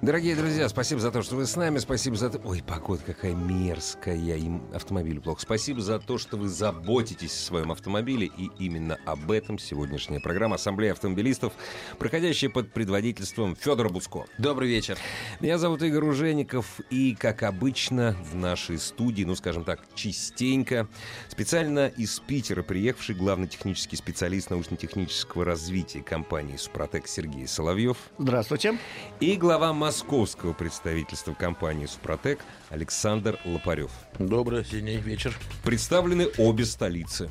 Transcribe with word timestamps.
Дорогие 0.00 0.36
друзья, 0.36 0.68
спасибо 0.68 1.00
за 1.00 1.10
то, 1.10 1.22
что 1.22 1.34
вы 1.34 1.44
с 1.44 1.56
нами. 1.56 1.78
Спасибо 1.78 2.14
за 2.14 2.30
то... 2.30 2.40
Ой, 2.44 2.62
погода 2.64 3.02
какая 3.04 3.34
мерзкая. 3.34 4.14
Им 4.36 4.62
автомобилю 4.72 5.20
плохо. 5.20 5.42
Спасибо 5.42 5.80
за 5.80 5.98
то, 5.98 6.18
что 6.18 6.36
вы 6.36 6.48
заботитесь 6.48 7.32
о 7.32 7.46
своем 7.46 7.72
автомобиле. 7.72 8.30
И 8.38 8.48
именно 8.60 8.96
об 9.06 9.28
этом 9.32 9.58
сегодняшняя 9.58 10.20
программа 10.20 10.54
Ассамблея 10.54 10.92
автомобилистов, 10.92 11.52
проходящая 11.98 12.48
под 12.48 12.72
предводительством 12.72 13.56
Федора 13.56 13.88
Буско. 13.88 14.26
Добрый 14.38 14.68
вечер. 14.68 14.96
Меня 15.40 15.58
зовут 15.58 15.82
Игорь 15.82 16.04
Ужеников. 16.04 16.78
И, 16.90 17.16
как 17.16 17.42
обычно, 17.42 18.16
в 18.30 18.36
нашей 18.36 18.78
студии, 18.78 19.24
ну, 19.24 19.34
скажем 19.34 19.64
так, 19.64 19.80
частенько, 19.96 20.86
специально 21.26 21.88
из 21.88 22.20
Питера 22.20 22.62
приехавший 22.62 23.16
главный 23.16 23.48
технический 23.48 23.96
специалист 23.96 24.50
научно-технического 24.50 25.44
развития 25.44 26.02
компании 26.02 26.56
«Супротек» 26.56 27.08
Сергей 27.08 27.48
Соловьев. 27.48 27.96
Здравствуйте. 28.16 28.78
И 29.18 29.34
глава 29.34 29.72
московского 29.88 30.52
представительства 30.52 31.32
компании 31.32 31.86
«Супротек» 31.86 32.40
Александр 32.70 33.38
Лопарев. 33.44 33.90
Добрый 34.18 34.60
осенний 34.60 34.96
вечер. 34.96 35.34
Представлены 35.64 36.28
обе 36.36 36.64
столицы. 36.64 37.30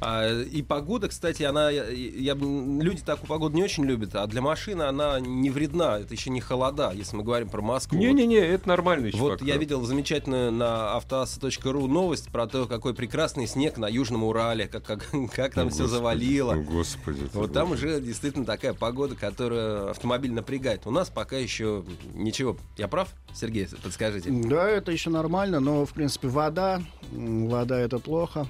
А, 0.00 0.42
и 0.42 0.62
погода, 0.62 1.08
кстати, 1.08 1.42
она, 1.42 1.70
я, 1.70 1.84
я, 1.88 2.34
люди 2.34 3.02
такую 3.02 3.28
погоду 3.28 3.56
не 3.56 3.62
очень 3.62 3.84
любят, 3.84 4.14
а 4.14 4.26
для 4.26 4.40
машины 4.40 4.82
она 4.82 5.18
не 5.20 5.50
вредна, 5.50 5.98
это 5.98 6.14
еще 6.14 6.30
не 6.30 6.40
холода, 6.40 6.92
если 6.94 7.16
мы 7.16 7.22
говорим 7.24 7.48
про 7.48 7.62
Москву. 7.62 7.98
Не-не-не, 7.98 8.36
это 8.38 8.68
нормально 8.68 9.06
еще. 9.06 9.18
Вот 9.18 9.42
я 9.42 9.56
видел 9.56 9.82
замечательную 9.84 10.52
на 10.52 10.96
автоаса.ру 10.96 11.86
новость 11.86 12.30
про 12.30 12.46
то, 12.46 12.66
какой 12.66 12.94
прекрасный 12.94 13.46
снег 13.46 13.78
на 13.78 13.88
Южном 13.88 14.24
Урале, 14.24 14.68
как, 14.68 14.84
как, 14.84 15.08
как 15.32 15.54
там 15.54 15.68
О, 15.68 15.70
все 15.70 15.82
Господи, 15.84 15.90
завалило. 15.90 16.54
о, 16.54 16.56
Господи. 16.58 17.22
Вот 17.32 17.52
там 17.52 17.68
Боже. 17.70 17.86
уже 17.86 18.00
действительно 18.00 18.44
такая 18.44 18.74
погода, 18.74 19.16
которая 19.16 19.90
автомобиль 19.90 20.32
напрягает. 20.32 20.82
У 20.86 20.90
нас 20.90 21.08
пока 21.08 21.36
еще 21.36 21.84
ничего. 22.14 22.56
Я 22.76 22.88
прав, 22.88 23.08
Сергей, 23.34 23.68
подскажите? 23.82 24.30
Да, 24.30 24.67
это 24.70 24.92
еще 24.92 25.10
нормально, 25.10 25.60
но, 25.60 25.84
в 25.84 25.92
принципе, 25.92 26.28
вода, 26.28 26.82
вода 27.10 27.78
это 27.78 27.98
плохо. 27.98 28.46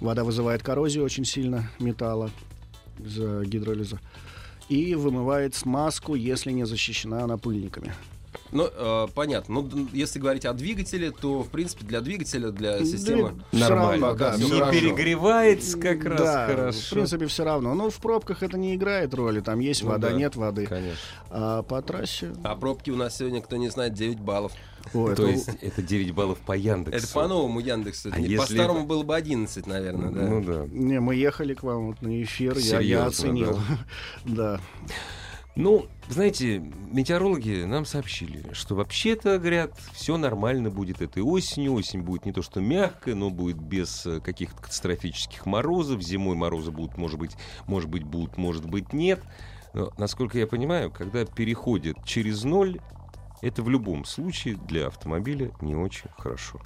Вода 0.00 0.24
вызывает 0.24 0.62
коррозию 0.62 1.04
очень 1.04 1.24
сильно 1.24 1.70
металла 1.78 2.30
из-за 2.98 3.44
гидролиза. 3.44 4.00
И 4.68 4.94
вымывает 4.94 5.54
смазку, 5.54 6.14
если 6.14 6.52
не 6.52 6.64
защищена 6.64 7.24
она 7.24 7.36
пыльниками. 7.36 7.92
Ну, 8.52 8.68
э, 8.72 9.06
понятно. 9.14 9.54
Ну, 9.62 9.88
если 9.92 10.18
говорить 10.18 10.44
о 10.44 10.52
двигателе, 10.52 11.10
то, 11.12 11.42
в 11.42 11.48
принципе, 11.48 11.84
для 11.86 12.00
двигателя, 12.00 12.50
для 12.50 12.84
системы... 12.84 13.34
Да, 13.52 13.58
Нормально. 13.68 14.06
равно, 14.08 14.18
да, 14.18 14.36
Не 14.36 14.58
равно. 14.58 14.72
перегревается 14.72 15.78
как 15.78 16.04
раз 16.04 16.20
да, 16.20 16.46
хорошо. 16.46 16.78
в 16.80 16.90
принципе, 16.90 17.26
все 17.26 17.44
равно. 17.44 17.74
Ну, 17.74 17.90
в 17.90 17.96
пробках 17.96 18.42
это 18.42 18.58
не 18.58 18.74
играет 18.74 19.14
роли. 19.14 19.40
Там 19.40 19.60
есть 19.60 19.82
Ну 19.82 19.90
вода, 19.90 20.10
да, 20.10 20.14
нет 20.16 20.36
воды. 20.36 20.66
Конечно. 20.66 20.98
А 21.30 21.62
по 21.62 21.80
трассе... 21.82 22.32
А 22.42 22.56
пробки 22.56 22.90
у 22.90 22.96
нас 22.96 23.16
сегодня, 23.16 23.40
кто 23.40 23.56
не 23.56 23.68
знает, 23.68 23.94
9 23.94 24.18
баллов. 24.20 24.52
Ой, 24.94 25.14
То 25.14 25.24
это- 25.24 25.32
есть 25.32 25.48
это 25.60 25.82
9 25.82 26.12
баллов 26.14 26.38
по 26.38 26.52
Яндексу. 26.56 26.98
Это 26.98 27.12
по-новому 27.12 27.60
Яндексу. 27.60 28.08
А 28.12 28.18
Не- 28.18 28.24
если 28.24 28.36
По-старому 28.38 28.80
это- 28.80 28.88
было 28.88 29.02
бы 29.02 29.14
11, 29.14 29.66
наверное, 29.66 30.10
да. 30.10 30.20
Ну 30.22 30.42
да. 30.42 30.66
Не, 30.72 31.00
мы 31.00 31.14
ехали 31.14 31.54
к 31.54 31.62
вам 31.62 31.88
вот 31.88 32.02
на 32.02 32.22
эфир, 32.22 32.54
я, 32.56 32.80
я 32.80 32.80
Серьезно, 32.80 33.06
оценил. 33.06 33.60
Да. 34.24 34.60
Ну, 35.56 35.86
знаете, 36.08 36.58
метеорологи 36.58 37.64
нам 37.64 37.84
сообщили, 37.84 38.52
что 38.52 38.76
вообще-то, 38.76 39.38
говорят, 39.38 39.76
все 39.92 40.16
нормально 40.16 40.70
будет 40.70 41.02
этой 41.02 41.22
осенью. 41.22 41.74
Осень 41.74 42.02
будет 42.02 42.24
не 42.24 42.32
то 42.32 42.40
что 42.40 42.60
мягкая, 42.60 43.14
но 43.14 43.30
будет 43.30 43.58
без 43.58 44.06
э, 44.06 44.20
каких-то 44.20 44.62
катастрофических 44.62 45.46
морозов. 45.46 46.02
Зимой 46.02 46.36
морозы 46.36 46.70
будут, 46.70 46.96
может 46.96 47.18
быть, 47.18 47.32
может 47.66 47.90
быть, 47.90 48.04
будут, 48.04 48.36
может 48.36 48.64
быть, 48.66 48.92
нет. 48.92 49.20
Но, 49.74 49.92
насколько 49.98 50.38
я 50.38 50.46
понимаю, 50.46 50.90
когда 50.90 51.24
переходит 51.24 51.96
через 52.04 52.44
ноль, 52.44 52.78
это 53.42 53.62
в 53.62 53.68
любом 53.68 54.04
случае 54.04 54.54
для 54.56 54.86
автомобиля 54.86 55.50
не 55.60 55.74
очень 55.74 56.10
хорошо. 56.16 56.60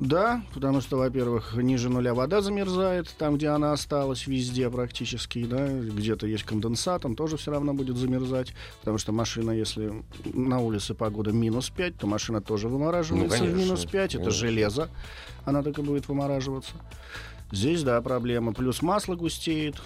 Да, 0.00 0.42
потому 0.52 0.80
что, 0.80 0.96
во-первых, 0.96 1.54
ниже 1.54 1.88
нуля 1.88 2.12
вода 2.12 2.40
замерзает, 2.40 3.14
там, 3.18 3.36
где 3.36 3.48
она 3.48 3.72
осталась, 3.72 4.26
везде 4.26 4.68
практически, 4.68 5.44
да, 5.44 5.68
где-то 5.68 6.26
есть 6.26 6.42
конденсат, 6.42 7.04
он 7.04 7.14
тоже 7.14 7.36
все 7.36 7.52
равно 7.52 7.72
будет 7.72 7.96
замерзать, 7.96 8.52
потому 8.80 8.98
что 8.98 9.12
машина, 9.12 9.52
если 9.52 10.02
на 10.24 10.58
улице 10.58 10.94
погода 10.94 11.30
минус 11.30 11.70
5, 11.70 11.98
то 11.98 12.06
машина 12.08 12.40
тоже 12.40 12.68
вымораживается 12.68 13.28
Ну, 13.28 13.30
конечно, 13.30 13.56
в 13.56 13.64
минус 13.64 13.84
5, 13.84 14.14
это 14.14 14.24
конечно. 14.24 14.30
железо, 14.30 14.88
она 15.44 15.60
и 15.60 15.82
будет 15.82 16.08
вымораживаться. 16.08 16.72
Здесь, 17.52 17.82
да, 17.82 18.00
проблема. 18.00 18.54
Плюс 18.54 18.82
масло 18.82 19.14
густеет, 19.14 19.76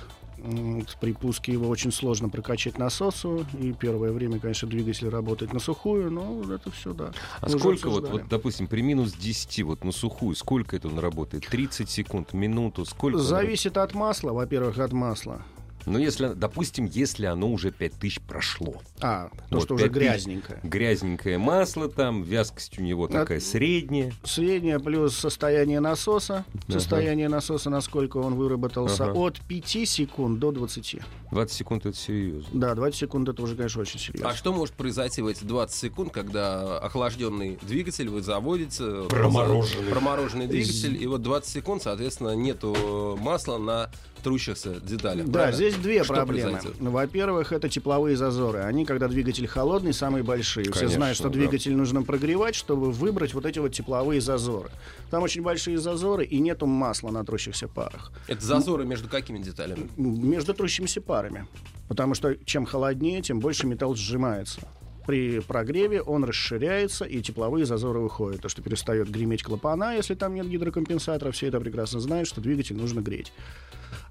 При 1.00 1.12
пуске 1.12 1.52
его 1.52 1.68
очень 1.68 1.92
сложно 1.92 2.28
прокачать 2.28 2.78
насосу, 2.78 3.46
и 3.58 3.72
первое 3.72 4.12
время, 4.12 4.38
конечно, 4.38 4.68
двигатель 4.68 5.08
работает 5.08 5.52
на 5.52 5.60
сухую, 5.60 6.10
но 6.10 6.42
это 6.52 6.70
все, 6.70 6.92
да. 6.92 7.12
А 7.40 7.46
уже 7.46 7.58
сколько 7.58 7.88
вот, 7.88 7.98
обсуждали. 7.98 8.22
вот, 8.22 8.28
допустим, 8.28 8.66
при 8.66 8.82
минус 8.82 9.12
10, 9.12 9.62
вот 9.62 9.84
на 9.84 9.92
сухую, 9.92 10.36
сколько 10.36 10.76
это 10.76 10.88
он 10.88 10.98
работает? 10.98 11.46
30 11.46 11.88
секунд, 11.88 12.32
минуту, 12.32 12.84
сколько? 12.84 13.18
Зависит 13.18 13.76
от 13.76 13.94
масла, 13.94 14.32
во-первых, 14.32 14.78
от 14.78 14.92
масла. 14.92 15.42
Ну, 15.86 15.98
если, 15.98 16.34
допустим, 16.34 16.86
если 16.86 17.26
оно 17.26 17.50
уже 17.50 17.70
5000 17.70 18.20
прошло. 18.20 18.82
А, 19.00 19.28
то, 19.48 19.56
Вот, 19.56 19.64
что 19.64 19.74
уже 19.74 19.84
5000. 19.88 20.02
грязненькое. 20.12 20.60
Грязненькое 20.64 21.38
масло 21.38 21.88
там, 21.88 22.22
вязкость 22.22 22.78
у 22.78 22.82
него 22.82 23.06
такая 23.08 23.40
средняя. 23.40 24.12
Среднее 24.24 24.80
плюс 24.80 25.16
состояние 25.16 25.78
насоса. 25.80 26.44
Ага. 26.68 26.72
Состояние 26.80 27.28
насоса, 27.28 27.70
насколько 27.70 28.16
он 28.18 28.34
выработался, 28.34 29.04
Ага. 29.10 29.12
от 29.18 29.40
5 29.40 29.86
секунд 29.86 30.38
до 30.40 30.50
20. 30.52 30.96
20 31.30 31.56
секунд 31.56 31.86
это 31.86 31.96
серьезно. 31.96 32.48
Да, 32.52 32.74
20 32.74 32.98
секунд 33.00 33.28
это 33.28 33.40
уже, 33.42 33.54
конечно, 33.56 33.80
очень 33.82 34.00
серьезно. 34.00 34.30
А 34.30 34.34
что 34.34 34.52
может 34.52 34.74
произойти 34.74 35.22
в 35.22 35.26
эти 35.26 35.44
20 35.44 35.76
секунд, 35.76 36.12
когда 36.12 36.78
охлажденный 36.78 37.58
двигатель 37.62 38.08
вы 38.08 38.22
заводите, 38.22 39.04
Промороженный. 39.08 39.90
промороженный 39.90 40.46
двигатель, 40.48 41.00
и 41.00 41.06
вот 41.06 41.22
20 41.22 41.48
секунд, 41.50 41.82
соответственно, 41.82 42.34
нету 42.34 43.16
масла 43.20 43.58
на 43.58 43.90
трущихся 44.26 44.80
деталях. 44.80 45.26
Да, 45.26 45.32
правильно? 45.32 45.56
здесь 45.56 45.74
две 45.76 46.02
Что 46.02 46.14
проблемы. 46.14 46.50
произойдет? 46.50 46.80
Во-первых, 46.80 47.52
это 47.52 47.68
тепловые 47.68 48.16
зазоры. 48.16 48.58
Они, 48.60 48.84
когда 48.84 49.06
двигатель 49.06 49.46
холодный, 49.46 49.92
самые 49.92 50.24
большие. 50.24 50.64
Все 50.64 50.72
Конечно, 50.72 50.96
знают, 50.96 51.16
что 51.16 51.28
да. 51.28 51.34
двигатель 51.34 51.76
нужно 51.76 52.02
прогревать, 52.02 52.56
чтобы 52.56 52.90
выбрать 52.90 53.34
вот 53.34 53.46
эти 53.46 53.60
вот 53.60 53.72
тепловые 53.72 54.20
зазоры. 54.20 54.70
Там 55.10 55.22
очень 55.22 55.42
большие 55.42 55.78
зазоры, 55.78 56.24
и 56.24 56.40
нету 56.40 56.66
масла 56.66 57.10
на 57.10 57.24
трущихся 57.24 57.68
парах. 57.68 58.10
Это 58.26 58.44
зазоры 58.44 58.84
между 58.84 59.08
какими 59.08 59.38
деталями? 59.38 59.88
Между 59.96 60.54
трущимися 60.54 61.00
парами. 61.00 61.46
Потому 61.86 62.14
что 62.14 62.34
чем 62.44 62.66
холоднее, 62.66 63.22
тем 63.22 63.38
больше 63.38 63.68
металл 63.68 63.94
сжимается. 63.94 64.60
При 65.06 65.38
прогреве 65.38 66.02
он 66.02 66.24
расширяется, 66.24 67.04
и 67.04 67.22
тепловые 67.22 67.64
зазоры 67.64 68.00
выходят. 68.00 68.40
То, 68.40 68.48
что 68.48 68.60
перестает 68.60 69.08
греметь 69.08 69.44
клапана, 69.44 69.94
если 69.94 70.16
там 70.16 70.34
нет 70.34 70.48
гидрокомпенсатора, 70.48 71.30
все 71.30 71.46
это 71.46 71.60
прекрасно 71.60 72.00
знают, 72.00 72.26
что 72.26 72.40
двигатель 72.40 72.76
нужно 72.76 73.02
греть. 73.02 73.32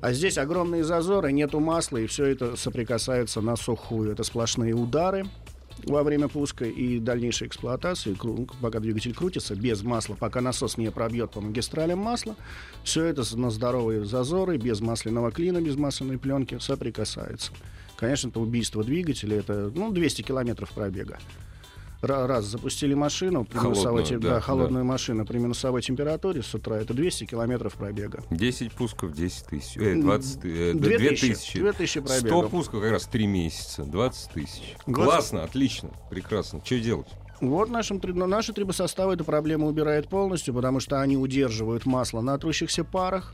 А 0.02 0.14
здесь 0.14 0.38
огромные 0.38 0.84
зазоры, 0.84 1.32
нету 1.32 1.60
масла, 1.60 1.98
и 1.98 2.08
все 2.08 2.26
это 2.26 2.56
соприкасается 2.56 3.42
на 3.42 3.56
сухую. 3.56 4.12
Это 4.12 4.24
сплошные 4.24 4.74
удары 4.74 5.26
во 5.84 6.04
время 6.04 6.28
пуска 6.28 6.66
и 6.66 7.00
дальнейшей 7.00 7.48
эксплуатации, 7.48 8.14
кру- 8.14 8.50
пока 8.62 8.80
двигатель 8.80 9.14
крутится, 9.14 9.56
без 9.56 9.84
масла, 9.84 10.16
пока 10.16 10.42
насос 10.42 10.78
не 10.78 10.90
пробьет 10.90 11.32
по 11.32 11.42
магистралям 11.42 12.00
масла, 12.00 12.36
все 12.84 13.04
это 13.06 13.24
на 13.38 13.50
здоровые 13.50 14.06
зазоры, 14.06 14.58
без 14.58 14.82
масляного 14.82 15.32
клина, 15.32 15.62
без 15.62 15.76
масляной 15.76 16.18
пленки 16.18 16.58
соприкасается. 16.60 17.52
Конечно, 17.98 18.30
это 18.30 18.40
убийство 18.40 18.84
двигателя, 18.84 19.40
это 19.40 19.72
ну, 19.74 19.92
200 19.92 20.22
километров 20.22 20.72
пробега. 20.72 21.20
Ра- 22.02 22.26
Раз 22.28 22.46
запустили 22.46 22.94
машину, 22.94 23.46
при 23.46 23.58
Холодную, 23.58 23.76
минусовой 23.96 24.04
да, 24.22 24.28
да, 24.30 24.36
да. 24.36 24.42
холодную 24.42 24.86
машину 24.86 25.26
при 25.26 25.38
минусовой 25.40 25.82
температуре 25.82 26.44
с 26.44 26.54
утра, 26.54 26.78
это 26.78 26.94
200 26.94 27.26
километров 27.26 27.74
пробега. 27.76 28.24
10 28.32 28.72
пусков, 28.74 29.14
10 29.14 29.46
тысяч. 29.46 29.78
Э, 29.78 29.96
20, 29.96 30.40
э, 30.46 30.74
Две 30.74 30.98
2 31.00 31.10
тысячи. 31.10 31.34
тысячи. 31.34 31.60
Две 31.60 31.72
тысячи 31.74 31.98
100 32.00 32.08
пробегов. 32.08 32.52
пусков 32.52 32.82
как 32.82 32.92
раз 32.92 33.06
3 33.06 33.28
месяца. 33.28 33.84
20 33.84 34.32
тысяч. 34.32 34.76
20. 34.88 34.94
Классно, 34.94 35.44
отлично, 35.44 35.90
прекрасно. 36.10 36.62
Что 36.64 36.80
делать? 36.80 37.08
Вот 37.42 37.70
нашим, 37.70 38.00
ну, 38.04 38.28
наши 38.28 38.54
трибосоставы 38.54 39.14
эту 39.14 39.26
проблему 39.26 39.68
убирают 39.68 40.08
полностью, 40.08 40.54
потому 40.54 40.80
что 40.80 41.02
они 41.02 41.18
удерживают 41.18 41.86
масло 41.86 42.22
на 42.22 42.38
трущихся 42.38 42.84
парах. 42.84 43.34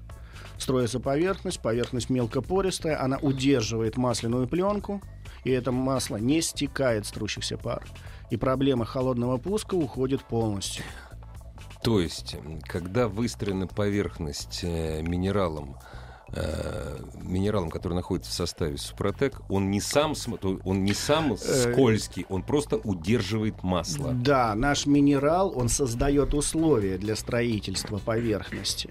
Строится 0.58 1.00
поверхность, 1.00 1.60
поверхность 1.60 2.10
мелкопористая, 2.10 3.02
она 3.04 3.18
удерживает 3.18 3.98
масляную 3.98 4.48
пленку, 4.48 5.02
и 5.44 5.52
это 5.52 5.72
масло 5.72 6.18
не 6.18 6.42
стекает 6.42 7.06
с 7.06 7.12
трущихся 7.12 7.58
пар. 7.58 7.84
И 8.30 8.38
проблема 8.38 8.86
холодного 8.86 9.38
пуска 9.38 9.76
уходит 9.76 10.24
полностью. 10.24 10.86
То 11.84 12.00
есть, 12.00 12.36
когда 12.68 13.08
выстроена 13.08 13.68
поверхность 13.68 14.60
э, 14.62 15.02
минералом, 15.02 15.78
э, 16.30 17.00
минералом, 17.16 17.72
который 17.72 17.94
находится 17.94 18.32
в 18.32 18.36
составе 18.36 18.78
Супротек, 18.78 19.42
он 19.50 19.72
не 19.72 19.82
сам, 19.82 20.14
он 20.64 20.84
не 20.84 20.94
сам 20.94 21.34
Э, 21.34 21.36
скользкий, 21.38 22.28
он 22.30 22.44
просто 22.44 22.78
удерживает 22.78 23.64
масло. 23.64 24.12
Да, 24.14 24.54
наш 24.54 24.86
минерал, 24.86 25.58
он 25.58 25.70
создает 25.70 26.36
условия 26.36 26.98
для 27.00 27.16
строительства 27.16 27.98
поверхности. 27.98 28.90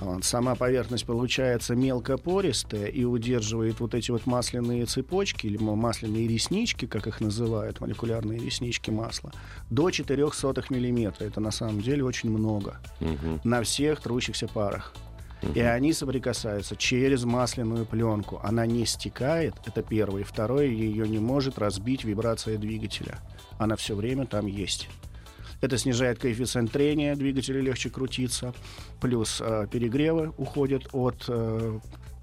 Вот, 0.00 0.24
Сама 0.24 0.54
поверхность 0.54 1.06
получается 1.06 1.74
мелкопористая 1.74 2.86
и 2.86 3.04
удерживает 3.04 3.80
вот 3.80 3.94
эти 3.94 4.10
вот 4.10 4.26
масляные 4.26 4.86
цепочки 4.86 5.46
или 5.46 5.56
масляные 5.58 6.26
реснички, 6.28 6.86
как 6.86 7.06
их 7.06 7.20
называют, 7.20 7.80
молекулярные 7.80 8.38
реснички 8.38 8.90
масла, 8.90 9.32
до 9.70 9.88
0,04 9.88 10.64
миллиметра. 10.70 11.24
Это 11.24 11.40
на 11.40 11.50
самом 11.50 11.80
деле 11.80 12.04
очень 12.04 12.30
много 12.30 12.80
Мгм. 13.00 13.40
на 13.44 13.62
всех 13.62 14.00
трущихся 14.00 14.48
парах. 14.48 14.94
Мгм. 15.42 15.52
И 15.54 15.60
они 15.60 15.92
соприкасаются 15.92 16.76
через 16.76 17.24
масляную 17.24 17.86
пленку. 17.86 18.40
Она 18.42 18.66
не 18.66 18.84
стекает, 18.84 19.54
это 19.64 19.82
первое. 19.82 20.22
Второе, 20.24 20.66
ее 20.66 21.08
не 21.08 21.18
может 21.18 21.58
разбить 21.58 22.04
вибрация 22.04 22.58
двигателя. 22.58 23.18
Она 23.58 23.76
все 23.76 23.94
время 23.94 24.26
там 24.26 24.46
есть. 24.46 24.88
Это 25.60 25.76
снижает 25.78 26.18
коэффициент 26.18 26.72
трения, 26.72 27.14
двигателю 27.14 27.62
легче 27.62 27.90
крутиться. 27.90 28.54
Плюс 29.00 29.40
э, 29.40 29.66
перегревы 29.70 30.32
уходят 30.38 30.88
от... 30.92 31.24
э, 31.28 31.78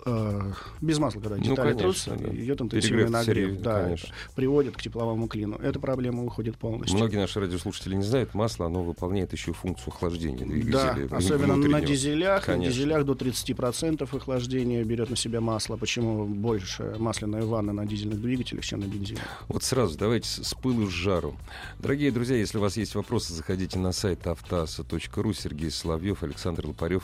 э, 0.07 0.51
без 0.81 0.97
масла, 0.99 1.19
когда 1.21 1.35
Ну, 1.37 1.43
детали 1.43 1.73
конечно, 1.73 1.81
трутся, 1.81 2.15
да. 2.15 2.35
идет 2.35 2.61
интенсивный 2.61 3.09
нагрев. 3.09 3.25
серьезный, 3.35 3.61
Да, 3.63 3.83
конечно. 3.83 4.07
это 4.07 4.35
приводит 4.35 4.77
к 4.77 4.81
тепловому 4.81 5.27
клину. 5.27 5.57
Эта 5.57 5.79
проблема 5.79 6.23
уходит 6.23 6.57
полностью. 6.57 6.97
Многие 6.97 7.17
наши 7.17 7.39
радиослушатели 7.39 7.95
не 7.95 8.03
знают, 8.03 8.33
масло, 8.33 8.65
оно 8.65 8.83
выполняет 8.83 9.33
еще 9.33 9.53
функцию 9.53 9.89
охлаждения 9.93 10.39
Да, 10.71 10.93
двигателя. 10.93 11.15
особенно 11.17 11.55
на 11.55 11.81
дизелях. 11.81 12.47
На 12.47 12.53
Конечно. 12.53 12.73
дизелях 12.73 13.05
до 13.05 13.13
30% 13.13 14.15
охлаждения 14.15 14.83
берет 14.83 15.09
на 15.09 15.15
себя 15.15 15.41
масло. 15.41 15.77
Почему 15.77 16.25
больше 16.25 16.95
масляная 16.99 17.43
ванна 17.43 17.73
на 17.73 17.85
дизельных 17.85 18.21
двигателях, 18.21 18.63
чем 18.65 18.79
на 18.79 18.85
бензине? 18.85 19.19
Вот 19.47 19.63
сразу 19.63 19.97
давайте 19.97 20.27
с, 20.29 20.43
с 20.43 20.53
пылу 20.53 20.87
с 20.87 20.91
жару. 20.91 21.35
Дорогие 21.79 22.11
друзья, 22.11 22.37
если 22.37 22.57
у 22.57 22.61
вас 22.61 22.77
есть 22.77 22.95
вопросы, 22.95 23.33
заходите 23.33 23.77
на 23.79 23.91
сайт 23.91 24.25
автоаса.ру. 24.27 25.33
Сергей 25.33 25.71
Соловьев, 25.71 26.23
Александр 26.23 26.67
Лопарев 26.67 27.03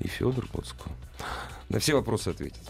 и 0.00 0.08
Федор 0.08 0.46
Коцко. 0.46 0.90
На 1.70 1.78
все 1.78 1.94
вопросы 1.94 2.28
ответят. 2.28 2.60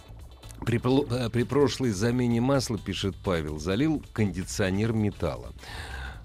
При, 0.65 0.79
э, 0.79 1.31
при 1.31 1.43
прошлой 1.45 1.91
замене 1.91 2.43
масла, 2.43 2.79
пишет 2.79 3.17
Павел, 3.25 3.59
залил 3.59 4.05
кондиционер 4.13 4.93
металла. 4.93 5.53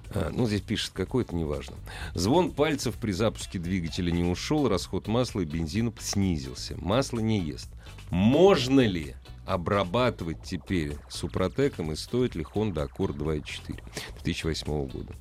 А, 0.09 0.29
Ну, 0.29 0.45
здесь 0.45 0.59
пишет 0.59 0.91
какой-то, 0.93 1.33
неважно. 1.35 1.75
Звон 2.15 2.51
пальцев 2.51 2.95
при 2.95 3.13
запуске 3.13 3.59
двигателя 3.59 4.11
не 4.11 4.25
ушел, 4.25 4.67
расход 4.67 5.07
масла 5.07 5.39
и 5.41 5.45
бензина 5.45 5.93
снизился. 5.99 6.75
Масло 6.77 7.19
не 7.19 7.39
ест. 7.39 7.69
Можно 8.09 8.81
ли 8.81 9.15
обрабатывать 9.45 10.43
теперь 10.43 10.97
супротеком 11.09 11.93
и 11.93 11.95
стоит 11.95 12.35
ли 12.35 12.43
Honda 12.43 12.89
Accord 12.89 13.15
2.4 13.15 13.79
2008 14.23 14.87
года? 14.89 15.13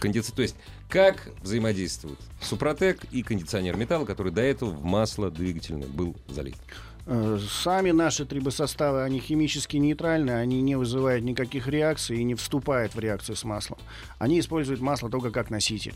Кондици... 0.00 0.32
То 0.32 0.42
есть, 0.42 0.56
как 0.88 1.30
взаимодействуют 1.42 2.18
супротек 2.40 3.04
и 3.12 3.22
кондиционер 3.22 3.76
металла, 3.76 4.06
который 4.06 4.32
до 4.32 4.40
этого 4.40 4.70
в 4.70 4.82
масло 4.82 5.30
двигательное 5.30 5.88
был 5.88 6.16
залит? 6.28 6.56
Э, 7.06 7.38
Сами 7.62 7.90
наши 7.90 8.24
трибосоставы, 8.24 9.02
они 9.02 9.18
химически 9.18 9.76
нейтральны, 9.76 10.30
они 10.30 10.62
не 10.62 10.76
вызывают 10.76 11.24
никаких 11.24 11.66
реакций 11.66 12.18
и 12.18 12.24
не 12.24 12.34
вступают 12.34 12.94
в 12.94 12.98
реакцию 13.00 13.36
с 13.36 13.44
маслом. 13.44 13.78
Они 14.18 14.38
используют 14.38 14.80
масло 14.80 15.10
только 15.10 15.30
как 15.30 15.50
носитель. 15.50 15.94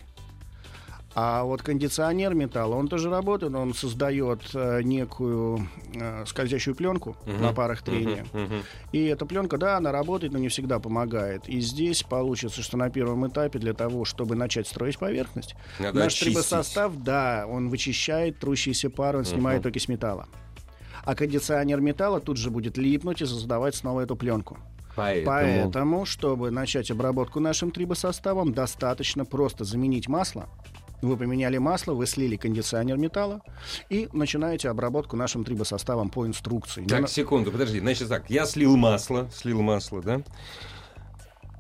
А 1.19 1.45
вот 1.45 1.63
кондиционер 1.63 2.35
металла, 2.35 2.75
он 2.75 2.89
тоже 2.89 3.09
работает, 3.09 3.55
он 3.55 3.73
создает 3.73 4.43
э, 4.53 4.83
некую 4.83 5.67
э, 5.95 6.25
скользящую 6.27 6.75
пленку 6.75 7.17
Мгм. 7.25 7.41
на 7.41 7.53
парах 7.55 7.81
трения. 7.81 8.27
Мгм, 8.35 8.43
мгм. 8.45 8.63
И 8.93 9.03
эта 9.07 9.25
пленка, 9.25 9.57
да, 9.57 9.79
она 9.79 9.93
работает, 9.93 10.35
но 10.35 10.39
не 10.39 10.49
всегда 10.49 10.79
помогает. 10.79 11.49
И 11.49 11.61
здесь 11.61 12.03
получится, 12.03 12.61
что 12.61 12.77
на 12.77 12.91
первом 12.91 13.27
этапе 13.27 13.59
для 13.59 13.73
того, 13.73 14.05
чтобы 14.05 14.37
начать 14.37 14.67
строить 14.67 14.99
поверхность, 14.99 15.55
Надо 15.79 15.99
наш 16.01 16.13
очистить. 16.13 16.35
трибосостав, 16.35 16.93
да, 16.99 17.47
он 17.49 17.71
вычищает 17.71 18.39
трущиеся 18.39 18.91
пары, 18.91 19.17
он 19.19 19.25
снимает 19.25 19.61
Мгм. 19.63 19.71
окись 19.71 19.89
металла. 19.89 20.29
А 21.07 21.15
кондиционер 21.15 21.81
металла 21.81 22.21
тут 22.21 22.37
же 22.37 22.51
будет 22.51 22.77
липнуть 22.77 23.23
и 23.23 23.27
создавать 23.27 23.77
снова 23.77 24.01
эту 24.01 24.17
пленку. 24.17 24.59
Поэтому... 24.97 25.27
Поэтому, 25.27 26.05
чтобы 26.05 26.51
начать 26.51 26.91
обработку 26.91 27.39
нашим 27.39 27.71
трибосоставом, 27.71 28.53
достаточно 28.53 29.25
просто 29.25 29.65
заменить 29.65 30.09
масло. 30.09 30.49
Вы 31.03 31.17
поменяли 31.17 31.59
масло, 31.59 31.93
вы 31.93 32.07
слили 32.07 32.37
кондиционер 32.37 32.97
металла 32.97 33.41
и 33.89 34.09
начинаете 34.13 34.69
обработку 34.69 35.15
нашим 35.17 35.45
трибосоставом 35.45 36.09
по 36.09 36.27
инструкции. 36.27 36.85
Так, 36.87 37.03
на- 37.03 37.07
секунду, 37.09 37.53
подожди. 37.53 37.79
Значит 37.79 38.09
так, 38.09 38.29
я 38.29 38.45
слил 38.47 38.77
масло, 38.77 39.29
слил 39.33 39.63
масло, 39.63 40.03
да? 40.03 40.23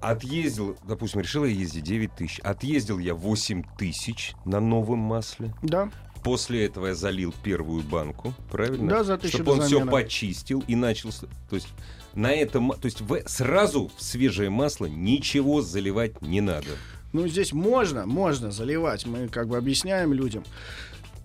Отъездил, 0.01 0.77
допустим, 0.85 1.21
решил 1.21 1.45
я 1.45 1.53
ездить 1.53 1.85
9 1.85 2.15
тысяч. 2.17 2.41
Отъездил 2.41 2.99
я 2.99 3.15
8 3.15 3.63
тысяч 3.79 4.35
на 4.45 4.61
новом 4.61 4.99
масле. 4.99 5.55
Да, 5.63 5.91
После 6.27 6.65
этого 6.65 6.89
я 6.89 6.95
залил 6.97 7.33
первую 7.45 7.85
банку, 7.85 8.35
правильно? 8.51 8.89
Да, 8.91 9.05
за 9.05 9.17
тысячу 9.17 9.37
Чтобы 9.37 9.53
он 9.53 9.63
все 9.63 9.87
почистил 9.87 10.65
и 10.67 10.75
начал... 10.75 11.11
То 11.49 11.55
есть 11.55 11.69
на 12.17 12.33
этом... 12.33 12.73
То 12.73 12.87
есть 12.87 13.01
в- 13.01 13.23
сразу 13.29 13.93
в 13.97 14.03
свежее 14.03 14.51
масло 14.51 14.87
ничего 14.87 15.63
заливать 15.63 16.21
не 16.23 16.41
надо. 16.41 16.67
Ну, 17.13 17.29
здесь 17.29 17.53
можно, 17.53 18.07
можно 18.07 18.51
заливать. 18.51 19.07
Мы 19.07 19.29
как 19.29 19.47
бы 19.47 19.57
объясняем 19.57 20.13
людям. 20.13 20.43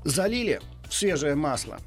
Залили 0.04 0.62
свежее 0.92 1.34
масло. 1.34 1.80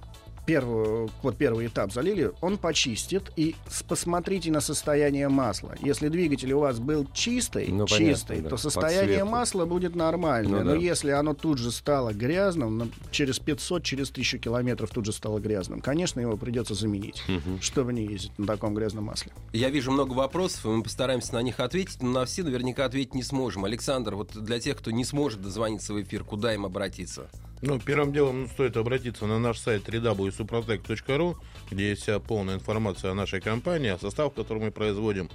Первую, 0.47 1.11
вот 1.23 1.37
первый 1.37 1.67
этап 1.67 1.93
залили, 1.93 2.33
он 2.41 2.59
почистит. 2.59 3.33
И 3.37 3.55
посмотрите 3.89 4.51
на 4.51 4.61
состояние 4.61 5.29
масла. 5.29 5.75
Если 5.81 6.09
двигатель 6.09 6.53
у 6.53 6.61
вас 6.61 6.79
был 6.79 7.07
чистый, 7.15 7.69
Ну, 7.69 7.87
понятно, 7.87 7.97
чистый, 8.15 8.41
да, 8.41 8.51
то 8.51 8.57
состояние 8.57 9.17
цвету. 9.17 9.27
масла 9.31 9.65
будет 9.65 9.95
нормальное. 9.95 10.61
Ну, 10.61 10.65
Но 10.65 10.71
да. 10.73 10.77
если 10.77 11.11
оно 11.11 11.35
тут 11.35 11.59
же 11.59 11.71
стало 11.71 12.13
грязным, 12.13 12.79
ну, 12.79 12.89
через 13.11 13.39
500, 13.39 13.83
через 13.83 14.11
1000 14.11 14.39
километров 14.39 14.91
тут 14.91 15.07
же 15.07 15.13
стало 15.13 15.39
грязным, 15.39 15.81
конечно, 15.81 16.21
его 16.21 16.37
придется 16.37 16.75
заменить, 16.75 17.23
чтобы 17.61 17.93
не 17.93 18.07
ездить 18.07 18.39
на 18.39 18.47
таком 18.47 18.75
грязном 18.75 19.05
масле. 19.05 19.33
Я 19.53 19.71
вижу 19.71 19.91
много 19.93 20.13
вопросов, 20.13 20.67
и 20.67 20.69
мы 20.69 20.83
постараемся 20.83 21.35
на 21.35 21.43
них 21.43 21.59
ответить, 21.61 22.03
но 22.03 22.11
на 22.11 22.25
все 22.27 22.43
наверняка 22.43 22.85
ответить 22.85 23.15
не 23.15 23.23
сможем. 23.23 23.65
Александр, 23.65 24.15
вот 24.15 24.33
для 24.35 24.61
тех, 24.61 24.77
кто 24.77 24.91
не 24.91 25.05
сможет 25.05 25.41
дозвониться 25.41 25.95
в 25.95 26.03
эфир, 26.03 26.25
куда 26.25 26.55
им 26.55 26.67
обратиться? 26.67 27.31
Ну, 27.67 27.79
первым 27.79 28.13
делом 28.13 28.43
ну, 28.43 28.49
стоит 28.49 28.77
обратиться 28.77 29.25
на 29.25 29.39
наш 29.39 29.59
сайт 29.59 29.89
www.suprotec.ru, 29.89 31.37
где 31.71 31.89
есть 31.91 32.03
вся 32.03 32.21
полная 32.21 32.57
информация 32.57 33.13
о 33.13 33.15
нашей 33.15 33.41
компании, 33.41 33.89
о 33.89 33.99
состав, 33.99 34.35
который 34.35 34.65
мы 34.65 34.71
производим, 34.71 35.31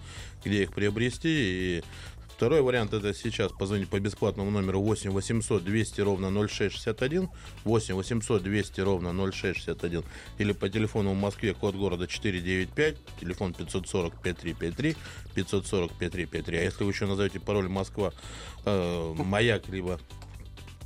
где 0.45 0.61
их 0.61 0.71
приобрести. 0.71 1.27
И 1.27 1.83
второй 2.27 2.61
вариант 2.61 2.93
это 2.93 3.15
сейчас 3.15 3.51
позвонить 3.51 3.89
по 3.89 3.99
бесплатному 3.99 4.51
номеру 4.51 4.79
8 4.79 5.09
800 5.09 5.63
200 5.63 6.01
ровно 6.01 6.29
0661, 6.47 7.29
8 7.63 7.95
800 7.95 8.43
200 8.43 8.81
ровно 8.81 9.31
0661, 9.31 10.03
или 10.37 10.51
по 10.51 10.69
телефону 10.69 11.13
в 11.13 11.17
Москве 11.19 11.55
код 11.55 11.73
города 11.73 12.05
495, 12.05 12.95
телефон 13.19 13.55
540 13.55 14.21
5353, 14.21 14.95
540 15.33 15.91
5353. 15.93 16.57
А 16.59 16.61
если 16.61 16.83
вы 16.83 16.91
еще 16.91 17.07
назовете 17.07 17.39
пароль 17.39 17.69
Москва, 17.69 18.13
э, 18.65 19.13
маяк, 19.17 19.67
либо 19.69 19.99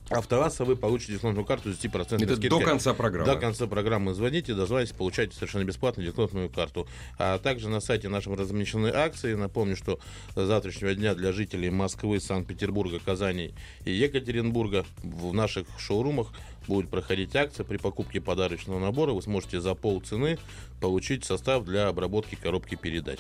Автоваса 0.10 0.66
вы 0.66 0.76
получите 0.76 1.14
дисконтную 1.14 1.46
карту 1.46 1.74
с 1.74 1.78
10% 1.80 2.16
Это 2.24 2.36
скидкой. 2.36 2.50
до 2.50 2.60
конца 2.60 2.94
программы. 2.94 3.26
До 3.34 3.40
конца 3.40 3.68
программы 3.68 4.14
звоните, 4.14 4.54
дозвонитесь, 4.54 4.94
получайте 4.94 5.34
совершенно 5.36 5.64
бесплатно 5.64 6.04
дисконтную 6.04 6.50
карту. 6.50 6.88
А 7.18 7.40
также 7.40 7.70
на 7.70 7.80
сайте 7.80 8.10
нашем 8.10 8.36
размещены 8.36 8.88
акции. 8.88 9.34
Напомню, 9.34 9.76
что 9.76 10.00
с 10.36 10.46
завтрашнего 10.46 10.94
дня 10.94 11.16
для 11.16 11.32
жителей 11.32 11.70
Москвы, 11.70 12.20
Санкт-Петербурга, 12.20 13.00
Казани 13.00 13.54
и 13.86 13.92
Екатеринбурга 13.92 14.86
в 15.04 15.34
наших 15.34 15.68
шоурумах 15.80 16.32
будет 16.68 16.90
проходить 16.90 17.36
акция 17.36 17.64
при 17.66 17.78
покупке 17.78 18.22
подарочного 18.22 18.80
набора. 18.80 19.12
Вы 19.14 19.22
сможете 19.22 19.62
за 19.62 19.74
полцены 19.74 20.38
получить 20.82 21.24
состав 21.24 21.64
для 21.66 21.88
обработки 21.88 22.36
коробки 22.36 22.76
передач. 22.76 23.20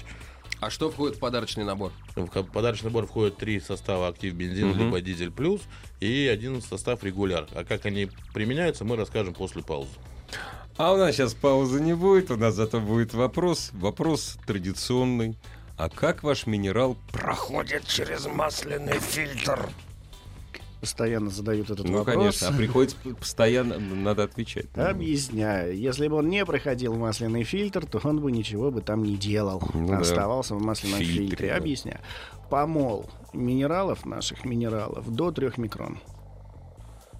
А 0.65 0.69
что 0.69 0.89
входит 0.89 1.17
в 1.17 1.19
подарочный 1.19 1.65
набор? 1.65 1.91
В 2.15 2.25
подарочный 2.43 2.85
набор 2.89 3.05
входит 3.05 3.35
три 3.35 3.59
состава 3.59 4.07
актив 4.07 4.33
бензин 4.33 4.69
Мгм. 4.69 4.79
либо 4.79 5.01
дизель 5.01 5.29
плюс 5.29 5.59
и 5.99 6.29
один 6.31 6.61
состав 6.61 7.03
регуляр. 7.03 7.47
А 7.53 7.65
как 7.65 7.85
они 7.85 8.09
применяются, 8.33 8.85
мы 8.85 8.95
расскажем 8.95 9.33
после 9.33 9.61
паузы. 9.61 9.89
А 10.77 10.93
у 10.93 10.97
нас 10.97 11.15
сейчас 11.15 11.33
паузы 11.33 11.81
не 11.81 11.93
будет, 11.93 12.31
у 12.31 12.37
нас 12.37 12.55
зато 12.55 12.79
будет 12.79 13.13
вопрос. 13.13 13.71
Вопрос 13.73 14.37
традиционный. 14.47 15.37
А 15.75 15.89
как 15.89 16.23
ваш 16.23 16.45
минерал 16.47 16.95
проходит 17.11 17.85
через 17.85 18.25
масляный 18.25 18.99
фильтр? 18.99 19.69
Постоянно 20.83 21.29
задают 21.29 21.69
этот 21.69 21.87
Ну, 21.87 21.99
вопрос. 21.99 22.15
конечно, 22.15 22.47
а 22.49 22.51
приходится 22.57 22.97
постоянно, 23.17 23.79
надо 23.79 24.23
отвечать. 24.23 24.65
Объясняю. 24.75 25.77
Если 25.77 26.09
бы 26.09 26.17
он 26.17 26.27
не 26.27 26.45
проходил 26.45 26.93
масляный 26.95 27.43
фильтр, 27.43 27.85
то 27.85 28.01
он 28.03 28.19
бы 28.19 28.31
ничего 28.33 28.69
бы 28.69 28.81
там 28.81 29.01
не 29.03 29.15
делал. 29.15 29.63
Ну 29.73 29.87
да. 29.87 29.99
Оставался 29.99 30.55
в 30.55 30.61
масляном 30.61 30.99
Фильтре, 30.99 31.27
фильтре. 31.27 31.49
да. 31.51 31.55
Объясняю. 31.55 31.99
Помол 32.49 33.09
минералов, 33.31 34.05
наших 34.05 34.43
минералов, 34.43 35.09
до 35.09 35.31
3 35.31 35.51
микрон. 35.57 35.99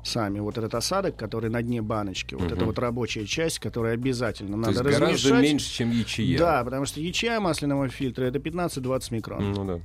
Сами 0.04 0.40
вот 0.42 0.58
этот 0.58 0.76
осадок, 0.76 1.16
который 1.16 1.50
на 1.50 1.62
дне 1.62 1.82
баночки, 1.82 2.36
вот 2.36 2.48
это 2.48 2.58
Мгм. 2.58 2.66
вот 2.66 2.80
рабочая 2.80 3.26
часть, 3.26 3.60
которую 3.60 3.94
обязательно 3.94 4.52
То 4.52 4.58
надо 4.58 4.72
есть 4.72 4.84
гораздо 4.84 5.06
размешать. 5.30 5.42
меньше, 5.44 5.72
чем 5.72 5.92
ячея. 5.92 6.38
Да, 6.38 6.64
потому 6.66 6.86
что 6.86 7.00
ячея 7.00 7.40
масляного 7.40 7.88
фильтра 7.88 8.26
это 8.26 8.40
15-20 8.40 9.12
микрон. 9.12 9.54
Ну 9.54 9.66
да. 9.66 9.80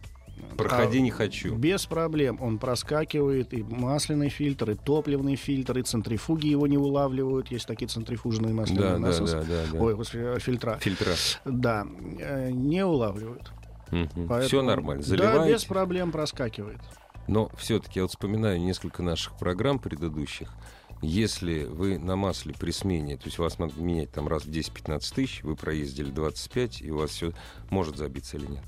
Проходи 0.57 0.99
А 0.99 1.00
не 1.00 1.11
хочу. 1.11 1.54
Без 1.54 1.87
проблем. 1.87 2.38
Он 2.40 2.59
проскакивает 2.59 3.54
и 3.54 3.62
масляный 3.62 4.28
фильтр, 4.28 4.71
и 4.73 4.75
топливный 4.75 5.37
фильтр, 5.37 5.78
и 5.78 5.83
центрифуги 5.83 6.47
его 6.49 6.66
не 6.66 6.76
улавливают. 6.78 7.49
Есть 7.50 7.66
такие 7.66 7.88
центрифужные 7.88 8.52
масляные 8.54 8.83
Да, 8.85 8.92
да, 8.95 8.99
насосы. 8.99 9.37
да, 9.37 9.45
да, 9.45 9.64
да. 9.73 9.78
Ой, 9.78 9.95
господи, 9.95 10.38
фильтра. 10.40 10.78
Фильтра. 10.80 11.14
Да, 11.45 11.87
э, 12.18 12.50
не 12.50 12.85
улавливают. 12.85 13.52
Все 13.88 14.09
Поэтому- 14.28 14.62
нормально. 14.62 15.02
Да, 15.02 15.09
Заливаете. 15.09 15.54
без 15.54 15.64
проблем 15.64 16.12
проскакивает. 16.12 16.80
Но 17.26 17.50
все-таки 17.57 18.00
я 18.00 18.02
вот 18.04 18.11
вспоминаю 18.11 18.61
несколько 18.61 19.02
наших 19.02 19.37
программ 19.38 19.78
предыдущих. 19.78 20.52
Если 21.00 21.64
вы 21.64 21.97
на 21.99 22.16
масле 22.16 22.54
при 22.59 22.73
смене, 22.73 23.16
то 23.16 23.26
есть 23.26 23.38
вас 23.38 23.59
надо 23.59 23.80
менять 23.80 24.11
там 24.11 24.26
раз 24.26 24.45
в 24.45 24.50
10-15 24.50 25.14
тысяч, 25.14 25.42
вы 25.45 25.54
проездили 25.54 26.11
25, 26.11 26.83
и 26.83 26.90
у 26.90 26.99
вас 26.99 27.11
все 27.11 27.33
может 27.71 27.97
забиться 27.97 28.37
или 28.37 28.47
нет? 28.47 28.64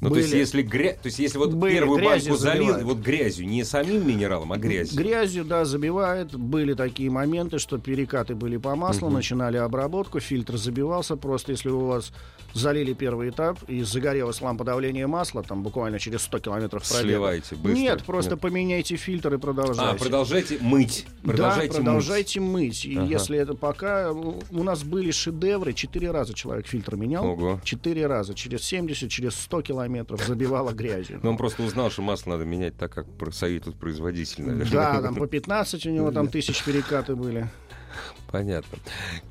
Ну, 0.00 0.10
то 0.10 0.16
есть, 0.16 0.30
Были- 0.30 0.38
если 0.40 0.62
грязь, 0.62 0.96
то 1.02 1.06
есть, 1.06 1.18
если 1.18 1.38
вот 1.38 1.54
были, 1.54 1.74
первую 1.74 2.04
банку 2.04 2.36
залил, 2.36 2.78
вот 2.84 2.98
грязью, 2.98 3.48
не 3.48 3.64
самим 3.64 4.06
минералом, 4.06 4.52
а 4.52 4.56
грязью. 4.56 4.96
Грязью, 4.96 5.44
да, 5.44 5.64
забивает. 5.64 6.34
Были 6.36 6.74
такие 6.74 7.10
моменты, 7.10 7.58
что 7.58 7.78
перекаты 7.78 8.34
были 8.36 8.56
по 8.58 8.76
маслу, 8.76 9.08
Мгм. 9.08 9.16
начинали 9.16 9.56
обработку, 9.56 10.20
фильтр 10.20 10.56
забивался. 10.56 11.16
Просто 11.16 11.52
если 11.52 11.70
у 11.70 11.80
вас 11.86 12.12
залили 12.54 12.92
первый 12.94 13.30
этап 13.30 13.58
и 13.68 13.82
загорелась 13.82 14.40
лампа 14.40 14.64
давления 14.64 15.06
масла, 15.06 15.42
там 15.42 15.62
буквально 15.62 15.98
через 15.98 16.22
100 16.22 16.38
километров 16.38 16.88
пробега. 16.88 17.08
Сливаете 17.08 17.56
быстро. 17.56 17.78
Нет, 17.78 18.02
просто 18.04 18.30
Нет. 18.32 18.40
поменяйте 18.40 18.96
фильтр 18.96 19.34
и 19.34 19.38
продолжайте. 19.38 19.82
А, 19.82 19.94
продолжайте 19.94 20.58
мыть. 20.60 21.06
Продолжайте 21.24 21.68
да, 21.78 21.82
продолжайте 21.84 22.40
мыть. 22.40 22.84
И 22.86 22.96
Ага. 22.96 23.06
если 23.06 23.36
это 23.38 23.54
пока... 23.54 24.12
У 24.12 24.38
у 24.50 24.62
нас 24.62 24.82
были 24.82 25.10
шедевры, 25.10 25.72
четыре 25.72 26.10
раза 26.10 26.34
человек 26.34 26.66
фильтр 26.66 26.96
менял. 26.96 27.24
Ого. 27.26 27.60
Четыре 27.64 28.06
раза. 28.06 28.34
Через 28.34 28.62
70, 28.62 29.10
через 29.10 29.34
100 29.34 29.62
километров 29.62 29.87
забивало 30.26 30.72
грязью. 30.72 31.20
Но 31.22 31.30
он 31.30 31.36
просто 31.36 31.62
узнал, 31.62 31.90
что 31.90 32.02
масло 32.02 32.30
надо 32.30 32.44
менять 32.44 32.76
так, 32.76 32.92
как 32.92 33.06
советует 33.32 33.76
производитель, 33.76 34.44
наверное. 34.44 34.70
Да, 34.72 35.02
там 35.02 35.14
по 35.14 35.26
15 35.26 35.86
у 35.86 35.90
него 35.90 36.10
там 36.10 36.28
тысяч 36.28 36.62
перекаты 36.64 37.14
были. 37.16 37.48
Понятно. 38.30 38.78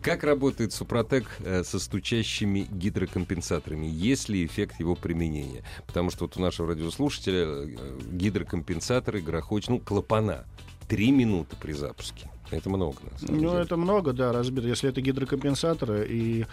Как 0.02 0.24
работает 0.24 0.74
Супротек 0.74 1.26
э, 1.40 1.64
со 1.64 1.80
стучащими 1.80 2.68
гидрокомпенсаторами? 2.72 3.86
Есть 3.86 4.28
ли 4.28 4.46
эффект 4.46 4.80
его 4.80 4.96
применения? 4.96 5.64
Потому 5.86 6.10
что 6.10 6.26
вот 6.26 6.36
у 6.38 6.42
нашего 6.42 6.70
радиослушателя 6.70 7.46
э, 7.46 8.00
гидрокомпенсаторы 8.12 9.22
грохочут, 9.22 9.70
ну, 9.70 9.80
клапана. 9.80 10.46
Три 10.88 11.12
минуты 11.12 11.56
при 11.62 11.74
запуске. 11.74 12.30
Это 12.50 12.70
много, 12.70 12.98
на 13.12 13.18
самом 13.20 13.42
Ну, 13.42 13.50
деле. 13.52 13.62
это 13.64 13.76
много, 13.78 14.14
да, 14.14 14.32
разбито. 14.32 14.68
Если 14.68 14.90
это 14.90 15.02
гидрокомпенсаторы 15.02 16.08
и 16.10 16.46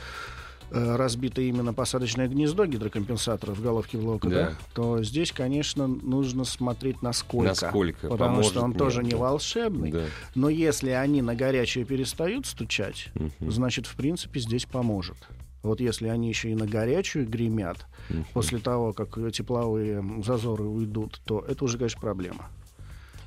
разбито 0.71 1.41
именно 1.43 1.73
посадочное 1.73 2.29
гнездо 2.29 2.67
гидрокомпенсатора 2.67 3.53
в 3.55 3.63
головке 3.63 3.99
блока, 3.99 4.29
Да. 4.29 4.37
да. 4.51 4.53
то 4.75 5.03
здесь, 5.03 5.33
конечно, 5.33 5.87
нужно 5.87 6.45
смотреть 6.45 7.03
насколько. 7.03 7.49
Насколько 7.49 8.09
Потому 8.09 8.43
что 8.43 8.63
он 8.63 8.71
нет, 8.71 8.79
тоже 8.79 9.03
не 9.05 9.15
волшебный. 9.15 9.91
Да. 9.93 10.05
Но 10.35 10.49
если 10.49 10.91
они 10.91 11.23
на 11.23 11.35
горячее 11.35 11.85
перестают 11.85 12.47
стучать, 12.47 13.11
Мгм. 13.15 13.51
значит, 13.51 13.87
в 13.87 13.95
принципе, 13.97 14.41
здесь 14.41 14.65
поможет. 14.67 15.17
Вот 15.63 15.81
если 15.81 16.09
они 16.09 16.29
еще 16.29 16.51
и 16.51 16.55
на 16.55 16.67
горячую 16.67 17.27
гремят, 17.27 17.87
Мгм. 18.11 18.27
после 18.35 18.59
того, 18.59 18.93
как 18.93 19.17
э, 19.17 19.31
тепловые 19.31 20.05
зазоры 20.25 20.65
уйдут, 20.65 21.21
то 21.25 21.41
это 21.47 21.65
уже, 21.65 21.79
конечно, 21.79 22.01
проблема. 22.01 22.49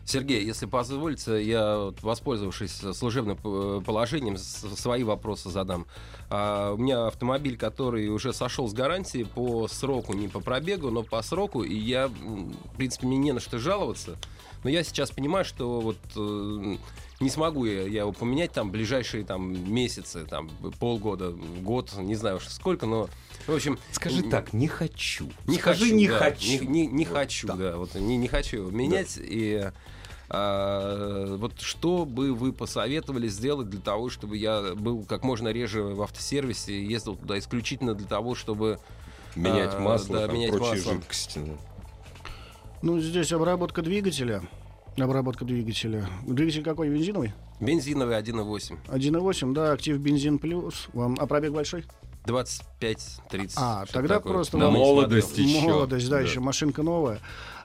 Сергей, 0.08 0.46
если 0.46 0.68
позволите, 0.68 1.44
я, 1.44 1.92
воспользовавшись 2.02 2.72
служебным 2.94 3.38
э, 3.44 3.82
положением, 3.86 4.38
свои 4.38 5.04
вопросы 5.04 5.50
задам. 5.50 5.86
А, 6.30 6.72
у 6.72 6.78
меня 6.78 7.08
автомобиль, 7.08 7.58
который 7.58 8.08
уже 8.08 8.32
сошел 8.32 8.70
с 8.70 8.74
гарантии 8.74 9.24
по 9.24 9.68
сроку, 9.68 10.14
не 10.14 10.30
по 10.30 10.40
пробегу, 10.40 10.92
но 10.92 11.04
по 11.04 11.22
сроку, 11.22 11.62
и 11.62 11.76
я, 11.76 12.08
в 12.08 12.78
принципе, 12.78 13.06
мне 13.06 13.18
не 13.18 13.34
на 13.34 13.42
что 13.42 13.60
жаловаться. 13.60 14.16
Но 14.64 14.70
я 14.70 14.82
сейчас 14.84 15.12
понимаю, 15.12 15.44
что 15.44 15.82
вот 15.82 15.98
э, 16.16 16.78
не 17.20 17.30
смогу 17.30 17.66
я, 17.66 17.82
я 17.82 18.02
его 18.02 18.14
поменять 18.14 18.54
там 18.54 18.72
ближайшие 18.72 19.26
там 19.26 19.74
месяцы, 19.74 20.26
там 20.26 20.50
полгода, 20.80 21.32
год, 21.32 21.92
не 21.98 22.16
знаю 22.16 22.38
уж 22.38 22.48
сколько, 22.48 22.86
но 22.86 23.10
в 23.48 23.54
общем. 23.56 23.80
Скажи 23.92 24.24
так, 24.24 24.54
не 24.54 24.68
хочу. 24.68 25.30
не 25.46 25.58
Скажи, 25.58 25.82
хочу, 25.86 25.96
не 25.96 26.08
да, 26.08 26.18
хочу. 26.20 26.48
Не, 26.48 26.60
не- 26.60 26.88
не 26.88 27.06
Вот 27.06 27.13
хочу, 27.18 27.48
так. 27.48 27.58
да. 27.58 27.77
Вот 27.77 27.96
не, 27.96 28.18
не 28.18 28.27
хочу 28.27 28.58
его 28.58 28.72
менять. 28.72 29.18
И 29.18 29.72
а, 30.30 31.36
вот 31.38 31.60
что 31.62 32.06
бы 32.06 32.34
вы 32.34 32.51
посоветовали 32.54 33.27
сделать 33.27 33.70
для 33.70 33.80
того, 33.80 34.10
чтобы 34.10 34.38
я 34.38 34.74
был 34.75 35.04
как 35.06 35.24
можно 35.24 35.48
реже 35.50 35.82
в 35.84 36.01
автосервисе 36.01 36.74
и 36.74 36.86
ездил 36.86 37.16
туда 37.16 37.39
исключительно 37.39 37.94
для 37.94 38.08
того, 38.08 38.36
чтобы 38.36 38.80
Менять 39.36 39.75
А, 39.75 39.80
масло, 39.80 40.16
да, 40.22 40.25
там, 40.27 40.36
менять 40.36 40.50
прочие 40.51 40.72
масло. 40.77 40.94
жидкости. 40.94 41.39
ну. 41.39 41.58
Ну, 42.82 43.00
здесь 43.00 43.32
обработка 43.32 43.82
двигателя. 43.84 44.42
Обработка 44.98 45.46
двигателя. 45.46 46.08
Двигатель 46.25 46.63
какой? 46.63 46.89
Бензиновый? 46.89 47.34
бензиновый 47.60 48.16
1.8, 48.18 48.77
1.8, 48.88 49.54
да, 49.54 49.72
актив 49.74 49.98
бензин 50.00 50.38
плюс. 50.39 50.88
Вам, 50.94 51.16
а 51.20 51.25
пробег 51.27 51.54
большой? 51.54 51.86
25-30. 52.27 53.53
А, 53.55 53.86
тогда 53.91 54.15
такое. 54.15 54.34
просто 54.34 54.57
не 54.57 54.63
Молодость 54.63 55.38
еще. 55.38 55.62
Молодость, 55.67 56.10
да, 56.10 56.17
Да. 56.17 56.22
еще 56.22 56.39
машинка 56.39 56.84
новая. 56.84 57.19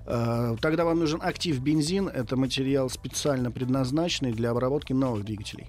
Э, 0.06 0.56
Тогда 0.60 0.84
вам 0.84 0.98
нужен 0.98 1.20
актив 1.22 1.58
бензин. 1.60 2.08
Это 2.08 2.36
материал 2.36 2.88
специально 2.90 3.50
предназначенный 3.50 4.32
для 4.32 4.50
обработки 4.50 4.92
новых 4.92 5.24
двигателей. 5.24 5.66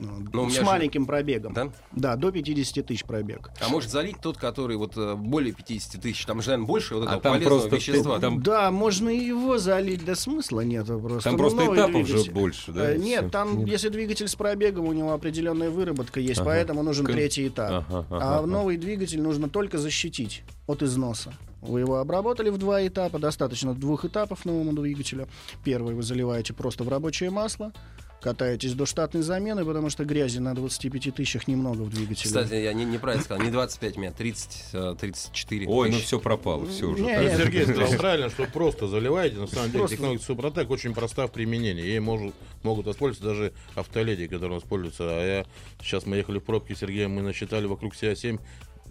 Ну, 0.00 0.24
Но 0.32 0.42
у 0.42 0.44
меня 0.46 0.54
С 0.54 0.58
же- 0.58 0.64
маленьким 0.64 1.06
пробегом. 1.06 1.52
Да? 1.54 1.70
Да, 1.92 2.14
до 2.16 2.30
50 2.30 2.82
тысяч 2.86 3.04
пробег. 3.04 3.50
А 3.60 3.68
может 3.68 3.90
залить 3.90 4.20
тот, 4.22 4.36
который 4.38 4.76
вот 4.76 4.92
э, 4.96 5.14
более 5.16 5.52
50 5.52 6.00
тысяч, 6.00 6.24
там 6.24 6.40
же, 6.40 6.50
наверное, 6.50 6.66
больше 6.68 6.94
вот 6.94 7.00
А 7.02 7.04
этого 7.06 7.20
там 7.20 7.32
полезного 7.32 7.58
просто 7.60 7.76
вещества. 7.76 8.14
ты- 8.16 8.20
там- 8.20 8.42
Да, 8.42 8.70
можно 8.70 9.08
и 9.08 9.18
его 9.18 9.58
залить, 9.58 10.04
да 10.04 10.14
смысла 10.14 10.60
нет 10.60 10.86
просто. 10.86 11.20
Там 11.22 11.32
Ну, 11.32 11.38
просто 11.38 11.64
этапов 11.64 12.06
же 12.06 12.12
двигатель. 12.14 12.32
больше, 12.32 12.72
да? 12.72 12.92
Э, 12.92 12.96
Нет, 12.98 13.22
всё. 13.22 13.30
там, 13.30 13.58
Нет. 13.58 13.68
если 13.68 13.88
двигатель 13.88 14.28
с 14.28 14.36
пробегом, 14.36 14.86
у 14.86 14.92
него 14.92 15.12
определенная 15.12 15.70
выработка 15.70 16.20
есть, 16.20 16.40
Ага. 16.40 16.50
поэтому 16.50 16.82
нужен 16.84 17.04
Кон- 17.04 17.14
третий 17.16 17.48
этап. 17.48 17.70
Ага, 17.88 18.06
ага, 18.08 18.24
а 18.24 18.38
ага. 18.38 18.46
новый 18.46 18.76
двигатель 18.76 19.20
нужно 19.20 19.48
только 19.48 19.78
защитить 19.78 20.42
от 20.68 20.82
износа. 20.82 21.32
Вы 21.60 21.80
его 21.80 21.96
обработали 21.96 22.50
в 22.50 22.58
два 22.58 22.86
этапа, 22.86 23.18
достаточно 23.18 23.74
двух 23.74 24.04
этапов 24.04 24.44
новому 24.44 24.72
двигателю. 24.80 25.26
Первый 25.64 25.96
вы 25.96 26.04
заливаете 26.04 26.54
просто 26.54 26.84
в 26.84 26.88
рабочее 26.88 27.30
масло, 27.30 27.72
катаетесь 28.20 28.74
до 28.74 28.86
штатной 28.86 29.22
замены, 29.22 29.64
потому 29.64 29.90
что 29.90 30.04
грязи 30.04 30.38
на 30.38 30.54
25 30.54 31.14
тысячах 31.14 31.48
немного 31.48 31.82
в 31.82 31.90
двигателе. 31.90 32.26
Кстати, 32.26 32.54
я 32.54 32.72
не, 32.72 32.84
неправильно 32.84 33.24
сказал, 33.24 33.44
не 33.44 33.50
25 33.50 33.96
у 33.96 34.00
меня, 34.00 34.12
30, 34.12 34.64
э, 34.72 34.96
34 35.00 35.66
Ой, 35.68 35.90
ну 35.90 35.98
все 35.98 36.18
пропало, 36.18 36.66
все 36.66 36.86
уже. 36.86 37.02
Не, 37.02 37.14
так. 37.14 37.24
Нет. 37.24 37.36
Сергей 37.36 37.62
сказал 37.64 37.92
правильно, 37.98 38.30
что 38.30 38.46
просто 38.46 38.88
заливаете. 38.88 39.36
На 39.36 39.46
самом 39.46 39.66
деле 39.68 39.78
Просто. 39.78 39.96
технология 39.96 40.22
Супротек 40.22 40.70
очень 40.70 40.94
проста 40.94 41.26
в 41.26 41.32
применении. 41.32 41.82
Ей 41.82 42.00
может, 42.00 42.34
могут 42.62 42.86
воспользоваться 42.86 43.24
даже 43.24 43.52
автоледи, 43.74 44.26
которые 44.26 44.58
воспользуются. 44.58 45.04
А 45.04 45.24
я 45.24 45.46
сейчас 45.80 46.06
мы 46.06 46.16
ехали 46.16 46.38
в 46.38 46.44
пробке 46.44 46.74
с 46.74 46.78
Сергеем, 46.78 47.12
мы 47.12 47.22
насчитали 47.22 47.66
вокруг 47.66 47.94
себя 47.94 48.14
7 48.14 48.38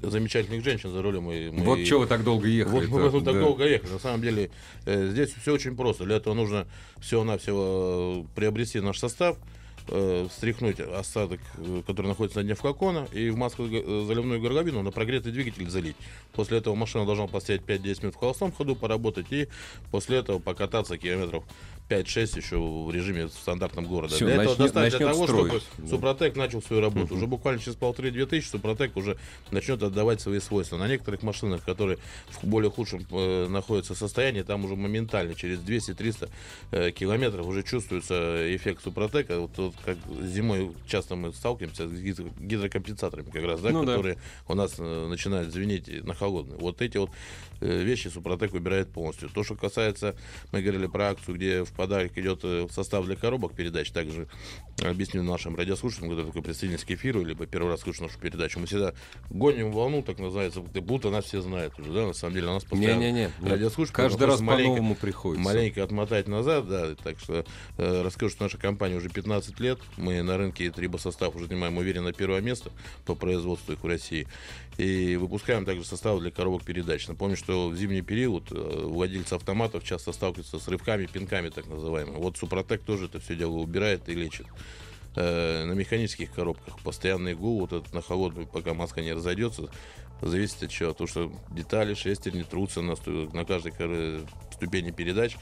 замечательных 0.01 0.63
женщин 0.63 0.91
за 0.91 1.01
рулем. 1.01 1.31
и 1.31 1.49
мы- 1.49 1.63
Вот 1.63 1.83
чего 1.83 2.01
вы 2.01 2.07
так 2.07 2.23
долго 2.23 2.43
Вот 2.43 2.49
ехали. 2.49 2.87
мы 2.87 2.99
поэтому 3.01 3.21
так 3.23 3.39
долго 3.39 3.65
ехали. 3.65 3.91
На 3.93 3.99
самом 3.99 4.21
деле 4.21 4.49
э, 4.85 5.09
здесь 5.09 5.33
все 5.33 5.53
очень 5.53 5.75
просто. 5.75 6.05
Для 6.05 6.17
этого 6.17 6.33
нужно 6.33 6.67
всего-навсего 6.99 8.23
э, 8.25 8.35
приобрести 8.35 8.79
наш 8.79 8.99
состав, 8.99 9.37
э, 9.89 10.27
встряхнуть 10.29 10.79
осадок, 10.79 11.39
э, 11.57 11.81
который 11.87 12.07
находится 12.07 12.39
на 12.39 12.43
дне 12.43 12.55
флакона, 12.55 13.07
и 13.13 13.29
в 13.29 13.37
масло-заливную 13.37 14.41
горловину 14.41 14.81
на 14.81 14.91
прогретый 14.91 15.31
двигатель 15.31 15.69
залить. 15.69 15.95
После 16.33 16.57
этого 16.57 16.75
машина 16.75 17.05
должна 17.05 17.27
постоять 17.27 17.61
5-10 17.61 18.01
минут 18.03 18.15
в 18.15 18.17
холостом 18.19 18.51
ходу, 18.51 18.75
поработать, 18.75 19.27
и 19.31 19.47
после 19.91 20.17
этого 20.17 20.39
покататься 20.39 20.97
километров 20.97 21.43
5-6 21.89 22.37
еще 22.37 22.57
в 22.57 22.91
режиме 22.91 23.29
стандартном 23.29 23.85
города. 23.85 24.13
Всё, 24.15 24.25
для 24.25 24.35
этого 24.35 24.49
начнет- 24.49 24.57
достаточно 24.59 24.99
начнет 24.99 25.11
того, 25.13 25.27
строить. 25.27 25.63
чтобы 25.63 25.83
Да. 25.83 25.89
Супротек 25.89 26.35
начал 26.35 26.61
свою 26.61 26.81
работу. 26.81 27.15
Уже 27.15 27.27
буквально 27.27 27.61
через 27.61 27.75
полторы-две 27.75 28.25
тысячи 28.25 28.49
Супротек 28.49 28.97
уже 28.97 29.17
начнет 29.51 29.81
отдавать 29.81 30.19
свои 30.21 30.39
свойства. 30.39 30.77
На 30.77 30.87
некоторых 30.87 31.23
машинах, 31.23 31.63
которые 31.63 31.97
в 32.29 32.43
более 32.45 32.69
худшем 32.71 33.05
э, 33.09 33.47
находятся 33.47 33.95
состоянии, 33.95 34.41
там 34.41 34.65
уже 34.65 34.75
моментально 34.75 35.33
через 35.35 35.59
200-300 35.59 36.29
э, 36.71 36.91
километров 36.91 37.45
уже 37.47 37.63
чувствуется 37.63 38.53
эффект 38.55 38.83
Супротека. 38.83 39.39
Вот, 39.39 39.57
вот 39.57 39.73
как 39.85 39.97
зимой 40.23 40.71
часто 40.87 41.15
мы 41.15 41.31
сталкиваемся 41.33 41.87
с 41.87 41.91
гидро- 41.91 42.31
гидрокомпенсаторами 42.39 43.29
как 43.29 43.43
раз, 43.43 43.61
да, 43.61 43.69
Ну 43.69 43.85
да. 43.85 43.93
которые 43.93 44.17
у 44.47 44.55
нас 44.55 44.75
э, 44.77 45.07
начинают 45.07 45.53
звенеть 45.53 45.87
на 46.05 46.13
холодные. 46.13 46.57
Вот 46.59 46.81
эти 46.81 46.97
вот 46.97 47.11
вещи 47.61 48.07
Супротек 48.07 48.53
убирает 48.53 48.89
полностью. 48.91 49.29
То, 49.29 49.43
что 49.43 49.55
касается, 49.55 50.15
мы 50.51 50.61
говорили 50.61 50.87
про 50.87 51.09
акцию, 51.09 51.35
где 51.35 51.63
в 51.63 51.71
подарок 51.71 52.17
идет 52.17 52.41
э, 52.43 52.67
состав 52.71 53.05
для 53.05 53.15
коробок 53.15 53.53
передач. 53.53 53.91
Также 53.91 54.27
объясню 54.83 55.23
нашим 55.23 55.55
радиослушателям, 55.55 56.09
когда 56.09 56.25
такой 56.25 56.41
представительский 56.41 56.95
эфир, 56.95 57.17
либо 57.25 57.45
первый 57.45 57.69
раз 57.71 57.81
слушаю 57.81 58.07
нашу 58.07 58.19
передачу. 58.19 58.59
Мы 58.59 58.65
всегда 58.67 58.93
гоним 59.29 59.71
волну, 59.71 60.01
так 60.03 60.19
называется, 60.19 60.61
будто 60.61 61.09
нас 61.09 61.25
все 61.25 61.41
знают 61.41 61.77
уже, 61.79 61.91
да, 61.91 62.07
на 62.07 62.13
самом 62.13 62.33
деле. 62.35 62.47
У 62.47 62.53
нас 62.53 62.63
постоянно 62.63 62.99
Не-не-не. 62.99 63.31
радиослушатели 63.41 63.95
Каждый 63.95 64.27
раз 64.27 64.39
маленько- 64.41 64.63
по-новому 64.75 64.95
приходится. 64.95 65.43
Маленько 65.43 65.83
отмотать 65.83 66.27
назад, 66.27 66.67
да, 66.67 66.95
так 66.95 67.19
что 67.19 67.45
э, 67.77 68.01
расскажу, 68.03 68.31
что 68.31 68.43
наша 68.43 68.57
компания 68.57 68.95
уже 68.95 69.09
15 69.09 69.59
лет, 69.59 69.79
мы 69.97 70.21
на 70.21 70.37
рынке 70.37 70.69
трибосостав 70.71 71.35
уже 71.35 71.47
занимаем 71.47 71.77
уверенно 71.77 72.13
первое 72.13 72.41
место 72.41 72.71
по 73.05 73.15
производству 73.15 73.73
их 73.73 73.83
в 73.83 73.87
России, 73.87 74.27
и 74.77 75.15
выпускаем 75.15 75.65
также 75.65 75.83
составы 75.83 76.21
для 76.21 76.31
коробок 76.31 76.63
передач. 76.63 77.07
Напомню, 77.07 77.35
что 77.35 77.46
в 77.47 77.75
зимний 77.75 78.01
период 78.01 78.51
э, 78.51 78.55
владельцы 78.85 79.33
автоматов 79.33 79.83
часто 79.83 80.11
сталкиваются 80.11 80.59
с 80.59 80.67
рывками, 80.67 81.05
пинками 81.05 81.49
так 81.49 81.67
называемыми. 81.67 82.17
Вот 82.17 82.37
Супротек 82.37 82.83
тоже 82.83 83.05
это 83.05 83.19
все 83.19 83.35
дело 83.35 83.57
убирает 83.57 84.07
и 84.09 84.13
лечит. 84.13 84.47
Э, 85.15 85.65
на 85.65 85.73
механических 85.73 86.31
коробках 86.31 86.79
постоянный 86.83 87.33
гул, 87.33 87.61
вот 87.61 87.73
этот 87.73 87.93
на 87.93 88.01
холодную, 88.01 88.47
пока 88.47 88.73
маска 88.73 89.01
не 89.01 89.13
разойдется, 89.13 89.69
зависит 90.21 90.63
от 90.63 90.69
чего. 90.69 90.93
То, 90.93 91.07
что 91.07 91.31
детали, 91.49 91.93
шестерни 91.93 92.43
трутся 92.43 92.81
на, 92.81 92.95
на 93.33 93.45
каждой 93.45 93.73
ступени 94.51 94.91
передач 94.91 95.37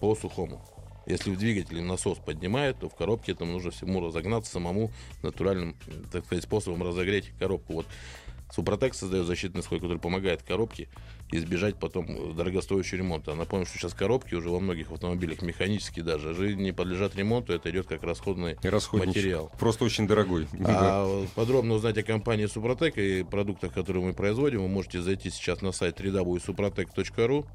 по 0.00 0.14
сухому. 0.16 0.64
Если 1.06 1.30
в 1.30 1.38
двигателе 1.38 1.82
насос 1.82 2.18
поднимает, 2.18 2.78
то 2.80 2.88
в 2.88 2.94
коробке 2.94 3.34
там 3.34 3.52
нужно 3.52 3.70
всему 3.70 4.00
разогнаться 4.00 4.52
самому 4.52 4.92
натуральным, 5.22 5.76
так 6.12 6.24
сказать, 6.24 6.44
способом 6.44 6.82
разогреть 6.82 7.30
коробку. 7.38 7.74
Вот 7.74 7.86
Супротек 8.52 8.94
создает 8.94 9.26
защитный 9.26 9.62
слой, 9.62 9.80
который 9.80 9.98
помогает 9.98 10.42
коробке 10.42 10.88
избежать 11.30 11.76
потом 11.76 12.06
э, 12.08 12.34
дорогостоящего 12.34 12.98
ремонта. 12.98 13.34
Напомню, 13.34 13.66
что 13.66 13.78
сейчас 13.78 13.94
коробки 13.94 14.34
уже 14.34 14.50
во 14.50 14.60
многих 14.60 14.90
автомобилях 14.90 15.42
механические 15.42 16.04
даже 16.04 16.34
же 16.34 16.54
не 16.54 16.72
подлежат 16.72 17.16
ремонту, 17.16 17.52
это 17.52 17.70
идет 17.70 17.86
как 17.86 18.02
расходный 18.02 18.56
материал. 19.08 19.50
Просто 19.58 19.84
очень 19.84 20.06
дорогой. 20.06 20.46
А 20.64 21.04
вот 21.04 21.28
подробно 21.30 21.74
узнать 21.74 21.98
о 21.98 22.02
компании 22.02 22.46
Супротек 22.46 22.98
и 22.98 23.22
продуктах, 23.22 23.72
которые 23.72 24.04
мы 24.04 24.12
производим, 24.12 24.62
вы 24.62 24.68
можете 24.68 25.02
зайти 25.02 25.30
сейчас 25.30 25.62
на 25.62 25.72
сайт 25.72 26.00
www.suprotec.ru. 26.00 27.46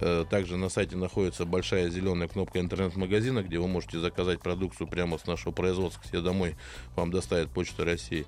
Э, 0.00 0.24
Также 0.28 0.56
на 0.56 0.68
сайте 0.68 0.96
находится 0.96 1.44
большая 1.44 1.90
зеленая 1.90 2.28
кнопка 2.28 2.60
интернет-магазина, 2.60 3.42
где 3.42 3.58
вы 3.58 3.68
можете 3.68 3.98
заказать 3.98 4.40
продукцию 4.40 4.86
прямо 4.86 5.18
с 5.18 5.26
нашего 5.26 5.52
производства 5.52 6.06
себе 6.06 6.20
домой. 6.20 6.56
Вам 6.94 7.10
доставит 7.10 7.50
Почта 7.50 7.84
России. 7.84 8.26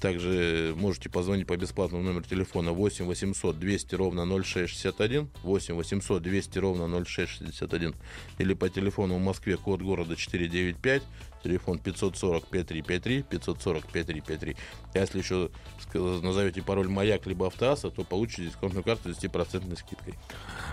Также 0.00 0.74
можете 0.76 1.08
позвонить 1.08 1.46
по 1.46 1.56
бесплатному 1.56 2.04
номеру 2.04 2.24
телефона 2.24 2.72
8 2.72 3.06
800 3.06 3.58
200 3.58 3.94
ровно 3.96 4.42
0661, 4.42 5.28
8 5.42 5.74
800 5.74 6.22
200 6.22 6.58
ровно 6.58 7.04
0661 7.04 7.94
или 8.38 8.54
по 8.54 8.68
телефону 8.68 9.16
в 9.16 9.20
Москве 9.20 9.56
код 9.56 9.82
города 9.82 10.14
495, 10.16 11.02
телефон 11.42 11.78
540 11.78 12.46
5353, 12.46 13.22
540 13.22 13.86
5353. 13.86 14.56
А 14.94 14.98
если 14.98 15.18
еще 15.18 15.50
назовете 15.94 16.62
пароль 16.62 16.88
«Маяк» 16.88 17.26
либо 17.26 17.46
«Автоаса», 17.46 17.90
то 17.90 18.04
получите 18.04 18.46
дисконтную 18.46 18.84
карту 18.84 19.14
с 19.14 19.18
10% 19.18 19.76
скидкой. 19.76 20.14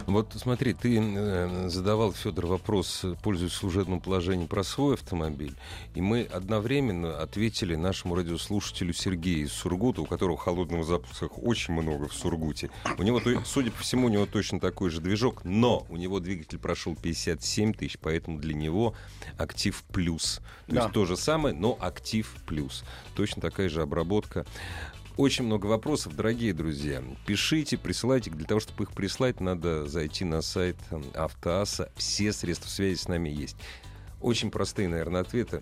Вот 0.08 0.34
смотри, 0.36 0.74
ты 0.74 1.00
э, 1.00 1.70
задавал, 1.70 2.14
Федор, 2.14 2.48
вопрос, 2.48 3.06
пользуясь 3.24 3.54
служебным 3.54 4.00
положением, 4.00 4.48
про 4.48 4.64
свой 4.64 4.96
автомобиль. 4.96 5.56
И 5.94 6.02
мы 6.02 6.24
одновременно 6.24 7.22
ответили 7.22 7.76
нашему 7.76 8.16
радиослушателю 8.16 8.94
Сергею 8.94 9.46
из 9.46 9.54
Сургута, 9.54 10.02
у 10.02 10.06
которого 10.06 10.38
холодного 10.38 10.84
запуска 10.84 11.26
очень 11.26 11.74
много 11.74 12.08
в 12.08 12.14
Сургуте. 12.14 12.70
У 12.98 13.04
него, 13.04 13.22
судя 13.46 13.72
по 13.72 13.82
всему, 13.82 14.08
у 14.08 14.10
него 14.10 14.26
точно 14.26 14.60
такой 14.60 14.90
же 14.90 15.02
движок, 15.02 15.44
но 15.44 15.86
у 15.90 15.98
него 15.98 16.20
двигатель 16.20 16.60
прошел 16.60 16.96
57 16.96 17.74
тысяч, 17.74 17.98
поэтому 18.00 18.40
для 18.40 18.54
него 18.54 18.96
актив 19.38 19.84
плюс. 19.92 20.42
То 20.68 20.74
Да. 20.74 20.82
есть 20.82 20.94
то 20.94 21.06
же 21.06 21.16
самое, 21.18 21.56
но 21.56 21.78
актив 21.80 22.36
плюс. 22.46 22.84
Точно 23.16 23.42
такая 23.42 23.70
же 23.70 23.82
обработка. 23.82 24.46
Очень 25.18 25.46
много 25.46 25.68
вопросов, 25.68 26.16
дорогие 26.16 26.54
друзья. 26.54 27.02
Пишите, 27.26 27.78
присылайте. 27.78 28.32
Для 28.32 28.46
того, 28.46 28.60
чтобы 28.60 28.84
их 28.84 28.92
прислать, 28.92 29.40
надо 29.40 29.88
зайти 29.88 30.26
на 30.26 30.42
сайт 30.42 30.76
э, 30.92 31.00
Автоаса. 31.14 31.90
Все 31.96 32.34
средства 32.34 32.68
связи 32.68 32.98
с 32.98 33.08
нами 33.08 33.30
есть. 33.30 33.56
Очень 34.20 34.52
простые, 34.52 34.90
наверное, 34.90 35.22
ответы. 35.22 35.62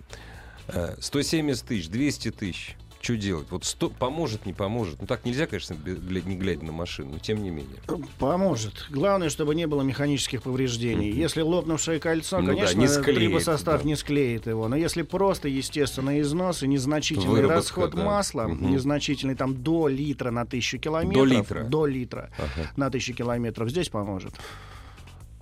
Э, 0.68 0.96
170 0.98 1.66
тысяч, 1.66 1.88
200 1.88 2.30
тысяч. 2.32 2.76
Что 3.04 3.18
делать? 3.18 3.46
Вот 3.50 3.66
100, 3.66 3.90
поможет, 3.90 4.46
не 4.46 4.54
поможет. 4.54 4.98
Ну 4.98 5.06
так 5.06 5.26
нельзя, 5.26 5.46
конечно, 5.46 5.76
не 5.84 6.36
глядя 6.36 6.64
на 6.64 6.72
машину, 6.72 7.10
но 7.12 7.18
тем 7.18 7.42
не 7.42 7.50
менее. 7.50 7.76
Поможет. 8.18 8.86
Главное, 8.88 9.28
чтобы 9.28 9.54
не 9.54 9.66
было 9.66 9.82
механических 9.82 10.42
повреждений. 10.42 11.10
Если 11.10 11.42
лопнувшее 11.42 12.00
кольцо, 12.00 12.40
Ну 12.40 12.46
да, 12.46 12.54
конечно, 12.54 12.80
не 12.80 12.88
склеит, 12.88 13.18
трибосостав 13.18 13.82
да. 13.82 13.86
не 13.86 13.94
склеит 13.94 14.46
его. 14.46 14.68
Но 14.68 14.76
если 14.76 15.02
просто 15.02 15.48
естественный 15.48 16.22
износ 16.22 16.62
и 16.62 16.66
незначительный 16.66 17.28
Выработка, 17.28 17.56
расход 17.56 17.94
да. 17.94 18.04
масла, 18.04 18.42
Мгм. 18.48 18.70
незначительный 18.72 19.34
там 19.34 19.62
до 19.62 19.88
литра 19.88 20.30
на 20.30 20.46
тысячу 20.46 20.78
километров, 20.78 21.14
До 21.14 21.24
литра. 21.26 21.64
до 21.64 21.86
литра 21.86 22.30
Ага. 22.38 22.70
на 22.76 22.88
тысячу 22.90 23.12
километров, 23.12 23.68
здесь 23.68 23.90
поможет. 23.90 24.32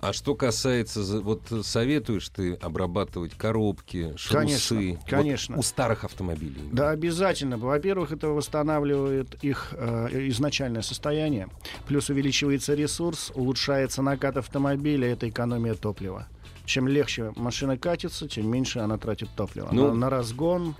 А 0.03 0.11
что 0.11 0.35
касается, 0.35 0.99
вот 1.21 1.43
советуешь 1.63 2.27
ты 2.27 2.55
обрабатывать 2.55 3.35
коробки, 3.35 4.13
шрусы? 4.17 4.33
Конечно, 4.33 4.81
Вот 4.99 5.09
конечно. 5.09 5.57
у 5.57 5.63
старых 5.63 6.03
автомобилей. 6.03 6.61
Да, 6.73 6.89
обязательно. 6.89 7.57
Во-первых, 7.57 8.11
это 8.11 8.27
восстанавливает 8.27 9.41
их 9.41 9.69
э, 9.71 10.27
изначальное 10.27 10.81
состояние. 10.81 11.47
Плюс 11.87 12.09
увеличивается 12.09 12.73
ресурс, 12.73 13.31
улучшается 13.33 14.01
накат 14.01 14.35
автомобиля, 14.35 15.09
это 15.09 15.29
экономия 15.29 15.73
топлива. 15.73 16.27
Чем 16.65 16.89
легче 16.89 17.31
машина 17.37 17.77
катится, 17.77 18.27
тем 18.27 18.49
меньше 18.49 18.79
она 18.79 18.97
тратит 18.97 19.29
топлива. 19.37 19.69
Ну- 19.71 19.87
на, 19.87 19.93
на 19.93 20.09
разгон, 20.09 20.75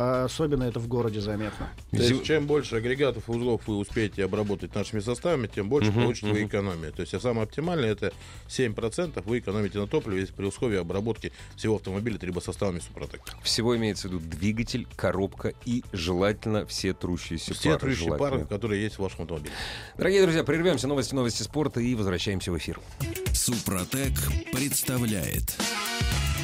а 0.00 0.24
особенно 0.26 0.62
это 0.62 0.78
в 0.78 0.86
городе 0.86 1.20
заметно. 1.20 1.68
То 1.90 1.96
есть, 1.96 2.22
чем 2.22 2.46
больше 2.46 2.76
агрегатов 2.76 3.28
и 3.28 3.32
узлов 3.32 3.62
вы 3.66 3.78
успеете 3.78 4.24
обработать 4.24 4.72
нашими 4.72 5.00
составами, 5.00 5.48
тем 5.48 5.68
больше 5.68 5.90
Мгм, 5.90 6.02
получите 6.02 6.28
вы 6.28 6.38
мгм. 6.40 6.48
экономии. 6.48 6.90
То 6.90 7.00
есть, 7.00 7.14
а 7.14 7.20
самое 7.20 7.42
оптимальное 7.42 7.90
это 7.90 8.12
7% 8.48 9.20
вы 9.26 9.40
экономите 9.40 9.78
на 9.78 9.88
топливе 9.88 10.26
при 10.28 10.44
условии 10.46 10.78
обработки 10.78 11.32
всего 11.56 11.74
автомобиля 11.76 12.16
трибосоставами 12.16 12.78
Супротек. 12.78 13.22
Всего 13.42 13.76
имеется 13.76 14.08
в 14.08 14.12
виду 14.12 14.20
двигатель, 14.24 14.86
коробка 14.94 15.52
и 15.64 15.82
желательно 15.92 16.64
все 16.66 16.92
трущиеся 16.94 17.52
Все 17.54 17.70
пары. 17.70 17.80
трущие 17.80 18.16
пары, 18.16 18.44
которые 18.46 18.82
есть 18.84 18.96
в 18.96 19.00
вашем 19.00 19.22
автомобиле. 19.22 19.52
Дорогие 19.96 20.22
друзья, 20.22 20.44
прервемся. 20.44 20.86
Новости, 20.86 21.12
новости 21.14 21.42
спорта 21.42 21.80
и 21.80 21.96
возвращаемся 21.96 22.52
в 22.52 22.56
эфир. 22.58 22.78
Супротек 23.32 24.12
представляет 24.52 25.56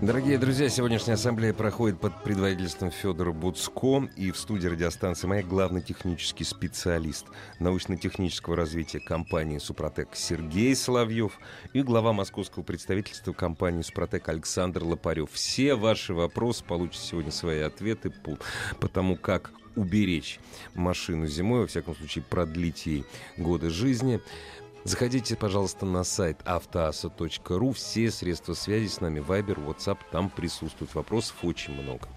Дорогие 0.00 0.38
друзья, 0.38 0.70
сегодняшняя 0.70 1.12
ассамблея 1.12 1.52
проходит 1.52 2.00
под 2.00 2.24
предводительством 2.24 2.90
Федора 2.90 3.32
Буцко 3.32 4.08
и 4.16 4.30
в 4.30 4.38
студии 4.38 4.66
радиостанции 4.66 5.26
«Моя» 5.26 5.42
главный 5.42 5.82
технический 5.82 6.44
специалист 6.44 7.26
научно-технического 7.58 8.56
развития 8.56 9.00
компании 9.00 9.58
«Супротек» 9.58 10.08
Сергей 10.14 10.74
Соловьев 10.74 11.38
и 11.74 11.82
глава 11.82 12.14
московского 12.14 12.62
представительства 12.62 13.34
компании 13.34 13.82
«Супротек» 13.82 14.26
Александр 14.30 14.84
Лопарев. 14.84 15.30
Все 15.32 15.74
ваши 15.74 16.14
вопросы 16.14 16.64
получат 16.64 17.02
сегодня 17.02 17.30
свои 17.30 17.60
ответы 17.60 18.08
по, 18.08 18.38
по 18.80 18.88
тому, 18.88 19.16
как 19.16 19.50
уберечь 19.76 20.40
машину 20.74 21.26
зимой, 21.26 21.60
во 21.60 21.66
всяком 21.66 21.94
случае 21.94 22.24
продлить 22.24 22.86
ей 22.86 23.04
годы 23.36 23.68
жизни. 23.68 24.20
Заходите, 24.84 25.36
пожалуйста, 25.36 25.84
на 25.84 26.04
сайт 26.04 26.40
автоаса.ру. 26.44 27.72
Все 27.72 28.10
средства 28.10 28.54
связи 28.54 28.88
с 28.88 29.00
нами, 29.00 29.20
Viber, 29.20 29.58
WhatsApp, 29.66 29.98
там 30.10 30.30
присутствуют. 30.30 30.94
Вопросов 30.94 31.36
очень 31.42 31.74
много. 31.74 32.08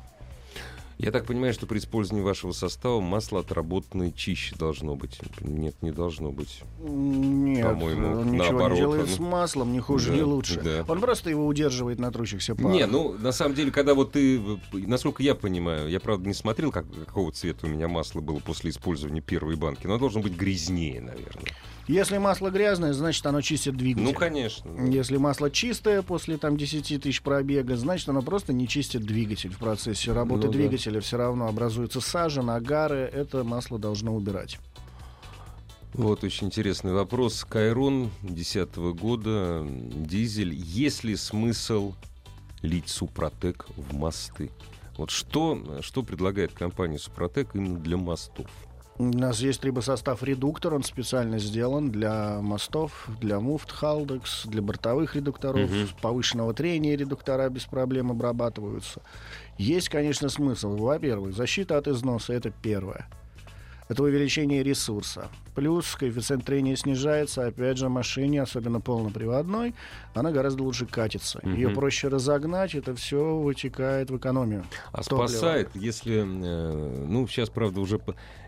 Я 0.97 1.11
так 1.11 1.25
понимаю, 1.25 1.53
что 1.53 1.65
при 1.65 1.79
использовании 1.79 2.23
вашего 2.23 2.51
состава 2.51 3.01
масло 3.01 3.41
отработанное 3.41 4.11
чище 4.11 4.55
должно 4.55 4.95
быть. 4.95 5.19
Нет, 5.41 5.75
не 5.81 5.91
должно 5.91 6.31
быть. 6.31 6.61
Нет, 6.79 7.65
По-моему, 7.65 8.19
он 8.21 8.31
ничего 8.31 8.43
наоборот, 8.51 8.71
не 8.71 8.77
делает 8.77 9.09
с 9.09 9.19
маслом, 9.19 9.73
не 9.73 9.79
хуже, 9.79 10.11
Да, 10.11 10.15
не 10.15 10.21
лучше. 10.21 10.61
да. 10.61 10.85
Он 10.87 11.01
просто 11.01 11.29
его 11.31 11.45
удерживает 11.45 11.99
на 11.99 12.11
трущихся 12.11 12.55
парах. 12.55 12.71
Не, 12.71 12.85
ну, 12.85 13.13
на 13.17 13.31
самом 13.31 13.55
деле, 13.55 13.71
когда 13.71 13.95
вот 13.95 14.13
ты, 14.13 14.37
э, 14.37 14.57
насколько 14.71 15.23
я 15.23 15.35
понимаю, 15.35 15.89
я, 15.89 15.99
правда, 15.99 16.27
не 16.27 16.33
смотрел, 16.35 16.71
как, 16.71 16.85
какого 17.07 17.31
цвета 17.33 17.65
у 17.65 17.69
меня 17.69 17.87
масло 17.89 18.21
было 18.21 18.39
после 18.39 18.69
использования 18.69 19.19
первой 19.21 19.55
банки, 19.55 19.87
но 19.87 19.93
оно 19.93 19.99
должно 19.99 20.21
быть 20.21 20.37
грязнее, 20.37 21.01
наверное. 21.01 21.51
Если 21.87 22.17
масло 22.17 22.49
грязное, 22.49 22.93
значит 22.93 23.25
оно 23.25 23.41
чистит 23.41 23.75
двигатель. 23.75 24.05
Ну, 24.05 24.13
конечно. 24.13 24.69
Если 24.89 25.17
масло 25.17 25.51
чистое 25.51 26.01
после 26.01 26.37
там 26.37 26.55
10 26.55 27.01
тысяч 27.03 27.21
пробега, 27.21 27.75
значит 27.75 28.07
оно 28.07 28.21
просто 28.21 28.53
не 28.53 28.67
чистит 28.67 29.03
двигатель. 29.03 29.51
В 29.51 29.57
процессе 29.57 30.13
работы 30.13 30.47
Ну 30.47 30.51
да. 30.53 30.57
двигателя 30.57 31.01
все 31.01 31.17
равно 31.17 31.47
образуется 31.47 31.99
сажа, 31.99 32.41
нагары. 32.41 32.99
Это 32.99 33.43
масло 33.43 33.77
должно 33.77 34.15
убирать. 34.15 34.59
Вот 35.93 36.23
очень 36.23 36.47
интересный 36.47 36.93
вопрос. 36.93 37.45
Кайрон 37.47 38.09
2010 38.21 38.75
года, 38.97 39.63
дизель. 39.67 40.53
Есть 40.53 41.03
ли 41.03 41.15
смысл 41.15 41.93
лить 42.61 42.89
Супротек 42.89 43.67
в 43.75 43.93
мосты? 43.93 44.49
Вот 44.97 45.11
что, 45.11 45.81
что 45.81 46.01
предлагает 46.01 46.53
компания 46.53 46.97
Супротек 46.97 47.55
именно 47.55 47.77
для 47.77 47.97
мостов? 47.97 48.47
У 48.99 49.05
нас 49.05 49.39
есть 49.39 49.59
трибосостав 49.61 50.21
редуктор, 50.21 50.75
он 50.75 50.83
специально 50.83 51.39
сделан 51.39 51.89
для 51.91 52.39
мостов, 52.41 53.07
для 53.19 53.39
муфт, 53.39 53.71
халдекс, 53.71 54.45
для 54.45 54.61
бортовых 54.61 55.15
редукторов, 55.15 55.69
Мгм. 55.71 55.87
повышенного 56.01 56.53
трения 56.53 56.95
редуктора 56.95 57.49
без 57.49 57.63
проблем 57.65 58.11
обрабатываются. 58.11 59.01
Есть, 59.57 59.89
конечно, 59.89 60.29
смысл. 60.29 60.75
Во-первых, 60.75 61.35
защита 61.35 61.77
от 61.77 61.87
износа— 61.87 62.33
это 62.35 62.51
первое. 62.51 63.07
Это 63.89 64.03
увеличение 64.03 64.61
ресурса. 64.61 65.27
Плюс 65.55 65.95
коэффициент 65.95 66.45
трения 66.45 66.75
снижается. 66.75 67.45
Опять 67.45 67.77
же, 67.77 67.89
машине, 67.89 68.41
особенно 68.41 68.81
полноприводной, 68.81 69.73
она 70.13 70.31
гораздо 70.31 70.63
лучше 70.63 70.85
катится. 70.85 71.39
Мгм. 71.43 71.55
Ее 71.55 71.69
проще 71.69 72.07
разогнать, 72.07 72.75
это 72.75 72.95
все 72.95 73.37
вытекает 73.37 74.09
в 74.09 74.17
экономию. 74.17 74.65
А 74.91 75.03
топлива. 75.03 75.27
спасает, 75.27 75.69
если, 75.75 76.21
э, 76.21 77.05
ну, 77.07 77.27
сейчас, 77.27 77.49
правда, 77.49 77.81
уже 77.81 77.99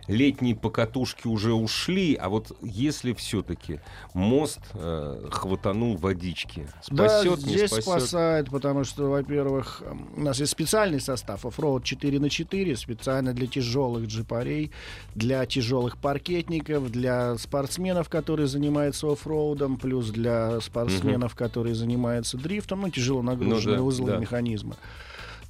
летние 0.07 0.55
покатушки 0.55 1.27
уже 1.27 1.53
ушли, 1.53 2.15
а 2.15 2.29
вот 2.29 2.55
если 2.61 3.13
все-таки 3.13 3.79
мост 4.13 4.59
э, 4.73 5.27
хватанул 5.31 5.97
водички, 5.97 6.67
спасет, 6.81 7.39
да, 7.39 7.47
не 7.47 7.55
здесь 7.55 7.71
спасет? 7.71 7.83
спасает, 7.83 8.49
потому 8.49 8.83
что, 8.83 9.09
во-первых, 9.09 9.83
у 10.15 10.21
нас 10.21 10.39
есть 10.39 10.51
специальный 10.51 10.99
состав 10.99 11.45
оффроуд 11.45 11.83
4 11.83 12.19
на 12.19 12.29
4 12.29 12.75
специально 12.75 13.33
для 13.33 13.47
тяжелых 13.47 14.07
джипарей, 14.07 14.71
для 15.15 15.45
тяжелых 15.45 15.97
паркетников, 15.97 16.91
для 16.95 17.37
спортсменов, 17.37 18.07
которые 18.09 18.47
занимаются 18.47 19.11
оффроудом, 19.11 19.77
плюс 19.77 20.09
для 20.09 20.61
спортсменов, 20.61 21.35
которые 21.35 21.75
занимаются 21.75 22.37
дрифтом, 22.37 22.81
ну, 22.81 22.89
тяжело 22.89 23.21
нагруженные 23.21 23.77
Ну 23.77 23.83
да, 23.83 23.87
узлы 23.87 24.11
да. 24.11 24.17
механизмы. 24.17 24.75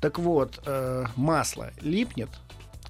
Так 0.01 0.17
вот, 0.19 0.59
э, 0.65 1.05
масло 1.15 1.69
липнет 1.81 2.29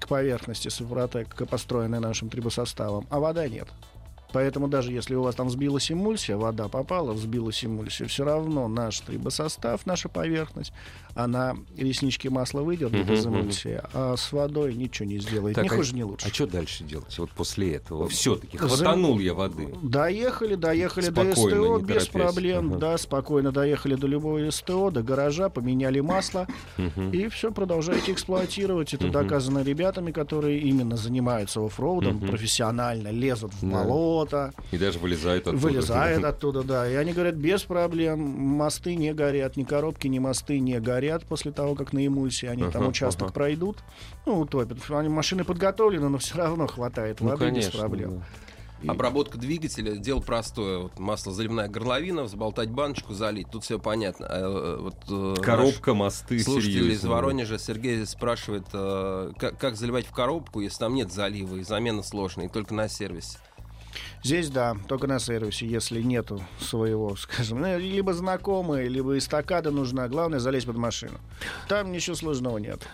к 0.00 0.08
поверхности 0.08 0.68
Супротек, 0.68 1.34
построенной 1.48 2.00
нашим 2.00 2.30
трибосоставом, 2.30 3.06
а 3.10 3.20
вода 3.20 3.46
нет. 3.46 3.68
Поэтому 4.32 4.68
даже 4.68 4.92
если 4.92 5.14
у 5.14 5.22
вас 5.22 5.34
там 5.34 5.48
сбилась 5.50 5.90
эмульсия, 5.90 6.36
вода 6.36 6.68
попала, 6.68 7.12
взбилась 7.12 7.64
эмульсия, 7.64 8.06
все 8.06 8.24
равно 8.24 8.68
наш 8.68 9.00
трибосостав, 9.00 9.86
наша 9.86 10.08
поверхность, 10.08 10.72
она 11.16 11.56
реснички 11.76 12.28
масла 12.28 12.60
выдернет 12.60 13.08
из 13.10 13.26
эмульсии, 13.26 13.80
а 13.94 14.16
с 14.16 14.30
водой 14.32 14.74
ничего 14.74 15.08
не 15.08 15.18
сделает. 15.18 15.54
Так, 15.56 15.64
ни 15.64 15.68
а- 15.68 15.76
хуже, 15.76 15.94
ни 15.94 16.02
лучше. 16.02 16.28
А 16.28 16.32
что 16.32 16.46
дальше 16.46 16.84
делать? 16.84 17.18
Вот 17.18 17.30
после 17.30 17.74
этого 17.76 18.08
все-таки 18.08 18.58
За- 18.58 18.68
хватанул 18.68 19.18
я 19.18 19.32
воды. 19.32 19.68
Доехали, 19.82 20.54
доехали 20.54 21.06
до 21.08 21.32
Спокойно, 21.34 21.56
СТО 21.64 21.78
не 21.78 21.84
без 21.84 22.06
проблем. 22.08 22.68
Ага. 22.72 22.78
Да, 22.78 22.98
спокойно 22.98 23.50
доехали 23.50 23.94
до 23.94 24.06
любого 24.06 24.50
СТО, 24.50 24.90
до 24.90 25.02
гаража, 25.02 25.48
поменяли 25.48 26.00
масло. 26.00 26.46
И 27.12 27.28
все, 27.28 27.50
продолжаете 27.50 28.12
эксплуатировать. 28.12 28.92
Это 28.92 29.08
доказано 29.08 29.62
ребятами, 29.62 30.12
которые 30.12 30.58
именно 30.60 30.96
занимаются 30.96 31.64
оффроудом 31.64 32.20
профессионально, 32.20 33.08
лезут 33.08 33.52
в 33.54 33.64
болото, 33.64 34.52
И 34.70 34.76
даже 34.76 34.98
вылезает 34.98 35.46
оттуда. 35.46 35.62
вылезают 35.62 36.24
оттуда, 36.24 36.62
да. 36.62 36.90
И 36.90 36.94
они 36.94 37.12
говорят, 37.12 37.36
без 37.36 37.62
проблем, 37.62 38.20
мосты 38.20 38.94
не 38.96 39.14
горят, 39.14 39.56
ни 39.56 39.64
коробки, 39.64 40.08
ни 40.08 40.18
мосты 40.18 40.58
не 40.58 40.78
горят 40.78 41.05
после 41.24 41.52
того, 41.52 41.74
как 41.74 41.92
на 41.92 42.06
эмульсии 42.06 42.46
они 42.46 42.62
там 42.70 42.82
Ага, 42.82 42.90
участок 42.90 43.22
ага. 43.24 43.32
пройдут. 43.32 43.78
Ну, 44.26 44.40
утопят. 44.40 44.78
Они, 44.90 45.08
машины 45.08 45.44
подготовлены, 45.44 46.08
но 46.08 46.18
все 46.18 46.36
равно 46.38 46.66
хватает 46.66 47.20
Ну, 47.20 47.28
воды 47.28 47.46
конечно. 47.46 47.70
без 47.72 47.78
проблем. 47.78 48.18
да. 48.18 48.24
И- 48.82 48.88
Обработка 48.88 49.38
двигателя 49.38 49.92
дело 49.96 50.20
простое. 50.20 50.78
Вот 50.80 50.98
масло 50.98 51.32
заливная 51.32 51.66
горловина, 51.66 52.24
взболтать 52.24 52.68
баночку, 52.68 53.14
залить. 53.14 53.50
Тут 53.50 53.64
все 53.64 53.78
понятно. 53.78 54.26
А, 54.28 54.78
вот, 54.78 54.96
э, 55.08 55.40
Коробка, 55.42 55.94
мосты, 55.94 56.34
наш 56.34 56.44
Слушатель 56.44 56.80
из 56.80 56.84
серьезно. 56.84 57.08
Воронежа 57.10 57.58
Сергей 57.58 58.04
спрашивает, 58.04 58.66
э, 58.74 59.32
как, 59.38 59.58
как 59.58 59.76
заливать 59.76 60.06
в 60.06 60.12
коробку, 60.12 60.60
если 60.60 60.78
там 60.80 60.94
нет 60.94 61.10
залива 61.10 61.56
и 61.56 61.62
замена 61.62 62.02
сложная, 62.02 62.46
и 62.46 62.48
только 62.50 62.74
на 62.74 62.86
сервисе. 62.88 63.38
Здесь, 64.22 64.50
да, 64.50 64.76
только 64.88 65.06
на 65.06 65.18
сервисе, 65.18 65.66
если 65.66 66.02
нету 66.02 66.42
своего, 66.60 67.16
скажем, 67.16 67.60
ну, 67.60 67.78
либо 67.78 68.12
знакомые, 68.12 68.88
либо 68.88 69.16
эстакада 69.16 69.70
нужна, 69.70 70.08
главное 70.08 70.38
залезть 70.38 70.66
под 70.66 70.76
машину. 70.76 71.18
Там 71.68 71.92
ничего 71.92 72.16
сложного 72.16 72.58
нет. 72.58 72.86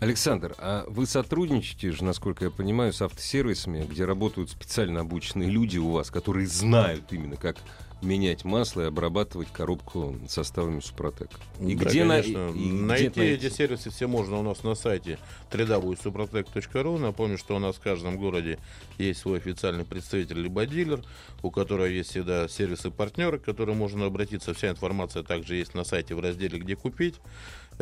Александр, 0.00 0.54
а 0.56 0.86
вы 0.88 1.06
сотрудничаете 1.06 1.92
же, 1.92 2.04
насколько 2.04 2.46
я 2.46 2.50
понимаю, 2.50 2.92
с 2.94 3.02
автосервисами, 3.02 3.84
где 3.84 4.06
работают 4.06 4.50
специально 4.50 5.00
обученные 5.00 5.50
люди 5.50 5.76
у 5.76 5.90
вас, 5.90 6.10
которые 6.10 6.46
знают 6.46 7.12
именно, 7.12 7.36
как 7.36 7.56
менять 8.02 8.44
масло 8.44 8.82
и 8.82 8.84
обрабатывать 8.86 9.52
коробку 9.52 10.16
составами 10.28 10.80
Супротек. 10.80 11.28
И 11.60 11.74
Да, 11.74 11.84
где 11.84 12.04
на- 12.04 12.22
конечно. 12.22 12.48
и- 12.48 12.58
и 12.58 12.68
где 12.70 12.82
найти 12.82 13.20
эти 13.22 13.48
сервисы 13.50 13.90
все 13.90 14.06
можно 14.06 14.38
у 14.38 14.42
нас 14.42 14.62
на 14.62 14.74
сайте 14.74 15.18
www.suprotec.ru. 15.50 16.98
Напомню, 16.98 17.38
что 17.38 17.56
у 17.56 17.58
нас 17.58 17.76
в 17.76 17.80
каждом 17.80 18.16
городе 18.16 18.58
есть 18.98 19.20
свой 19.20 19.38
официальный 19.38 19.84
представитель 19.84 20.40
либо 20.40 20.66
дилер, 20.66 21.02
у 21.42 21.50
которого 21.50 21.86
есть 21.86 22.10
всегда 22.10 22.48
сервисы-партнеры, 22.48 23.38
к 23.38 23.44
которым 23.44 23.76
можно 23.78 24.06
обратиться. 24.06 24.54
Вся 24.54 24.70
информация 24.70 25.22
также 25.22 25.56
есть 25.56 25.74
на 25.74 25.84
сайте 25.84 26.14
в 26.14 26.20
разделе 26.20 26.58
«Где 26.58 26.76
купить». 26.76 27.16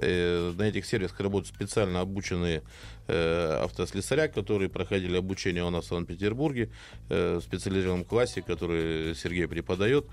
Э, 0.00 0.52
На 0.56 0.62
этих 0.62 0.86
сервисах 0.86 1.20
работают 1.20 1.54
специально 1.54 2.00
обученные 2.00 2.62
э, 3.06 3.60
автослесаря, 3.64 4.28
которые 4.28 4.68
проходили 4.68 5.16
обучение 5.16 5.64
у 5.64 5.70
нас 5.70 5.86
в 5.86 5.88
Санкт-Петербурге 5.88 6.70
э, 7.08 7.36
в 7.36 7.42
специализированном 7.42 8.04
классе, 8.04 8.42
который 8.42 9.14
Сергей 9.14 9.48
преподает. 9.48 10.06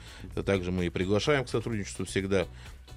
Также 0.45 0.71
мы 0.71 0.85
и 0.85 0.89
приглашаем 0.89 1.45
к 1.45 1.49
сотрудничеству 1.49 2.05
всегда 2.05 2.47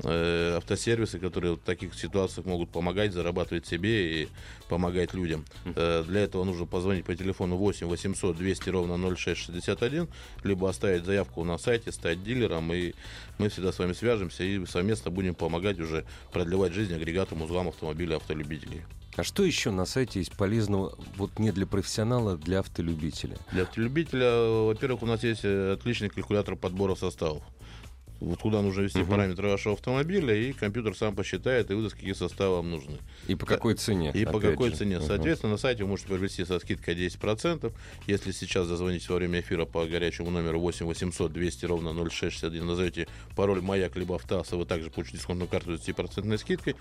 э, 0.02 0.56
автосервисы, 0.56 1.18
которые 1.18 1.54
в 1.54 1.58
таких 1.58 1.94
ситуациях 1.94 2.46
могут 2.46 2.70
помогать, 2.70 3.12
зарабатывать 3.12 3.66
себе 3.66 4.22
и 4.22 4.28
помогать 4.68 5.14
людям. 5.14 5.44
Э, 5.64 6.04
Для 6.06 6.20
этого 6.20 6.44
нужно 6.44 6.66
позвонить 6.66 7.04
по 7.04 7.14
телефону 7.14 7.56
8 7.56 7.86
800 7.86 8.36
200 8.36 8.70
ровно 8.70 8.96
0661, 9.16 10.08
либо 10.44 10.68
оставить 10.68 11.04
заявку 11.04 11.44
на 11.44 11.58
сайте, 11.58 11.92
стать 11.92 12.22
дилером, 12.22 12.72
и 12.72 12.94
мы 13.38 13.48
всегда 13.48 13.72
с 13.72 13.78
вами 13.78 13.92
свяжемся 13.92 14.44
и 14.44 14.64
совместно 14.66 15.10
будем 15.10 15.34
помогать 15.34 15.78
уже 15.80 16.04
продлевать 16.32 16.72
жизнь 16.72 16.94
агрегатам, 16.94 17.42
узлам 17.42 17.68
автомобиля 17.68 18.16
автолюбителей. 18.16 18.82
А 19.18 19.24
что 19.24 19.42
еще 19.42 19.72
на 19.72 19.84
сайте 19.84 20.20
есть 20.20 20.36
полезного, 20.36 20.96
вот 21.16 21.40
не 21.40 21.50
для 21.50 21.66
профессионала, 21.66 22.34
а 22.34 22.36
для 22.36 22.60
автолюбителя? 22.60 23.36
Для 23.50 23.62
автолюбителя, 23.62 24.30
во-первых, 24.62 25.02
у 25.02 25.06
нас 25.06 25.24
есть 25.24 25.40
э, 25.42 25.72
отличный 25.72 26.08
калькулятор 26.08 26.54
подбора 26.54 26.94
составов. 26.94 27.42
Вот 28.20 28.40
куда 28.40 28.62
нужно 28.62 28.82
ввести 28.82 28.98
Мгм. 28.98 29.10
параметры 29.10 29.48
вашего 29.48 29.74
автомобиля, 29.74 30.34
и 30.34 30.52
компьютер 30.52 30.96
сам 30.96 31.14
посчитает 31.14 31.70
и 31.70 31.74
выдаст, 31.74 31.94
какие 31.94 32.14
составы 32.14 32.56
вам 32.56 32.70
нужны. 32.70 32.98
И 33.28 33.36
по 33.36 33.46
какой 33.46 33.74
цене? 33.74 34.10
И 34.12 34.24
по 34.24 34.40
какой 34.40 34.70
же? 34.70 34.76
цене. 34.76 34.96
Ага. 34.96 35.06
Соответственно, 35.06 35.52
на 35.52 35.58
сайте 35.58 35.84
вы 35.84 35.90
можете 35.90 36.08
приобрести 36.08 36.44
со 36.44 36.58
скидкой 36.58 36.96
10%. 36.96 37.72
Если 38.08 38.32
сейчас 38.32 38.66
зазвоните 38.66 39.06
во 39.10 39.16
время 39.16 39.40
эфира 39.40 39.66
по 39.66 39.86
горячему 39.86 40.30
номеру 40.30 40.58
8 40.58 40.86
800 40.86 41.32
200 41.32 41.66
ровно 41.66 41.92
0661, 41.92 42.66
назовете 42.66 43.06
пароль 43.36 43.60
«Маяк» 43.60 43.94
либо 43.96 44.16
«Автоаса», 44.16 44.56
вы 44.56 44.64
также 44.66 44.90
получите 44.90 45.18
дисконтную 45.18 45.48
карту 45.48 45.78
с 45.78 45.80
10% 45.80 46.38
скидкой. 46.38 46.74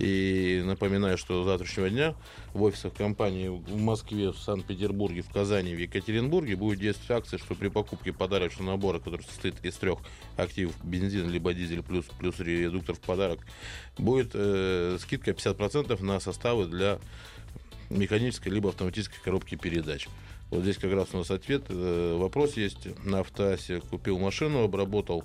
И 0.00 0.62
напоминаю, 0.64 1.18
что 1.18 1.42
с 1.42 1.46
завтрашнего 1.46 1.90
дня 1.90 2.14
в 2.54 2.62
офисах 2.62 2.94
компании 2.94 3.48
в 3.48 3.76
Москве, 3.76 4.30
в 4.30 4.38
Санкт-Петербурге, 4.38 5.20
в 5.20 5.30
Казани, 5.30 5.74
в 5.74 5.78
Екатеринбурге 5.78 6.56
будет 6.56 6.78
действовать 6.78 7.22
акция, 7.24 7.38
что 7.38 7.54
при 7.54 7.68
покупке 7.68 8.10
подарочного 8.10 8.70
набора, 8.70 8.98
который 8.98 9.26
состоит 9.26 9.62
из 9.62 9.74
трех 9.74 9.98
активов 10.38 10.74
бензин 10.82 11.28
либо 11.28 11.52
дизель 11.52 11.82
плюс, 11.82 12.06
плюс 12.18 12.40
редуктор 12.40 12.94
в 12.94 13.00
подарок, 13.00 13.40
будет 13.98 14.30
э, 14.32 14.96
скидка 15.02 15.32
50% 15.32 16.02
на 16.02 16.18
составы 16.18 16.64
для 16.64 16.98
механической 17.90 18.48
либо 18.48 18.70
автоматической 18.70 19.18
коробки 19.22 19.56
передач. 19.56 20.08
Вот 20.48 20.62
здесь 20.62 20.78
как 20.78 20.94
раз 20.94 21.08
у 21.12 21.18
нас 21.18 21.30
ответ. 21.30 21.64
Э, 21.68 22.16
Вопрос 22.18 22.56
есть. 22.56 22.88
На 23.04 23.20
автоасе 23.20 23.80
купил 23.80 24.18
машину, 24.18 24.64
обработал 24.64 25.24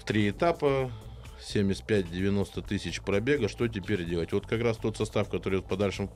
в 0.00 0.04
три 0.04 0.30
этапа, 0.30 0.90
75-90 1.42 2.66
тысяч 2.66 3.00
пробега. 3.00 3.48
Что 3.48 3.68
теперь 3.68 4.04
делать? 4.04 4.32
Вот 4.32 4.46
как 4.46 4.60
раз 4.62 4.76
тот 4.76 4.96
состав, 4.96 5.28
который 5.28 5.60
в 5.60 5.64
подальшем 5.64 6.10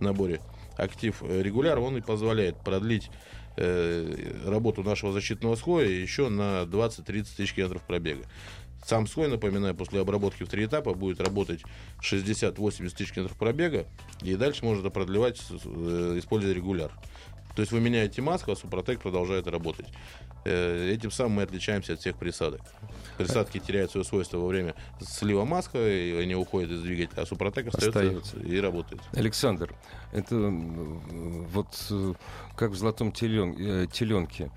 наборе 0.00 0.40
актив 0.76 1.22
э, 1.22 1.42
регуляр, 1.42 1.78
он 1.78 1.96
и 1.96 2.00
позволяет 2.00 2.56
продлить 2.62 3.10
э, 3.56 4.32
работу 4.46 4.82
нашего 4.82 5.12
защитного 5.12 5.56
слоя 5.56 5.88
еще 5.88 6.28
на 6.28 6.62
20-30 6.62 7.26
тысяч 7.36 7.54
километров 7.54 7.82
пробега. 7.82 8.24
Сам 8.84 9.06
слой, 9.06 9.28
напоминаю, 9.28 9.74
после 9.74 10.00
обработки 10.00 10.42
в 10.42 10.48
три 10.48 10.64
этапа 10.64 10.94
будет 10.94 11.20
работать 11.20 11.60
60-80 12.02 12.88
тысяч 12.96 13.12
километров 13.12 13.38
пробега, 13.38 13.86
и 14.22 14.34
дальше 14.36 14.64
можно 14.64 14.80
это 14.80 14.90
продлевать, 14.90 15.40
э, 15.50 16.14
используя 16.18 16.54
регуляр. 16.54 16.90
То 17.54 17.62
есть 17.62 17.72
вы 17.72 17.80
меняете 17.80 18.22
маску, 18.22 18.52
а 18.52 18.56
Супротек 18.56 19.00
продолжает 19.00 19.46
работать. 19.46 19.86
Э, 20.44 20.90
этим 20.92 21.10
самым 21.10 21.32
мы 21.34 21.42
отличаемся 21.42 21.92
от 21.94 22.00
всех 22.00 22.16
присадок. 22.16 22.60
Присадки 23.18 23.58
теряют 23.58 23.90
свое 23.90 24.04
свойство 24.04 24.38
во 24.38 24.46
время 24.46 24.74
слива 25.00 25.44
маска, 25.44 25.78
и 25.78 26.14
они 26.14 26.34
уходят 26.34 26.70
из 26.70 26.80
двигателя, 26.80 27.22
а 27.22 27.26
Супротек 27.26 27.68
остается, 27.68 27.98
Остается. 28.18 28.38
и 28.40 28.58
работает. 28.60 29.02
Александр, 29.12 29.74
это 30.12 30.34
м, 30.36 31.46
вот 31.52 31.68
э, 31.90 32.14
как 32.56 32.70
в 32.70 32.76
золотом 32.76 33.10
телен- 33.12 33.56
э, 33.58 33.86
теленке. 33.92 34.50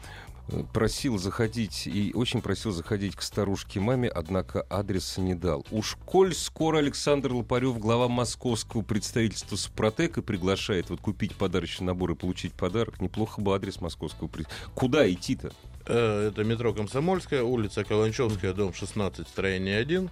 Э, 0.49 0.63
Просил 0.73 1.17
заходить 1.17 1.87
и 1.87 2.11
очень 2.13 2.41
просил 2.41 2.71
заходить 2.73 3.15
к 3.15 3.21
старушке 3.21 3.79
маме, 3.79 4.09
однако 4.09 4.61
адреса 4.63 5.21
не 5.21 5.35
дал. 5.35 5.65
Уж 5.71 5.97
коль 6.05 6.33
скоро 6.33 6.79
Александр 6.79 7.31
Лопарев, 7.33 7.77
глава 7.79 8.07
московского 8.09 8.81
представительства 8.81 9.55
Супротека, 9.55 10.21
приглашает 10.21 10.89
вот 10.89 10.99
купить 10.99 11.33
подарочный 11.35 11.87
набор 11.87 12.11
и 12.11 12.15
получить 12.15 12.53
подарок, 12.53 12.99
неплохо 13.01 13.41
бы 13.41 13.55
адрес 13.55 13.79
московского 13.79 14.27
пред- 14.27 14.47
Куда 14.75 15.09
идти-то? 15.09 15.53
Э, 15.85 16.29
Это 16.29 16.43
метро 16.43 16.73
Комсомольская, 16.73 17.43
улица 17.43 17.83
Каланчевская, 17.83 18.53
дом 18.53 18.73
16, 18.73 19.27
строение 19.27 19.77
1. 19.79 20.09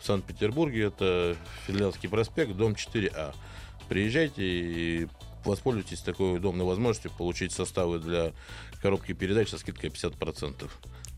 В 0.00 0.06
Санкт-Петербурге 0.06 0.84
это 0.84 1.36
Финляндский 1.66 2.08
проспект, 2.08 2.52
дом 2.52 2.72
4А. 2.72 3.34
Приезжайте 3.88 4.42
и 4.42 5.08
воспользуйтесь 5.44 6.00
такой 6.00 6.36
удобной 6.36 6.66
возможностью 6.66 7.10
получить 7.16 7.52
составы 7.52 7.98
для 7.98 8.32
коробки 8.80 9.12
передач 9.12 9.48
со 9.48 9.58
скидкой 9.58 9.90
50%. 9.90 10.68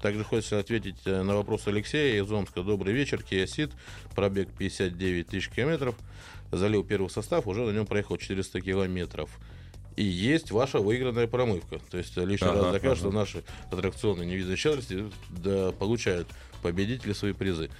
Также 0.03 0.23
хочется 0.23 0.59
ответить 0.59 0.99
э, 1.07 1.23
на 1.23 1.35
вопрос 1.35 1.67
Алексея 1.67 2.23
из 2.23 2.31
Омска. 2.31 2.63
Добрый 2.63 2.93
вечер, 2.93 3.21
Kia 3.21 3.45
Ceed, 3.45 3.73
пробег 4.15 4.51
59 4.59 5.29
тысяч 5.29 5.49
километров. 5.49 5.95
Залил 6.53 6.85
первый 6.85 7.09
состав, 7.09 7.47
уже 7.47 7.63
на 7.63 7.71
нем 7.71 7.87
проехал 7.87 8.19
400 8.19 8.61
километров. 8.61 9.31
И 9.97 10.03
есть 10.03 10.51
ваша 10.51 10.81
выигранная 10.81 11.27
промывка. 11.27 11.81
То 11.91 11.99
есть 11.99 12.17
лишний 12.17 12.49
Ага, 12.49 12.63
раз 12.63 12.73
докажет, 12.73 12.85
ага. 12.85 12.97
что 12.97 13.11
наши 13.13 13.45
аттракционы 13.71 14.25
невидной 14.25 14.57
щедрости 14.57 15.05
да, 15.31 15.73
получают 15.73 16.29
победители 16.63 17.13
свои 17.13 17.33
призы. 17.33 17.71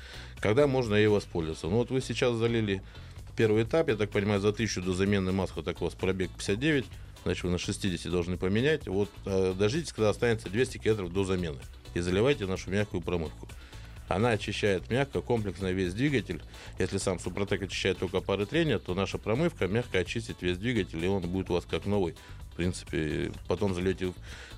Когда 0.41 0.67
можно 0.67 0.95
ей 0.95 1.09
воспользоваться? 1.09 1.67
Ну 1.67 1.77
вот 1.77 1.91
вы 1.91 2.01
сейчас 2.01 2.35
залили 2.37 2.83
первый 3.37 3.65
этап, 3.65 3.89
я 3.89 3.97
так 3.97 4.11
понимаю, 4.11 4.41
за 4.41 4.53
тысячу 4.53 4.81
до 4.81 4.95
замены 4.95 5.33
маска 5.33 5.63
так 5.63 5.81
у 5.81 5.87
вас 5.87 5.95
пробег 5.95 6.31
59, 6.31 6.85
значит 7.25 7.45
вы 7.45 7.51
на 7.51 7.59
60 7.59 8.13
должны 8.13 8.37
поменять. 8.37 8.87
Вот 8.87 9.09
э, 9.27 9.55
дождитесь, 9.59 9.93
когда 9.93 10.11
останется 10.11 10.49
200 10.49 10.79
километров 10.79 11.13
до 11.13 11.25
замены 11.25 11.59
и 11.95 12.01
заливайте 12.01 12.47
нашу 12.47 12.71
мягкую 12.71 13.01
промывку. 13.03 13.49
Она 14.09 14.31
очищает 14.31 14.91
мягко, 14.91 15.21
комплексно 15.21 15.73
весь 15.73 15.95
двигатель. 15.95 16.43
Если 16.79 16.99
сам 16.99 17.19
Супротек 17.19 17.63
очищает 17.63 17.99
только 17.99 18.21
пары 18.21 18.47
трения, 18.47 18.79
то 18.79 18.95
наша 18.95 19.19
промывка 19.19 19.67
мягко 19.67 19.99
очистит 19.99 20.43
весь 20.43 20.59
двигатель, 20.59 21.03
и 21.05 21.09
он 21.09 21.23
будет 21.23 21.51
у 21.51 21.55
вас 21.55 21.65
как 21.69 21.87
новый. 21.87 22.15
В 22.53 22.57
принципе, 22.57 23.33
потом 23.49 23.75
зальете 23.75 24.13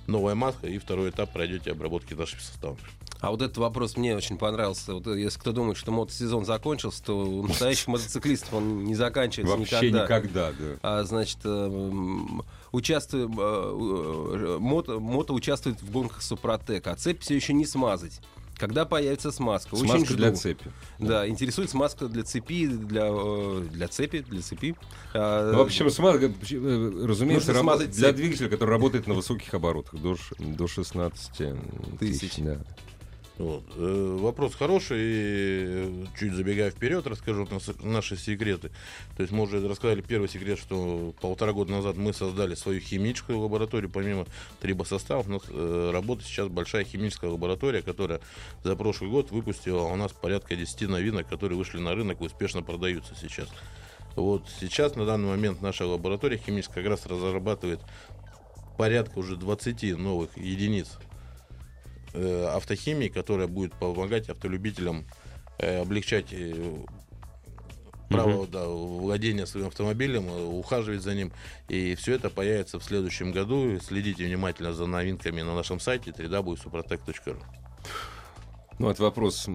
новая 0.05 0.35
маска, 0.35 0.67
и 0.67 0.77
второй 0.77 1.09
этап 1.09 1.31
пройдете 1.33 1.71
обработки 1.71 2.13
нашими 2.13 2.41
составами. 2.41 2.79
А 3.19 3.31
вот 3.31 3.41
этот 3.41 3.57
вопрос 3.57 3.97
мне 3.97 4.15
очень 4.15 4.37
понравился. 4.37 4.93
Вот, 4.93 5.07
э, 5.07 5.19
если 5.19 5.39
кто 5.39 5.51
думает, 5.51 5.77
что 5.77 5.91
мотосезон 5.91 6.45
закончился, 6.45 7.03
то 7.03 7.17
у 7.17 7.47
настоящих 7.47 7.87
мотоциклистов 7.87 8.53
он 8.53 8.83
не 8.83 8.93
заканчивается 8.93 9.57
Вообще 9.57 9.89
никогда. 9.89 10.03
никогда, 10.03 10.51
да. 10.51 10.65
А, 10.83 11.03
значит, 11.03 11.39
эм, 11.43 12.43
участвуем, 12.71 13.35
э, 13.39 13.43
э, 13.43 14.57
мото, 14.59 14.99
мото 14.99 15.33
участвует 15.33 15.81
в 15.81 15.91
гонках 15.91 16.21
Супротек, 16.21 16.85
а 16.85 16.95
цепь 16.95 17.21
все 17.21 17.35
еще 17.35 17.53
не 17.53 17.65
смазать. 17.65 18.21
Когда 18.57 18.85
появится 18.85 19.31
смазка? 19.31 19.75
Очень 19.75 19.85
Смазка 19.85 20.05
жду. 20.07 20.15
для 20.17 20.31
цепи. 20.33 20.71
Да, 20.99 21.27
интересует 21.27 21.69
смазка 21.69 22.07
для 22.07 22.23
цепи, 22.23 22.67
для, 22.67 23.07
э, 23.07 23.67
для 23.71 23.87
цепи, 23.87 24.19
для 24.27 24.41
цепи. 24.41 24.75
А, 25.13 25.51
Ну, 25.51 25.59
в 25.59 25.61
общем, 25.61 25.89
смазка, 25.91 26.25
э, 26.25 27.05
разумеется, 27.05 27.53
смазать 27.53 27.91
для 27.91 28.07
цепь. 28.09 28.15
двигателя, 28.17 28.49
который 28.49 28.71
работает 28.71 29.05
на 29.07 29.13
высоких 29.13 29.53
оборотах, 29.53 29.99
до, 30.01 30.15
до 30.39 30.67
16 30.67 31.53
тысяч. 31.99 32.19
Тысяч. 32.31 32.33
да. 32.37 32.57
Вот. 33.37 33.63
Э, 33.75 34.17
Вопрос 34.19 34.55
хороший, 34.55 34.97
и 34.99 35.65
э, 35.67 36.05
чуть 36.19 36.33
забегая 36.33 36.71
вперед, 36.71 37.05
расскажу 37.05 37.47
наши 37.83 38.17
секреты. 38.17 38.71
То 39.15 39.21
есть 39.21 39.31
мы 39.31 39.43
уже 39.43 39.65
рассказали 39.67 40.01
первый 40.01 40.27
секрет, 40.27 40.57
что 40.57 41.13
полтора 41.21 41.53
года 41.53 41.71
назад 41.71 41.97
мы 41.97 42.13
создали 42.13 42.55
свою 42.55 42.79
химическую 42.79 43.39
лабораторию, 43.39 43.91
помимо 43.91 44.25
трибосоставов, 44.59 45.27
у 45.27 45.31
нас 45.33 45.43
э, 45.49 45.89
работает 45.93 46.27
сейчас 46.27 46.47
большая 46.47 46.83
химическая 46.83 47.29
лаборатория, 47.29 47.83
которая 47.83 48.21
за 48.63 48.75
прошлый 48.75 49.11
год 49.11 49.29
выпустила 49.29 49.83
у 49.83 49.95
нас 49.95 50.13
порядка 50.13 50.55
10 50.55 50.89
новинок, 50.89 51.27
которые 51.27 51.59
вышли 51.59 51.77
на 51.77 51.93
рынок 51.93 52.21
и 52.21 52.25
успешно 52.25 52.63
продаются 52.63 53.13
сейчас. 53.15 53.49
Вот 54.15 54.49
сейчас, 54.59 54.95
на 54.95 55.05
данный 55.05 55.27
момент, 55.27 55.61
наша 55.61 55.85
лаборатория 55.85 56.37
химическая 56.37 56.83
как 56.83 56.93
раз 56.93 57.05
разрабатывает 57.05 57.81
порядка 58.77 59.19
уже 59.19 59.35
20 59.35 59.95
новых 59.97 60.35
единиц 60.37 60.97
автохимии, 62.55 63.07
которая 63.07 63.47
будет 63.47 63.73
помогать 63.73 64.29
автолюбителям 64.29 65.05
э, 65.59 65.81
облегчать 65.81 66.27
э, 66.31 66.85
право 68.09 68.47
да, 68.47 68.65
владения 68.67 69.45
своим 69.45 69.67
автомобилем, 69.67 70.27
э, 70.29 70.43
ухаживать 70.45 71.01
за 71.01 71.13
ним. 71.13 71.31
И 71.67 71.95
все 71.95 72.15
это 72.15 72.29
появится 72.29 72.79
в 72.79 72.83
следующем 72.83 73.31
году. 73.31 73.79
Следите 73.79 74.25
внимательно 74.25 74.73
за 74.73 74.85
новинками 74.85 75.41
на 75.41 75.55
нашем 75.55 75.79
сайте 75.79 76.11
www.suprotec.ru. 76.11 77.37
Ну, 78.79 78.89
это 78.91 79.01
вопрос 79.01 79.47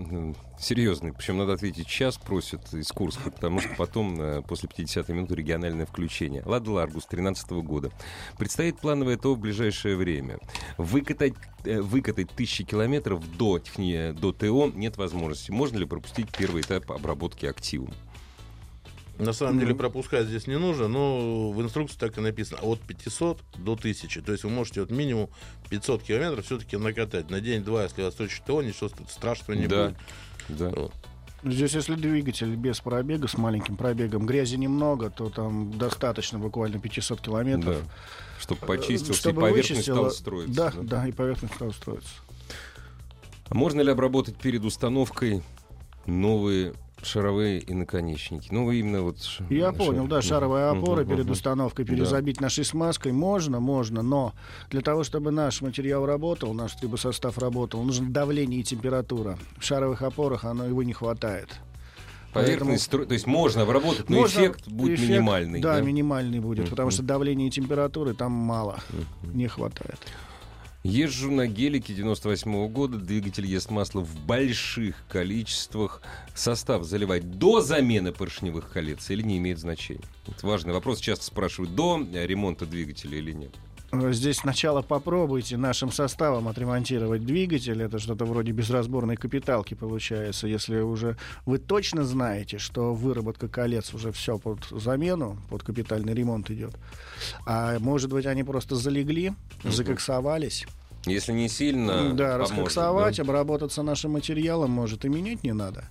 серьезный. 0.58 1.12
Причем 1.12 1.38
надо 1.38 1.52
ответить 1.52 1.86
час, 1.86 2.16
просят 2.16 2.74
из 2.74 2.88
Курска, 2.88 3.30
потому 3.30 3.60
что 3.60 3.70
потом, 3.76 4.20
э, 4.20 4.42
после 4.42 4.68
50-й 4.68 5.12
минуты, 5.12 5.36
региональное 5.36 5.86
включение. 5.86 6.42
Лада 6.44 6.72
Ларгус 6.72 7.06
13 7.06 7.62
года. 7.62 7.92
Предстоит 8.36 8.80
плановое 8.80 9.16
ТО 9.16 9.34
в 9.34 9.38
ближайшее 9.38 9.96
время. 9.96 10.38
Выкатать, 10.76 11.34
э, 11.64 11.80
выкатать 11.80 12.30
тысячи 12.30 12.64
километров 12.64 13.20
до, 13.36 13.60
техни- 13.60 14.12
до 14.12 14.32
ТО 14.32 14.72
нет 14.74 14.96
возможности. 14.96 15.52
Можно 15.52 15.78
ли 15.78 15.84
пропустить 15.84 16.28
первый 16.36 16.62
этап 16.62 16.90
обработки 16.90 17.46
активом? 17.46 17.92
На 19.18 19.32
самом 19.32 19.60
деле 19.60 19.74
пропускать 19.74 20.26
здесь 20.26 20.46
не 20.46 20.58
нужно, 20.58 20.88
но 20.88 21.50
в 21.50 21.60
инструкции 21.62 21.96
так 21.98 22.16
и 22.18 22.20
написано 22.20 22.60
от 22.62 22.80
500 22.80 23.40
до 23.58 23.72
1000. 23.74 24.22
То 24.22 24.32
есть 24.32 24.44
вы 24.44 24.50
можете 24.50 24.80
вот 24.80 24.90
минимум 24.90 25.28
500 25.70 26.02
километров 26.02 26.44
все-таки 26.44 26.76
накатать. 26.76 27.30
На 27.30 27.40
день-два, 27.40 27.84
если 27.84 28.02
отсрочить 28.02 28.42
ТО, 28.44 28.62
ничего 28.62 28.90
страшного 29.08 29.58
не 29.58 29.66
Да. 29.66 29.88
будет. 30.48 30.58
Да. 30.58 30.68
Вот. 30.70 30.92
Здесь, 31.44 31.74
если 31.74 31.96
двигатель 31.96 32.54
без 32.54 32.80
пробега, 32.80 33.26
с 33.28 33.36
маленьким 33.36 33.76
пробегом, 33.76 34.26
грязи 34.26 34.56
немного, 34.56 35.10
то 35.10 35.28
там 35.28 35.76
достаточно 35.76 36.38
буквально 36.38 36.78
500 36.78 37.20
километров. 37.20 37.78
Да. 37.82 37.90
Чтобы 38.40 38.64
почистился 38.66 39.20
Чтобы 39.20 39.40
и 39.40 39.50
поверхность 39.50 39.88
вычистило- 39.88 39.94
стала 39.94 40.10
строиться. 40.10 40.54
Да, 40.54 40.72
да, 40.82 41.06
и 41.08 41.12
поверхность 41.12 41.54
стала 41.54 41.70
строиться. 41.72 42.14
А 43.48 43.54
можно 43.54 43.80
ли 43.82 43.90
обработать 43.90 44.36
перед 44.36 44.64
установкой 44.64 45.42
новые 46.06 46.74
шаровые 47.04 47.58
и 47.60 47.72
наконечники? 47.74 48.48
Ну, 48.50 48.70
именно 48.70 49.02
вот... 49.02 49.18
Я 49.50 49.72
ш- 49.72 49.78
понял, 49.78 50.06
да, 50.06 50.20
мгм, 50.72 50.80
опоры 50.82 51.04
мгм. 51.04 51.14
перед 51.16 51.30
установкой 51.30 51.84
Да. 51.84 51.94
перезабить 51.94 52.40
нашей 52.40 52.64
смазкой 52.64 53.12
можно, 53.12 53.60
можно, 53.60 54.02
но 54.02 54.32
для 54.70 54.80
того, 54.80 55.02
чтобы 55.04 55.30
наш 55.30 55.60
материал 55.62 56.06
работал, 56.06 56.54
наш 56.54 56.74
трибосостав 56.74 57.38
работал, 57.38 57.82
нужно 57.82 58.10
давление 58.10 58.60
и 58.60 58.64
температура. 58.64 59.38
В 59.58 59.64
шаровых 59.64 60.02
опорах 60.02 60.44
оно 60.44 60.64
его 60.66 60.82
не 60.82 60.92
хватает. 60.92 61.48
Поверхность, 62.32 62.90
стро- 62.90 63.04
то 63.04 63.12
есть 63.12 63.26
можно 63.26 63.62
обработать, 63.62 64.08
но 64.08 64.20
Можно- 64.20 64.38
эффект 64.40 64.66
будет 64.66 64.98
эффект, 64.98 65.10
минимальный. 65.10 65.60
Да, 65.60 65.74
да? 65.74 65.80
минимальный 65.82 66.40
будет, 66.40 66.62
Мгм. 66.64 66.70
потому 66.70 66.90
что 66.90 67.02
давления 67.02 67.48
и 67.48 67.50
температуры 67.50 68.14
там 68.14 68.32
мало, 68.32 68.80
не 69.22 69.48
хватает. 69.48 69.98
Езжу 70.84 71.30
на 71.30 71.46
гелике 71.46 71.94
98 71.94 72.66
года, 72.66 72.98
двигатель 72.98 73.46
ест 73.46 73.70
масло 73.70 74.00
в 74.00 74.26
больших 74.26 74.96
количествах. 75.08 76.02
Состав 76.34 76.82
заливать 76.82 77.38
до 77.38 77.60
замены 77.60 78.10
поршневых 78.10 78.72
колец 78.72 79.08
или 79.10 79.22
не 79.22 79.38
имеет 79.38 79.60
значения? 79.60 80.02
Это 80.26 80.44
важный 80.44 80.72
вопрос, 80.72 80.98
часто 80.98 81.24
спрашивают, 81.24 81.76
до 81.76 82.04
ремонта 82.12 82.66
двигателя 82.66 83.16
или 83.16 83.30
нет. 83.30 83.54
Здесь 83.92 84.38
сначала 84.38 84.80
попробуйте 84.80 85.58
нашим 85.58 85.92
составом 85.92 86.48
отремонтировать 86.48 87.26
двигатель. 87.26 87.82
Это 87.82 87.98
что-то 87.98 88.24
вроде 88.24 88.52
безразборной 88.52 89.16
капиталки 89.16 89.74
получается. 89.74 90.46
Если 90.46 90.80
уже 90.80 91.18
вы 91.44 91.58
точно 91.58 92.02
знаете, 92.02 92.56
что 92.56 92.94
выработка 92.94 93.48
колец 93.48 93.92
уже 93.92 94.10
все 94.10 94.38
под 94.38 94.64
замену, 94.70 95.36
под 95.50 95.62
капитальный 95.62 96.14
ремонт 96.14 96.50
идет. 96.50 96.74
А 97.46 97.78
может 97.80 98.10
быть, 98.10 98.24
они 98.24 98.44
просто 98.44 98.76
залегли, 98.76 99.34
закоксовались. 99.62 100.66
Если 101.04 101.32
не 101.32 101.48
сильно, 101.48 102.14
да, 102.14 102.32
поможет, 102.32 102.50
раскоксовать, 102.50 103.16
да? 103.16 103.22
обработаться 103.24 103.82
нашим 103.82 104.12
материалом, 104.12 104.70
может, 104.70 105.04
и 105.04 105.08
менять 105.10 105.42
не 105.42 105.52
надо. 105.52 105.84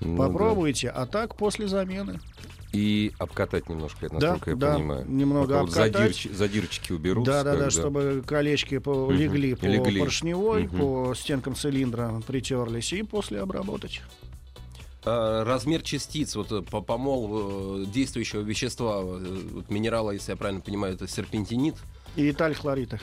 Ну 0.00 0.16
да. 0.16 0.28
Попробуйте, 0.28 0.90
а 0.90 1.06
так 1.06 1.34
после 1.36 1.66
замены. 1.66 2.20
И 2.72 3.12
обкатать 3.18 3.68
немножко, 3.68 4.08
Да, 4.08 4.14
насколько 4.32 4.50
я 4.50 4.56
да, 4.56 4.74
понимаю. 4.76 5.04
немного 5.06 5.52
вот 5.60 5.68
обкатать. 5.68 5.94
задирч- 6.16 6.34
задирчики 6.34 6.92
уберутся. 6.92 7.30
Да, 7.30 7.44
да, 7.44 7.56
да, 7.56 7.70
чтобы 7.70 8.24
колечки 8.26 8.78
по- 8.78 9.08
Мгм. 9.10 9.12
легли 9.14 9.54
по 9.54 9.66
Легли. 9.66 10.00
поршневой, 10.00 10.62
Мгм. 10.64 10.78
по 10.78 11.14
стенкам 11.14 11.54
цилиндра 11.54 12.22
притерлись, 12.26 12.94
и 12.94 13.02
после 13.02 13.40
обработать. 13.40 14.00
А, 15.04 15.44
Размер 15.44 15.82
частиц, 15.82 16.34
вот 16.34 16.50
э, 16.50 16.62
по 16.62 16.80
помол 16.80 17.82
э, 17.82 17.86
действующего 17.92 18.40
вещества, 18.40 19.02
э, 19.02 19.40
вот 19.52 19.68
минерала, 19.68 20.12
если 20.12 20.30
я 20.32 20.36
правильно 20.36 20.62
понимаю, 20.62 20.94
это 20.94 21.06
серпентинит. 21.06 21.74
И 22.16 22.30
эталь 22.30 22.54
хлорита. 22.54 23.00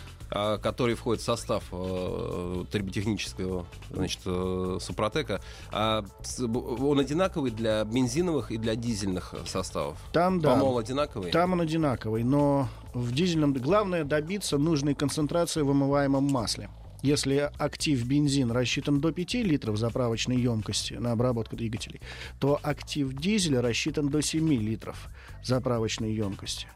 который 0.62 0.93
входит 0.93 1.24
в 1.24 1.26
состав 1.26 1.63
э, 1.72 2.65
триботехнического 2.72 3.65
значит, 3.89 4.19
э, 4.26 4.78
супротека, 4.80 5.41
а, 5.72 6.06
он 6.48 7.00
одинаковый 7.00 7.50
для 7.50 7.84
бензиновых 7.84 8.52
и 8.52 8.58
для 8.58 8.76
дизельных 8.76 9.34
составов. 9.48 9.98
Там, 10.13 10.39
да. 10.39 10.52
Помол 10.52 10.78
одинаковый? 10.78 11.32
Там 11.32 11.54
он 11.54 11.62
одинаковый, 11.62 12.24
но 12.24 12.69
в 12.93 13.12
дизельном 13.12 13.54
главное 13.54 14.04
добиться 14.04 14.60
нужной 14.60 14.93
концентрации 14.93 15.62
в 15.62 15.72
омываемом 15.72 16.26
масле. 16.26 16.69
Если 17.02 17.50
актив 17.58 18.06
бензин 18.06 18.52
рассчитан 18.52 19.00
до 19.00 19.13
5 19.13 19.36
литров 19.36 19.78
заправочной 19.78 20.38
емкости 20.38 20.95
на 20.95 21.13
обработку 21.13 21.56
двигателей, 21.56 22.02
то 22.39 22.60
актив 22.62 23.13
дизеля 23.13 23.62
рассчитан 23.62 24.10
до 24.10 24.22
7 24.22 24.54
литров 24.54 25.08
заправочной 25.41 26.13
емкости. 26.13 26.67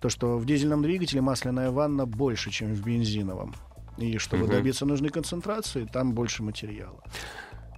То, 0.00 0.08
что 0.08 0.38
в 0.38 0.44
дизельном 0.46 0.82
двигателе 0.82 1.20
масляная 1.20 1.70
ванна 1.70 2.06
больше, 2.06 2.50
чем 2.50 2.72
в 2.74 2.82
бензиновом. 2.84 3.54
И 3.96 4.18
чтобы 4.18 4.44
Мгм. 4.44 4.52
добиться 4.52 4.86
нужной 4.86 5.10
концентрации, 5.10 5.84
там 5.92 6.12
больше 6.12 6.42
материала. 6.44 7.02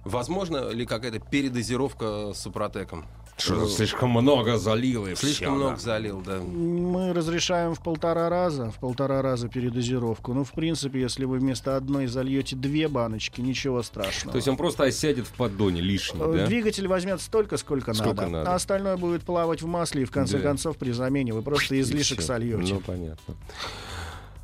Возможно 0.03 0.69
ли 0.69 0.85
какая-то 0.85 1.19
передозировка 1.19 2.33
с 2.33 2.41
супротеком? 2.41 3.05
Что 3.37 3.55
Ну, 3.55 3.67
слишком 3.67 4.11
много 4.11 4.57
залил 4.57 5.07
и 5.07 5.15
Слишком 5.15 5.47
всё, 5.47 5.55
много 5.55 5.71
да. 5.71 5.77
залил, 5.77 6.21
да. 6.21 6.39
Мы 6.39 7.11
разрешаем 7.13 7.73
в 7.73 7.81
полтора 7.81 8.29
раза, 8.29 8.69
в 8.69 8.75
полтора 8.77 9.21
раза 9.23 9.47
передозировку. 9.47 10.33
Ну, 10.33 10.43
в 10.43 10.51
принципе, 10.51 10.99
если 11.01 11.25
вы 11.25 11.39
вместо 11.39 11.75
одной 11.75 12.05
зальете 12.05 12.55
две 12.55 12.87
баночки, 12.87 13.41
ничего 13.41 13.81
страшного. 13.81 14.33
То 14.33 14.35
есть 14.35 14.47
он 14.47 14.57
просто 14.57 14.83
осядет 14.83 15.25
в 15.25 15.31
поддоне 15.33 15.81
лишний, 15.81 16.21
Э, 16.21 16.33
да? 16.33 16.45
Двигатель 16.45 16.87
возьмет 16.87 17.19
столько, 17.21 17.57
сколько, 17.57 17.93
Сколько 17.93 18.13
надо, 18.13 18.27
надо. 18.27 18.51
а 18.51 18.55
остальное 18.55 18.97
будет 18.97 19.23
плавать 19.23 19.61
в 19.63 19.65
масле, 19.67 20.03
и 20.03 20.05
в 20.05 20.11
конце 20.11 20.37
Да. 20.37 20.43
концов 20.43 20.77
при 20.77 20.91
замене 20.91 21.33
вы 21.33 21.41
просто 21.41 21.79
излишек 21.79 22.21
сольете. 22.21 22.73
Ну, 22.75 22.79
понятно. 22.81 23.33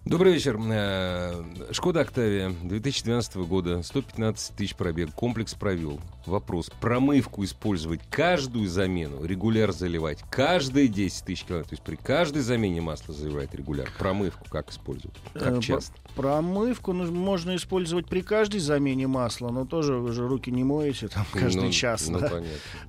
Добрый 0.09 0.33
вечер. 0.33 0.57
Э, 0.71 1.43
Шкода 1.71 1.99
Октавия 1.99 2.53
2012 2.63 3.35
года, 3.47 3.83
115 3.83 4.55
тысяч 4.55 4.73
пробег, 4.73 5.11
комплекс 5.13 5.53
провел. 5.53 5.99
Вопрос, 6.25 6.69
промывку 6.79 7.43
использовать 7.43 7.99
каждую 8.09 8.69
замену, 8.69 9.25
регуляр 9.25 9.73
заливать 9.73 10.19
каждые 10.29 10.87
10 10.87 11.25
тысяч 11.25 11.43
километров, 11.43 11.69
то 11.71 11.73
есть 11.73 11.83
при 11.83 11.95
каждой 11.97 12.41
замене 12.41 12.79
масла 12.79 13.13
заливать 13.13 13.53
регуляр, 13.53 13.89
промывку 13.99 14.45
как 14.49 14.69
использовать, 14.71 15.17
Э, 15.33 15.39
как 15.39 15.55
по- 15.57 15.61
часто? 15.61 15.93
Промывку 16.15 16.93
ну, 16.93 17.11
можно 17.11 17.55
использовать 17.57 18.07
при 18.07 18.21
каждой 18.21 18.61
замене 18.61 19.07
масла, 19.07 19.49
но 19.49 19.65
тоже 19.65 19.95
вы 19.95 20.13
же 20.13 20.25
руки 20.25 20.51
не 20.51 20.63
моете 20.63 21.09
там 21.09 21.25
каждый 21.33 21.63
Ну, 21.65 21.71
час. 21.71 22.07
Ну, 22.07 22.19
да. 22.19 22.29
понятно. 22.29 22.47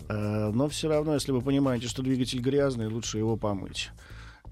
Э, 0.08 0.50
Но 0.54 0.68
все 0.68 0.88
равно, 0.88 1.14
если 1.14 1.32
вы 1.32 1.40
понимаете, 1.42 1.88
что 1.88 2.02
двигатель 2.02 2.38
грязный, 2.40 2.86
лучше 2.86 3.18
его 3.18 3.36
помыть. 3.36 3.90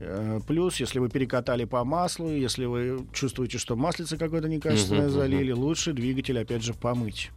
Э, 0.01 0.41
Плюс, 0.47 0.79
если 0.81 0.99
вы 0.99 1.09
перекатали 1.09 1.65
по 1.65 1.85
маслу, 1.85 2.31
если 2.31 2.65
вы 2.67 3.07
чувствуете, 3.13 3.59
что 3.59 3.77
маслице 3.77 4.17
какое-то 4.17 4.49
некачественное 4.49 5.07
мгм. 5.07 5.11
залили, 5.11 5.53
лучше 5.53 5.93
двигатель, 5.93 6.39
опять 6.39 6.63
же, 6.63 6.75
помыть. 6.75 7.31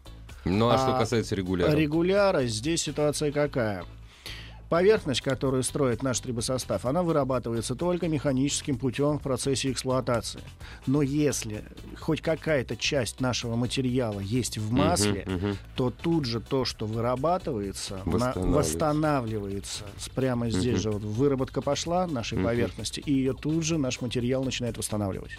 Ну, 0.46 0.70
а, 0.70 0.76
А 0.76 0.78
что 0.78 0.98
касается 0.98 1.36
регуляра? 1.36 1.76
Регуляра 1.76 2.46
здесь 2.46 2.84
ситуация 2.84 3.32
какая? 3.32 3.86
Поверхность, 4.70 5.22
которую 5.22 5.64
строит 5.64 6.04
наш 6.04 6.20
трибосостав, 6.20 6.86
она 6.86 7.02
вырабатывается 7.02 7.74
только 7.74 8.08
механическим 8.08 8.78
путем 8.78 9.18
в 9.18 9.22
процессе 9.24 9.72
эксплуатации. 9.72 10.42
Но 10.86 11.02
если 11.02 11.64
хоть 12.00 12.22
какая-то 12.22 12.78
часть 12.78 13.20
нашего 13.20 13.56
материала 13.56 14.20
есть 14.20 14.60
в 14.60 14.72
масле, 14.72 15.24
Мгм, 15.26 15.36
мгм. 15.36 15.58
то 15.76 15.90
тут 15.90 16.26
же 16.26 16.40
то, 16.40 16.66
что 16.66 16.86
вырабатывается, 16.86 17.96
на- 18.06 18.12
Восстанавливается. 18.12 18.58
восстанавливается. 18.58 19.84
С- 19.98 20.10
Прямо 20.10 20.50
здесь 20.52 20.74
Мгм. 20.74 20.82
же 20.82 20.92
вот 20.92 21.02
выработка 21.04 21.62
пошла 21.62 22.06
нашей 22.06 22.38
Мгм. 22.38 22.46
поверхности, 22.46 23.00
и 23.00 23.12
ее 23.14 23.34
тут 23.34 23.64
же 23.64 23.78
наш 23.80 24.02
материал 24.02 24.44
начинает 24.44 24.78
восстанавливать. 24.78 25.32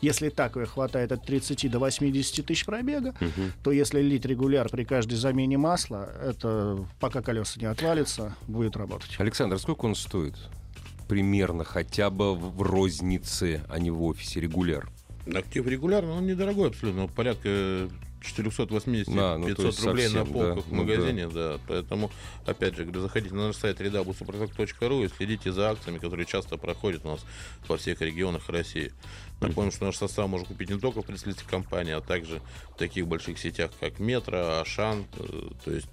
Если 0.00 0.30
так 0.30 0.56
ее 0.56 0.66
хватает 0.66 1.12
от 1.12 1.24
30 1.24 1.70
до 1.70 1.78
80 1.78 2.46
тысяч 2.46 2.64
пробега, 2.64 3.14
Мгм. 3.20 3.52
то 3.62 3.70
если 3.70 4.00
лить 4.00 4.24
регуляр 4.24 4.68
при 4.68 4.84
каждой 4.84 5.14
замене 5.14 5.58
масла, 5.58 6.08
это 6.22 6.86
пока 7.00 7.22
колеса 7.22 7.60
не 7.60 7.66
отвалится, 7.66 8.34
будет 8.46 8.76
работать. 8.76 9.14
Александр, 9.18 9.58
сколько 9.58 9.84
он 9.86 9.94
стоит? 9.94 10.34
Примерно, 11.08 11.64
хотя 11.64 12.08
бы 12.08 12.34
в 12.34 12.62
рознице, 12.62 13.62
а 13.68 13.78
не 13.78 13.90
в 13.90 14.02
офисе, 14.04 14.40
регуляр. 14.40 14.88
Актив 15.34 15.66
регулярно, 15.66 16.12
он 16.12 16.26
недорогой 16.26 16.68
абсолютно, 16.68 17.06
порядка 17.08 17.88
480-500 18.20 19.14
Да, 19.14 19.38
ну, 19.38 19.54
то 19.54 19.66
есть 19.66 19.84
рублей 19.84 20.08
совсем, 20.08 20.26
на 20.26 20.32
полках 20.32 20.54
да, 20.56 20.60
в 20.62 20.72
ну, 20.72 20.82
магазине, 20.82 21.28
да. 21.28 21.58
Поэтому, 21.66 22.10
опять 22.46 22.76
же, 22.76 22.86
заходите 23.00 23.34
на 23.34 23.48
наш 23.48 23.56
сайт 23.56 23.80
www.suprotec.ru 23.80 25.04
и 25.04 25.08
следите 25.08 25.52
за 25.52 25.70
акциями, 25.70 25.98
которые 25.98 26.26
часто 26.26 26.56
проходят 26.56 27.04
у 27.04 27.08
нас 27.08 27.24
во 27.66 27.76
всех 27.76 28.00
регионах 28.00 28.48
России. 28.48 28.92
Напомню, 29.40 29.72
что 29.72 29.86
наш 29.86 29.96
состав 29.96 30.28
можно 30.28 30.46
купить 30.46 30.70
не 30.70 30.78
только 30.78 31.02
в 31.02 31.06
представительстве 31.06 31.48
компании, 31.50 31.92
а 31.92 32.00
также 32.00 32.40
в 32.74 32.78
таких 32.78 33.06
больших 33.06 33.38
сетях, 33.38 33.70
как 33.80 33.98
Метро, 33.98 34.60
Ашан, 34.60 35.06
э, 35.16 35.48
то 35.64 35.70
есть 35.70 35.88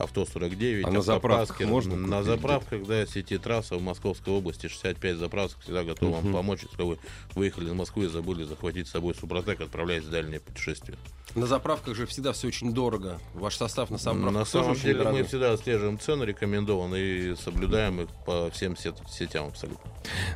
Авто 0.00 0.24
49, 0.24 0.86
А 0.86 0.90
на 0.90 1.02
заправках 1.02 1.60
можно 1.60 1.94
На 1.94 2.18
купить 2.18 2.26
заправках, 2.32 2.86
да, 2.86 3.04
сети 3.06 3.36
трасса 3.36 3.76
в 3.76 3.82
Московской 3.82 4.32
области 4.32 4.66
65 4.68 5.16
заправок 5.18 5.52
всегда 5.60 5.84
готовы 5.84 6.12
вам 6.12 6.32
помочь, 6.32 6.60
если 6.70 6.82
вы 6.82 6.98
выехали 7.34 7.66
из 7.66 7.72
Москвы 7.72 8.06
и 8.06 8.08
забыли 8.08 8.44
захватить 8.44 8.88
с 8.88 8.92
собой 8.92 9.14
Супротек, 9.14 9.60
отправляясь 9.60 10.04
в 10.04 10.10
дальние 10.10 10.40
путешествия. 10.40 10.96
На 11.34 11.46
заправках 11.46 11.94
же 11.94 12.06
всегда 12.06 12.32
все 12.32 12.48
очень 12.48 12.72
дорого. 12.72 13.20
Ваш 13.34 13.56
состав 13.56 13.90
на 13.90 13.98
заправках 13.98 14.32
На 14.32 14.44
самом 14.44 14.74
деле 14.74 14.94
мы 14.98 15.04
дорогой. 15.04 15.24
всегда 15.24 15.52
отслеживаем 15.52 15.98
цены 15.98 16.24
рекомендованные 16.24 17.32
и 17.32 17.36
соблюдаем 17.36 18.00
их 18.00 18.08
по 18.26 18.50
всем 18.50 18.76
сет- 18.76 18.98
сетям 19.08 19.46
абсолютно. 19.48 19.92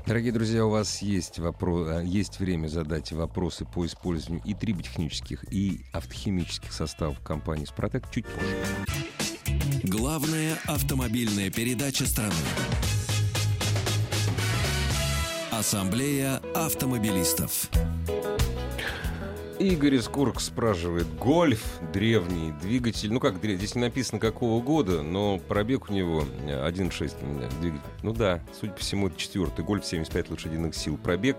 Дорогие 0.06 0.30
друзья, 0.32 0.64
у 0.66 0.70
вас 0.70 1.00
есть, 1.02 1.38
вопро- 1.38 1.88
а, 1.98 2.02
есть 2.02 2.38
время 2.38 2.68
задать 2.68 3.10
вопросы 3.12 3.64
по 3.64 3.84
использованию 3.86 4.42
и 4.44 4.52
триботехнических, 4.54 5.44
и 5.52 5.80
автохимических 5.92 6.72
составов 6.72 7.18
компании 7.20 7.64
«Спротек» 7.64 8.04
чуть 8.12 8.26
позже. 8.26 9.53
Главная 9.82 10.58
автомобильная 10.66 11.50
передача 11.50 12.06
страны. 12.06 12.34
Ассамблея 15.50 16.40
автомобилистов. 16.54 17.70
Игорь 19.58 19.94
из 19.94 20.08
Курк 20.08 20.40
спрашивает. 20.40 21.06
Гольф 21.16 21.62
древний, 21.92 22.52
двигатель, 22.60 23.12
ну 23.12 23.20
как 23.20 23.40
древний, 23.40 23.58
здесь 23.58 23.74
не 23.76 23.82
написано 23.82 24.18
какого 24.18 24.60
года, 24.62 25.02
но 25.02 25.38
пробег 25.38 25.90
у 25.90 25.92
него 25.92 26.24
э, 26.46 26.68
1.6 26.68 27.14
у 27.22 27.26
меня 27.26 27.48
двигатель. 27.60 27.84
Ну 28.02 28.12
да, 28.12 28.42
судя 28.58 28.72
по 28.72 28.80
всему, 28.80 29.06
это 29.06 29.16
четвертый. 29.16 29.64
Гольф 29.64 29.86
75 29.86 30.30
лошадиных 30.30 30.74
сил. 30.74 30.98
Пробег 30.98 31.36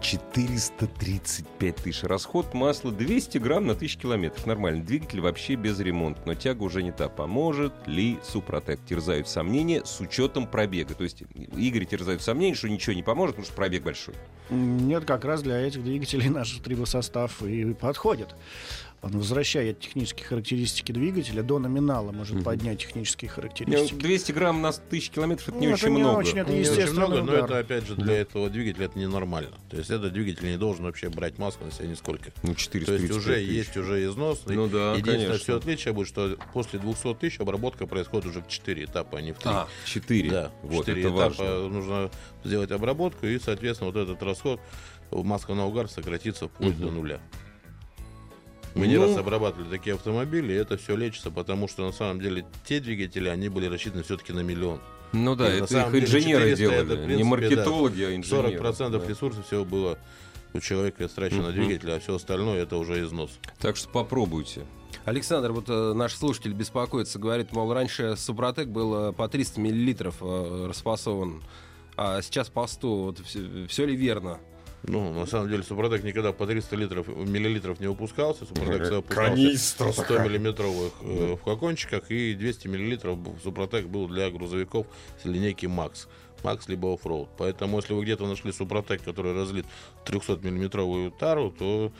435 0.00 1.76
тысяч. 1.76 2.02
Расход 2.02 2.54
масла 2.54 2.90
200 2.90 3.38
грамм 3.38 3.66
на 3.66 3.72
1000 3.72 3.98
километров. 3.98 4.46
Нормально. 4.46 4.82
Двигатель 4.82 5.20
вообще 5.20 5.54
без 5.54 5.78
ремонта, 5.80 6.22
но 6.26 6.34
тяга 6.34 6.62
уже 6.62 6.82
не 6.82 6.92
та. 6.92 7.08
Поможет 7.08 7.72
ли 7.86 8.18
Супротек? 8.22 8.80
Терзают 8.88 9.28
сомнения 9.28 9.82
с 9.84 10.00
учетом 10.00 10.46
пробега. 10.46 10.94
То 10.94 11.04
есть 11.04 11.22
Игорь 11.56 11.84
терзают 11.84 12.22
сомнения, 12.22 12.54
что 12.54 12.68
ничего 12.68 12.94
не 12.94 13.02
поможет, 13.02 13.36
потому 13.36 13.46
что 13.46 13.54
пробег 13.54 13.82
большой. 13.82 14.14
Нет, 14.50 15.04
как 15.04 15.24
раз 15.24 15.42
для 15.42 15.60
этих 15.60 15.84
двигателей 15.84 16.28
наш 16.30 16.52
трибосостав 16.58 17.42
и 17.42 17.72
подходит. 17.74 18.34
Он 19.02 19.12
возвращает 19.12 19.80
технические 19.80 20.26
характеристики 20.26 20.92
двигателя 20.92 21.42
до 21.42 21.58
номинала, 21.58 22.12
может 22.12 22.34
Мгм. 22.36 22.44
поднять 22.44 22.80
технические 22.80 23.30
Не, 23.30 23.34
характеристики. 23.34 23.94
200 23.94 24.32
грамм 24.32 24.60
на 24.60 24.72
1000 24.72 25.10
километров 25.10 25.48
это 25.48 25.56
не 25.58 25.68
Ну, 25.68 25.72
очень 25.72 25.82
это 25.86 25.90
не 25.90 25.98
много. 26.00 26.18
очень, 26.18 26.38
это 26.38 26.52
Не 26.52 26.60
очень 26.60 26.92
много, 26.92 27.16
но 27.16 27.22
удар. 27.22 27.44
это 27.44 27.58
опять 27.60 27.86
же 27.86 27.94
для 27.94 28.18
этого 28.18 28.50
двигателя 28.50 28.84
это 28.86 28.98
ненормально. 28.98 29.56
То 29.70 29.78
есть 29.78 29.88
этот 29.90 30.12
двигатель 30.12 30.44
не 30.50 30.58
должен 30.58 30.84
вообще 30.84 31.08
брать 31.08 31.38
масло 31.38 31.64
на 31.64 31.70
себя 31.72 31.86
нисколько. 31.86 32.30
Ну, 32.42 32.52
То 32.52 32.60
435 32.60 33.00
есть 33.00 33.16
уже 33.16 33.34
тысяч. 33.36 33.48
есть 33.48 33.76
уже 33.78 34.04
износ. 34.04 34.42
И 34.46 34.52
Ну 34.52 34.68
да, 34.68 34.90
Единственное, 34.92 35.02
конечно. 35.26 35.38
все 35.44 35.56
отличие 35.56 35.94
будет, 35.94 36.08
что 36.08 36.36
после 36.52 36.78
200 36.78 37.14
тысяч 37.14 37.40
обработка 37.40 37.86
происходит 37.86 38.26
уже 38.26 38.42
в 38.42 38.48
4 38.48 38.84
этапа, 38.84 39.16
а 39.16 39.22
не 39.22 39.32
в 39.32 39.38
3. 39.38 39.50
А, 39.50 39.68
4. 39.86 40.30
Да, 40.30 40.52
вот, 40.62 40.84
четыре 40.84 41.00
это 41.06 41.08
этапа 41.16 41.20
важно. 41.42 41.68
нужно 41.68 42.10
сделать 42.44 42.70
обработку, 42.70 43.24
и, 43.26 43.38
соответственно, 43.38 43.90
вот 43.90 43.98
этот 43.98 44.22
расход 44.22 44.60
маска 45.10 45.54
на 45.54 45.64
угар 45.66 45.88
сократится 45.88 46.48
вплоть 46.48 46.74
Мгм. 46.76 46.82
до 46.86 46.90
нуля. 46.92 47.20
Мы 48.74 48.86
не 48.86 48.96
Ну- 48.96 49.06
раз 49.06 49.16
обрабатывали 49.16 49.68
такие 49.68 49.94
автомобили, 49.94 50.52
и 50.52 50.56
это 50.56 50.76
все 50.76 50.96
лечится, 50.96 51.30
потому 51.30 51.68
что 51.68 51.84
на 51.84 51.92
самом 51.92 52.20
деле 52.20 52.44
те 52.64 52.80
двигатели, 52.80 53.28
они 53.28 53.48
были 53.48 53.66
рассчитаны 53.66 54.02
все-таки 54.02 54.32
на 54.32 54.40
миллион. 54.40 54.80
Ну 55.12 55.34
да, 55.34 55.52
И 55.52 55.60
это 55.60 55.64
их 55.80 55.90
деле 55.92 56.04
инженеры 56.04 56.50
400 56.50 56.50
это, 56.50 56.56
делали. 56.56 56.84
в 56.84 57.00
не 57.00 57.06
принципе, 57.06 57.24
маркетологи, 57.24 58.02
а 58.02 58.10
40% 58.10 58.16
инженеры. 58.16 58.58
процентов 58.58 59.02
да. 59.02 59.08
ресурсов 59.08 59.46
всего 59.46 59.64
было 59.64 59.98
у 60.52 60.60
человека 60.60 61.04
истрачено 61.06 61.42
на 61.44 61.52
двигатель, 61.52 61.90
а 61.90 61.98
все 62.00 62.14
остальное 62.14 62.62
это 62.62 62.76
уже 62.76 63.00
износ. 63.04 63.30
Так 63.58 63.76
что 63.76 63.88
попробуйте. 63.88 64.62
Александр, 65.04 65.52
вот 65.52 65.64
э, 65.68 65.92
наш 65.94 66.14
слушатель 66.14 66.52
беспокоится, 66.52 67.18
говорит, 67.18 67.52
мол, 67.52 67.72
раньше 67.72 68.16
Супротек 68.16 68.68
был 68.68 69.10
э, 69.10 69.12
по 69.12 69.28
300 69.28 69.60
миллилитров 69.60 70.16
э, 70.20 70.66
расфасован, 70.68 71.42
а 71.96 72.20
сейчас 72.22 72.48
по 72.48 72.66
100. 72.66 72.96
Вот 73.02 73.18
все, 73.68 73.86
ли 73.86 73.96
верно? 73.96 74.38
Ну, 74.82 75.12
на 75.12 75.26
самом 75.26 75.50
деле, 75.50 75.62
Супротек 75.62 76.04
никогда 76.04 76.32
по 76.32 76.46
300 76.46 76.76
литров, 76.76 77.08
миллилитров 77.08 77.80
не 77.80 77.86
выпускался. 77.86 78.46
Супротек 78.46 78.82
всегда 78.82 78.96
выпускался 78.96 79.30
Канистра 79.30 79.92
100 79.92 80.18
миллиметровых 80.20 80.92
э, 81.02 81.34
в 81.34 81.36
флакончиках 81.38 82.10
и 82.10 82.34
200 82.34 82.68
миллилитров 82.68 83.18
Супротек 83.42 83.86
был 83.86 84.08
для 84.08 84.30
грузовиков 84.30 84.86
с 85.22 85.26
линейки 85.26 85.66
Макс. 85.66 86.08
Макс, 86.42 86.68
либо 86.68 86.94
оффроуд. 86.94 87.28
Поэтому, 87.36 87.78
если 87.78 87.92
вы 87.92 88.04
где-то 88.04 88.26
нашли 88.26 88.52
Супротек, 88.52 89.02
который 89.02 89.34
разлит 89.34 89.66
300-миллиметровую 90.06 91.10
тару, 91.10 91.50
то 91.50 91.92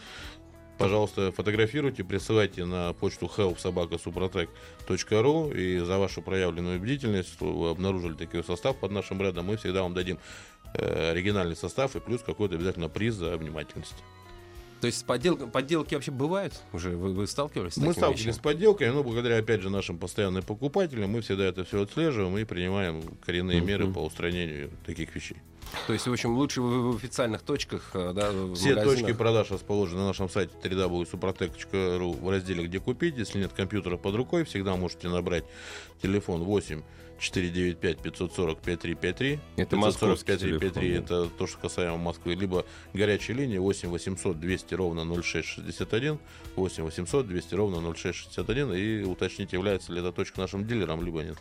пожалуйста, 0.81 1.31
фотографируйте, 1.33 2.05
присылайте 2.05 2.65
на 2.65 2.95
почту 2.95 3.31
helpsobaka.suprotec.ru 3.37 5.55
и 5.55 5.81
за 5.81 5.99
вашу 5.99 6.23
проявленную 6.23 6.81
бдительность 6.81 7.39
вы 7.39 7.69
обнаружили 7.69 8.15
такой 8.15 8.43
состав 8.43 8.79
под 8.79 8.91
нашим 8.91 9.19
брендом, 9.19 9.45
мы 9.45 9.59
всегда 9.59 9.83
вам 9.83 9.93
дадим 9.93 10.17
э, 10.17 10.19
оригинальный 10.75 11.57
состав 11.57 11.97
и 11.97 12.01
плюс 12.01 12.23
какой-то 12.23 12.55
обязательно 12.55 12.89
приз 12.89 13.15
за 13.15 13.37
внимательность. 13.37 13.95
То 14.81 14.87
есть 14.87 15.05
подделки, 15.05 15.45
подделки 15.47 15.95
вообще 15.95 16.11
бывают 16.11 16.55
уже? 16.73 16.97
Вы, 16.97 17.13
вы 17.13 17.27
сталкивались 17.27 17.75
с 17.75 17.77
Мы 17.77 17.93
сталкивались 17.93 18.21
вещами? 18.21 18.33
с 18.33 18.39
подделками, 18.39 18.89
но 18.89 19.03
благодаря, 19.03 19.37
опять 19.37 19.61
же, 19.61 19.69
нашим 19.69 19.99
постоянным 19.99 20.43
покупателям 20.43 21.11
мы 21.11 21.21
всегда 21.21 21.45
это 21.45 21.65
все 21.65 21.83
отслеживаем 21.83 22.39
и 22.39 22.45
принимаем 22.45 23.03
коренные 23.27 23.59
Мгм. 23.59 23.67
меры 23.69 23.93
по 23.93 23.99
устранению 23.99 24.71
таких 24.87 25.15
вещей. 25.15 25.37
То 25.87 25.93
есть, 25.93 26.07
в 26.07 26.13
общем, 26.13 26.35
лучше 26.37 26.61
в 26.61 26.97
официальных 26.97 27.43
точках, 27.43 27.91
э, 27.95 28.13
да, 28.15 28.31
в 28.31 28.55
Все 28.55 28.71
магазинах. 28.71 28.85
точки 28.85 29.13
продаж 29.17 29.51
расположены 29.51 30.01
на 30.01 30.09
нашем 30.09 30.29
сайте 30.29 30.53
www.suprotec.ru 30.63 32.21
в 32.21 32.29
разделе 32.31 32.65
«Где 32.65 32.81
купить». 32.81 33.17
Если 33.17 33.39
нет 33.39 33.53
компьютера 33.53 33.97
под 33.97 34.15
рукой, 34.15 34.45
всегда 34.45 34.77
можете 34.77 35.09
набрать 35.09 35.45
телефон 36.03 36.43
8 36.45 36.83
495 37.19 37.99
540 37.99 38.59
5353. 38.61 39.39
Это 39.57 39.77
540 39.77 39.85
московский 39.85 40.27
5353 40.33 40.89
телефон, 40.89 41.05
это 41.05 41.31
то, 41.37 41.47
что 41.47 41.59
касаемо 41.59 41.97
Москвы. 41.99 42.35
Либо 42.35 42.65
горячая 42.95 43.37
линия 43.37 43.61
8 43.61 43.89
800 43.91 44.41
200 44.41 44.75
ровно 44.75 45.05
0661. 45.23 46.19
8 46.57 46.85
800 46.85 47.27
200 47.29 47.55
ровно 47.55 47.95
0661. 47.95 48.73
И 48.73 49.03
уточните, 49.05 49.57
является 49.57 49.93
ли 49.93 50.01
эта 50.01 50.13
точка 50.13 50.41
нашим 50.41 50.67
дилером, 50.67 51.05
либо 51.05 51.23
нет. 51.23 51.37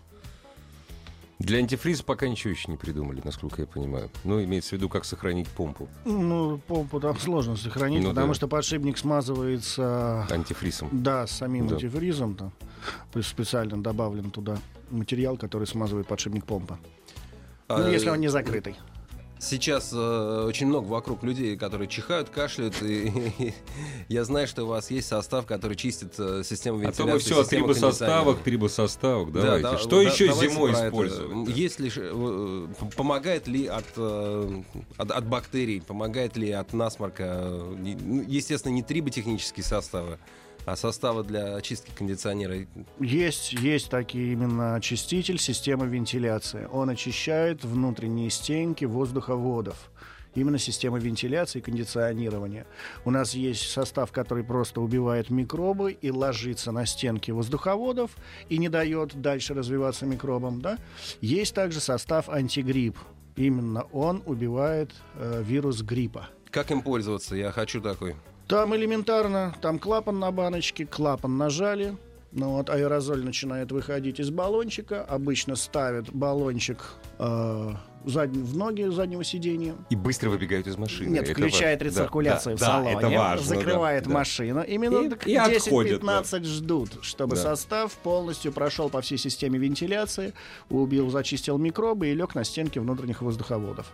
Для 1.40 1.60
антифриза 1.60 2.04
пока 2.04 2.28
ничего 2.28 2.52
еще 2.52 2.70
не 2.70 2.76
придумали, 2.78 3.22
насколько 3.24 3.62
я 3.62 3.68
понимаю. 3.68 4.10
Ну, 4.26 4.44
имеется 4.44 4.72
в 4.72 4.74
виду, 4.74 4.90
как 4.90 5.06
сохранить 5.06 5.48
помпу 5.48 5.88
Ну, 6.04 6.58
помпу 6.68 7.00
там 7.00 7.18
сложно 7.18 7.56
сохранить, 7.56 8.04
Ну 8.04 8.10
потому 8.10 8.28
да. 8.28 8.34
что 8.34 8.48
подшипник 8.50 8.98
смазывается, 8.98 10.28
антифризом. 10.30 10.90
да, 10.92 11.26
с 11.26 11.32
самим 11.32 11.68
Да. 11.68 11.76
антифризом. 11.76 12.36
Там 12.36 12.52
специально 13.24 13.82
добавлен 13.82 14.32
туда 14.32 14.58
материал, 14.90 15.38
который 15.38 15.66
смазывает 15.66 16.08
подшипник 16.08 16.44
помпы. 16.46 16.78
Ну, 17.70 17.76
А, 17.86 17.90
если 17.90 18.10
он 18.10 18.20
не 18.20 18.28
закрытый. 18.28 18.76
Сейчас 19.42 19.92
э, 19.94 20.44
очень 20.46 20.68
много 20.68 20.86
вокруг 20.88 21.24
людей, 21.24 21.56
которые 21.56 21.88
чихают, 21.88 22.30
кашляют, 22.30 22.76
и, 22.84 23.54
я 24.10 24.26
знаю, 24.26 24.48
что 24.48 24.66
у 24.66 24.68
вас 24.68 24.92
есть 24.92 25.08
состав, 25.08 25.46
который 25.46 25.78
чистит 25.78 26.14
э, 26.20 26.44
систему 26.44 26.78
А 26.80 26.82
то 26.82 26.88
вентиляции. 26.88 27.14
мы 27.14 27.20
все 27.20 27.40
о 27.40 27.44
систему 27.46 27.68
трибосоставах, 27.68 28.10
кондиционера. 28.26 28.44
трибосоставах. 28.44 29.32
Да, 29.32 29.42
Давайте. 29.42 29.64
да, 29.64 29.78
Что 29.78 29.90
да, 29.90 30.02
еще 30.12 30.28
давайте 30.28 30.50
зимой 30.54 30.72
это. 30.72 30.88
использовать? 30.90 31.50
Есть 31.58 31.80
ли, 31.80 31.90
э, 31.96 32.68
помогает 32.98 33.48
ли 33.48 33.66
от, 33.68 33.86
э, 33.96 34.62
от, 34.98 35.12
от 35.12 35.26
бактерий, 35.28 35.82
помогает 35.82 36.36
ли 36.36 36.52
от 36.52 36.74
насморка? 36.74 37.24
э, 37.42 37.76
не- 37.80 37.96
ну, 37.96 38.26
Естественно, 38.28 38.74
не 38.74 38.84
триботехнические 38.84 39.64
составы, 39.64 40.20
а 40.66 40.76
составы 40.76 41.24
для 41.24 41.56
очистки 41.56 41.92
кондиционера. 41.96 42.68
Есть, 43.00 43.54
есть 43.54 43.90
такие 43.90 44.34
именно 44.34 44.76
очиститель 44.76 45.40
системы 45.40 45.88
вентиляции. 45.88 46.68
Он 46.72 46.90
очищает 46.90 47.64
внутренние 47.64 48.30
стенки 48.30 48.86
воздуховодов. 48.86 49.92
Именно 50.36 50.60
система 50.60 51.00
вентиляции 51.00 51.60
и 51.60 51.62
кондиционирования. 51.62 52.68
У 53.04 53.10
нас 53.10 53.34
есть 53.34 53.72
состав, 53.72 54.12
который 54.12 54.44
просто 54.44 54.80
убивает 54.80 55.32
микробы 55.32 55.92
и 55.94 56.12
ложится 56.12 56.72
на 56.72 56.86
стенки 56.86 57.32
воздуховодов 57.32 58.12
и 58.48 58.58
не 58.60 58.70
дает 58.70 59.20
дальше 59.20 59.54
развиваться 59.56 60.06
микробам. 60.06 60.62
Да? 60.62 60.78
Есть 61.22 61.56
также 61.56 61.80
состав 61.80 62.30
антигрипп. 62.30 62.98
Именно 63.36 63.84
он 63.92 64.22
убивает 64.26 64.92
э, 65.16 65.42
вирус 65.44 65.82
гриппа. 65.82 66.30
Как 66.52 66.72
им 66.72 66.82
пользоваться? 66.82 67.36
Я 67.36 67.52
хочу 67.52 67.82
такой. 67.82 68.16
Там 68.50 68.76
элементарно, 68.76 69.54
там 69.62 69.78
клапан 69.78 70.18
на 70.18 70.32
баночке, 70.32 70.84
клапан 70.88 71.38
нажали, 71.38 71.96
ну 72.32 72.50
вот 72.54 72.72
аэрозоль 72.72 73.24
начинает 73.24 73.72
выходить 73.72 74.20
из 74.20 74.32
баллончика, 74.32 75.04
обычно 75.04 75.56
ставят 75.56 76.10
баллончик 76.12 76.80
э, 77.20 77.70
зад- 78.06 78.32
в 78.32 78.58
ноги 78.58 78.90
заднего 78.90 79.24
сидения. 79.24 79.76
И 79.92 79.96
быстро 79.96 80.32
выбегают 80.32 80.66
из 80.66 80.78
машины. 80.78 81.10
Нет, 81.10 81.26
Это 81.26 81.34
включает 81.34 81.80
важно. 81.84 81.92
рециркуляцию 82.00 82.58
Да, 82.58 82.58
в 82.58 82.60
да, 82.60 82.66
салоне, 82.66 82.98
это 82.98 83.10
важно, 83.20 83.46
закрывает 83.46 84.04
да, 84.06 84.10
да. 84.10 84.16
машину. 84.16 84.64
И 84.64 84.78
минут 84.80 85.28
И- 85.28 85.32
и 85.34 85.36
отходят, 85.36 86.02
10-15 86.02 86.44
ждут, 86.46 86.90
чтобы 87.04 87.36
Да. 87.36 87.44
состав 87.44 87.94
полностью 87.98 88.52
прошел 88.52 88.90
по 88.90 89.02
всей 89.02 89.20
системе 89.20 89.60
вентиляции, 89.60 90.34
убил, 90.72 91.12
зачистил 91.12 91.60
микробы 91.60 92.08
и 92.08 92.16
лег 92.16 92.34
на 92.34 92.44
стенки 92.44 92.80
внутренних 92.80 93.22
воздуховодов. 93.22 93.86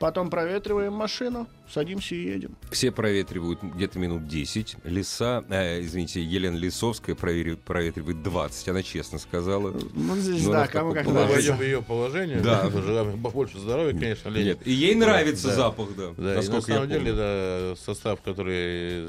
Потом 0.00 0.30
проветриваем 0.30 0.94
машину, 0.94 1.46
садимся 1.70 2.14
и 2.14 2.22
едем. 2.24 2.56
Все 2.70 2.90
проветривают 2.90 3.62
где-то 3.62 3.98
минут 3.98 4.26
10. 4.26 4.76
Лиса, 4.84 5.44
э, 5.50 5.82
извините, 5.82 6.22
Елена 6.24 6.56
Лисовская 6.56 7.14
проветривает 7.14 8.22
20. 8.22 8.68
Она 8.70 8.82
честно 8.82 9.18
сказала. 9.18 9.74
Ну, 9.92 10.16
здесь, 10.16 10.46
Ну, 10.46 10.52
да, 10.52 10.66
кому 10.68 10.94
как 10.94 11.06
нравится. 11.06 11.34
войдем 11.34 11.56
в 11.58 11.62
ее 11.62 11.82
положение. 11.82 12.40
Да. 12.40 12.70
Желаем 12.70 13.22
побольше 13.22 13.58
здоровья, 13.58 13.92
конечно. 13.92 14.30
Нет, 14.30 14.66
и 14.66 14.72
ей 14.72 14.94
нравится 14.94 15.48
Да. 15.48 15.54
запах, 15.54 15.94
да. 15.94 16.14
Да, 16.16 16.40
и 16.42 16.48
на 16.48 16.60
самом 16.62 16.88
деле, 16.88 17.12
да, 17.12 17.74
состав, 17.84 18.22
который 18.22 19.08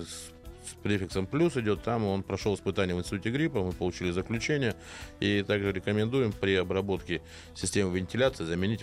префиксом 0.82 1.26
плюс 1.28 1.56
идет, 1.58 1.84
там 1.84 2.06
он 2.06 2.24
прошел 2.24 2.56
испытание 2.56 2.96
в 2.96 3.00
институте 3.00 3.30
гриппа, 3.32 3.62
мы 3.62 3.72
получили 3.72 4.12
заключение, 4.12 4.76
и 5.20 5.44
также 5.44 5.72
рекомендуем 5.72 6.32
при 6.32 6.56
обработке 6.56 7.22
системы 7.56 7.98
вентиляции 7.98 8.44
заменить 8.44 8.82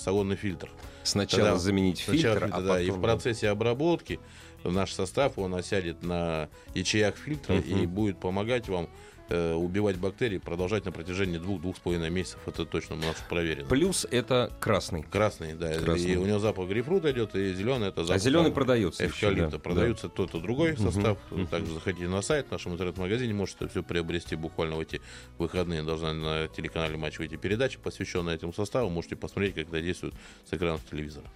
салонный 0.00 0.36
фильтр. 0.36 0.70
Сначала 1.02 1.42
Тогда- 1.44 1.58
заменить 1.58 1.98
Сначала 1.98 2.34
фильтр, 2.34 2.46
фильтр, 2.46 2.56
а 2.56 2.60
да, 2.60 2.68
потом... 2.74 2.86
и 2.86 2.90
в 2.90 3.00
процессе 3.00 3.48
обработки 3.48 4.20
наш 4.64 4.92
состав, 4.92 5.38
он 5.38 5.54
осядет 5.54 6.02
на 6.02 6.48
ячеях 6.74 7.16
фильтра 7.16 7.54
Мгм. 7.56 7.82
и 7.82 7.86
будет 7.86 8.18
помогать 8.20 8.68
вам 8.68 8.88
э, 9.28 9.54
убивать 9.54 9.96
бактерии, 9.98 10.38
продолжать 10.38 10.84
на 10.84 10.92
протяжении 10.92 11.38
двух-двух 11.38 11.76
с 11.76 11.80
половиной 11.80 12.10
месяцев. 12.10 12.40
Это 12.46 12.64
точно 12.64 12.96
у 12.96 12.98
нас 12.98 13.16
проверено. 13.28 13.68
Плюс 13.68 14.06
это 14.10 14.52
красный. 14.60 15.02
Красный, 15.04 15.54
да. 15.54 15.72
Красный. 15.78 16.12
И 16.12 16.16
у 16.16 16.26
него 16.26 16.38
запах 16.38 16.68
грейпфрута 16.68 17.10
идет, 17.12 17.34
и 17.34 17.52
зеленый 17.54 17.88
это 17.88 18.04
запах. 18.04 18.16
а 18.16 18.18
зеленый 18.18 18.44
там, 18.46 18.54
продается 18.54 19.04
еще, 19.04 19.26
эвкалипта. 19.26 19.50
да, 19.52 19.58
Продается 19.58 20.08
тот 20.08 20.34
и 20.34 20.40
другой 20.40 20.72
Мгм, 20.72 20.90
состав. 20.92 21.18
мгм. 21.30 21.46
Также 21.46 21.72
заходите 21.74 22.08
на 22.08 22.22
сайт 22.22 22.48
в 22.48 22.52
нашем 22.52 22.72
интернет-магазине, 22.74 23.32
можете 23.34 23.68
все 23.68 23.82
приобрести 23.82 24.36
буквально 24.36 24.76
в 24.76 24.80
эти 24.80 25.00
выходные. 25.38 25.82
Должна 25.82 26.12
на 26.12 26.48
телеканале 26.48 26.96
Матч 26.96 27.18
выйти 27.18 27.36
передача, 27.36 27.78
посвященная 27.78 28.34
этому 28.34 28.52
составу. 28.52 28.90
Можете 28.90 29.16
посмотреть, 29.16 29.54
как 29.54 29.68
это 29.68 29.80
действует 29.80 30.14
с 30.48 30.52
экранов 30.52 30.80
телевизора. 30.90 31.26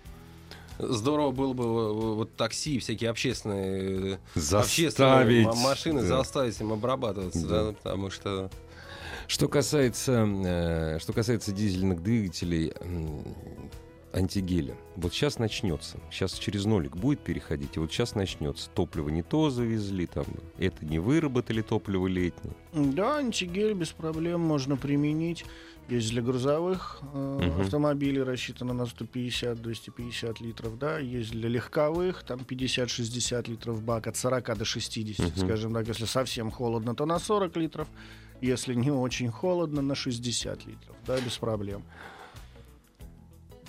Здорово 0.78 1.30
было 1.30 1.52
бы 1.52 2.14
вот 2.16 2.36
такси, 2.36 2.78
всякие 2.78 3.10
общественные, 3.10 4.14
э, 4.14 4.18
Заставить, 4.34 4.96
общественные 4.98 5.46
машины 5.46 6.00
да. 6.02 6.06
заставить 6.18 6.60
им 6.60 6.72
обрабатываться, 6.72 7.46
Да. 7.46 7.64
да, 7.64 7.72
потому 7.72 8.10
что 8.10 8.50
Что 9.28 9.48
касается, 9.48 10.26
э, 10.44 10.98
что 11.00 11.12
касается 11.12 11.52
дизельных 11.52 12.02
двигателей, 12.02 12.72
антигеля. 14.12 14.74
Вот 14.96 15.12
сейчас 15.12 15.38
начнется. 15.38 15.98
Сейчас 16.10 16.32
через 16.34 16.64
нолик 16.64 16.96
будет 16.96 17.20
переходить. 17.20 17.76
И 17.76 17.78
вот 17.80 17.92
сейчас 17.92 18.14
начнется. 18.14 18.70
Топливо 18.70 19.10
не 19.10 19.22
то 19.22 19.50
завезли, 19.50 20.06
там, 20.06 20.24
это 20.58 20.84
не 20.86 20.98
выработали 20.98 21.60
топливо 21.60 22.06
летнее. 22.06 22.54
Да, 22.72 23.18
антигель 23.18 23.74
без 23.74 23.90
проблем 23.90 24.40
можно 24.40 24.76
применить. 24.76 25.44
Есть 25.88 26.10
для 26.10 26.20
грузовых 26.20 26.98
э, 27.14 27.38
Мгм. 27.42 27.60
автомобилей 27.60 28.22
рассчитано 28.22 28.72
на 28.74 28.86
150-250 28.86 30.40
литров, 30.40 30.78
да. 30.78 30.98
Есть 30.98 31.30
для 31.30 31.48
легковых, 31.48 32.24
там 32.24 32.40
50-60 32.40 33.48
литров 33.48 33.82
бак, 33.82 34.06
от 34.08 34.16
40 34.16 34.56
до 34.56 34.64
60, 34.64 35.36
Мгм. 35.36 35.46
скажем 35.46 35.74
так. 35.74 35.86
Если 35.88 36.06
совсем 36.06 36.50
холодно, 36.50 36.94
то 36.94 37.06
на 37.06 37.18
40 37.18 37.56
литров. 37.56 37.86
Если 38.42 38.74
не 38.74 38.90
очень 38.90 39.30
холодно, 39.30 39.80
на 39.80 39.94
60 39.94 40.66
литров, 40.66 40.96
да, 41.06 41.18
без 41.20 41.38
проблем. 41.38 41.82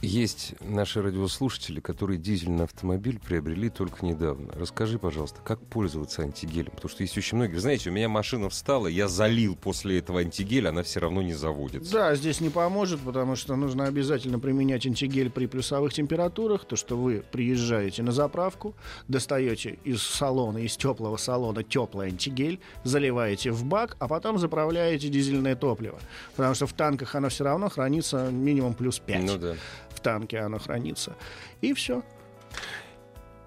Есть 0.03 0.53
наши 0.61 1.01
радиослушатели, 1.01 1.79
которые 1.79 2.19
дизельный 2.19 2.65
автомобиль 2.65 3.19
приобрели 3.19 3.69
только 3.69 4.05
недавно. 4.05 4.53
Расскажи, 4.53 4.99
пожалуйста, 4.99 5.39
как 5.43 5.59
пользоваться 5.59 6.21
антигелем? 6.21 6.71
Потому 6.71 6.89
что 6.89 7.01
есть 7.01 7.17
очень 7.17 7.37
многие. 7.37 7.55
Вы 7.55 7.61
знаете, 7.61 7.89
у 7.89 7.93
меня 7.93 8.07
машина 8.07 8.49
встала, 8.49 8.85
я 8.85 9.07
залил 9.07 9.55
после 9.55 9.97
этого 9.97 10.19
антигель, 10.19 10.67
она 10.67 10.83
все 10.83 10.99
равно 10.99 11.23
не 11.23 11.33
заводится. 11.33 11.91
Да, 11.91 12.15
здесь 12.15 12.41
не 12.41 12.49
поможет, 12.49 12.99
потому 12.99 13.35
что 13.35 13.55
нужно 13.55 13.85
обязательно 13.85 14.37
применять 14.37 14.85
антигель 14.85 15.31
при 15.31 15.47
плюсовых 15.47 15.91
температурах. 15.93 16.65
То, 16.65 16.75
что 16.75 16.95
вы 16.95 17.23
приезжаете 17.31 18.03
на 18.03 18.11
заправку, 18.11 18.75
достаете 19.07 19.79
из 19.83 20.03
салона, 20.03 20.59
из 20.59 20.77
теплого 20.77 21.17
салона 21.17 21.63
теплый 21.63 22.09
антигель, 22.09 22.59
заливаете 22.83 23.49
в 23.49 23.65
бак, 23.65 23.97
а 23.97 24.07
потом 24.07 24.37
заправляете 24.37 25.09
дизельное 25.09 25.55
топливо. 25.55 25.99
Потому 26.35 26.53
что 26.53 26.67
в 26.67 26.73
танках 26.73 27.15
оно 27.15 27.29
все 27.29 27.45
равно 27.45 27.67
хранится 27.69 28.29
минимум 28.29 28.75
плюс 28.75 28.99
5. 28.99 29.23
Ну 29.23 29.37
да. 29.39 29.55
Танке 30.07 30.39
оно 30.39 30.57
хранится. 30.57 31.17
И 31.59 31.73
все. 31.73 32.01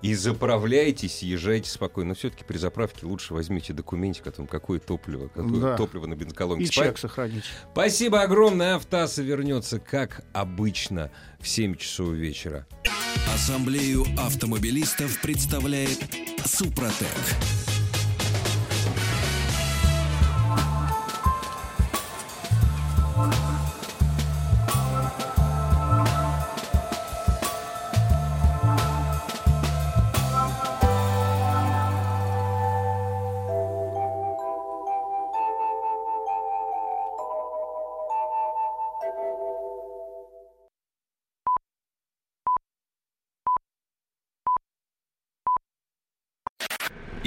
и 0.03 0.15
заправляйтесь, 0.15 1.23
езжайте 1.23 1.71
спокойно. 1.71 2.09
Но 2.11 2.15
все-таки 2.15 2.45
при 2.45 2.57
заправке 2.59 3.05
лучше 3.07 3.33
возьмите 3.35 3.73
документик 3.73 4.27
о 4.27 4.31
том, 4.31 4.47
какое 4.47 4.79
топливо, 4.79 5.29
какое 5.29 5.61
Да. 5.61 5.77
топливо 5.77 6.07
на 6.07 6.15
бензоколонке. 6.17 6.65
И 6.65 6.69
Спа- 6.69 6.85
чек 6.85 6.99
сохранить. 6.99 7.45
Спасибо 7.73 8.21
огромное. 8.23 8.77
Автаса 8.77 9.23
вернется, 9.23 9.79
как 9.79 10.23
обычно, 10.35 11.11
в 11.39 11.49
7 11.49 11.75
часов 11.77 12.13
вечера. 12.15 12.67
Ассамблею 13.35 14.05
автомобилистов 14.19 15.19
представляет 15.23 15.99
Супротек. 16.45 17.07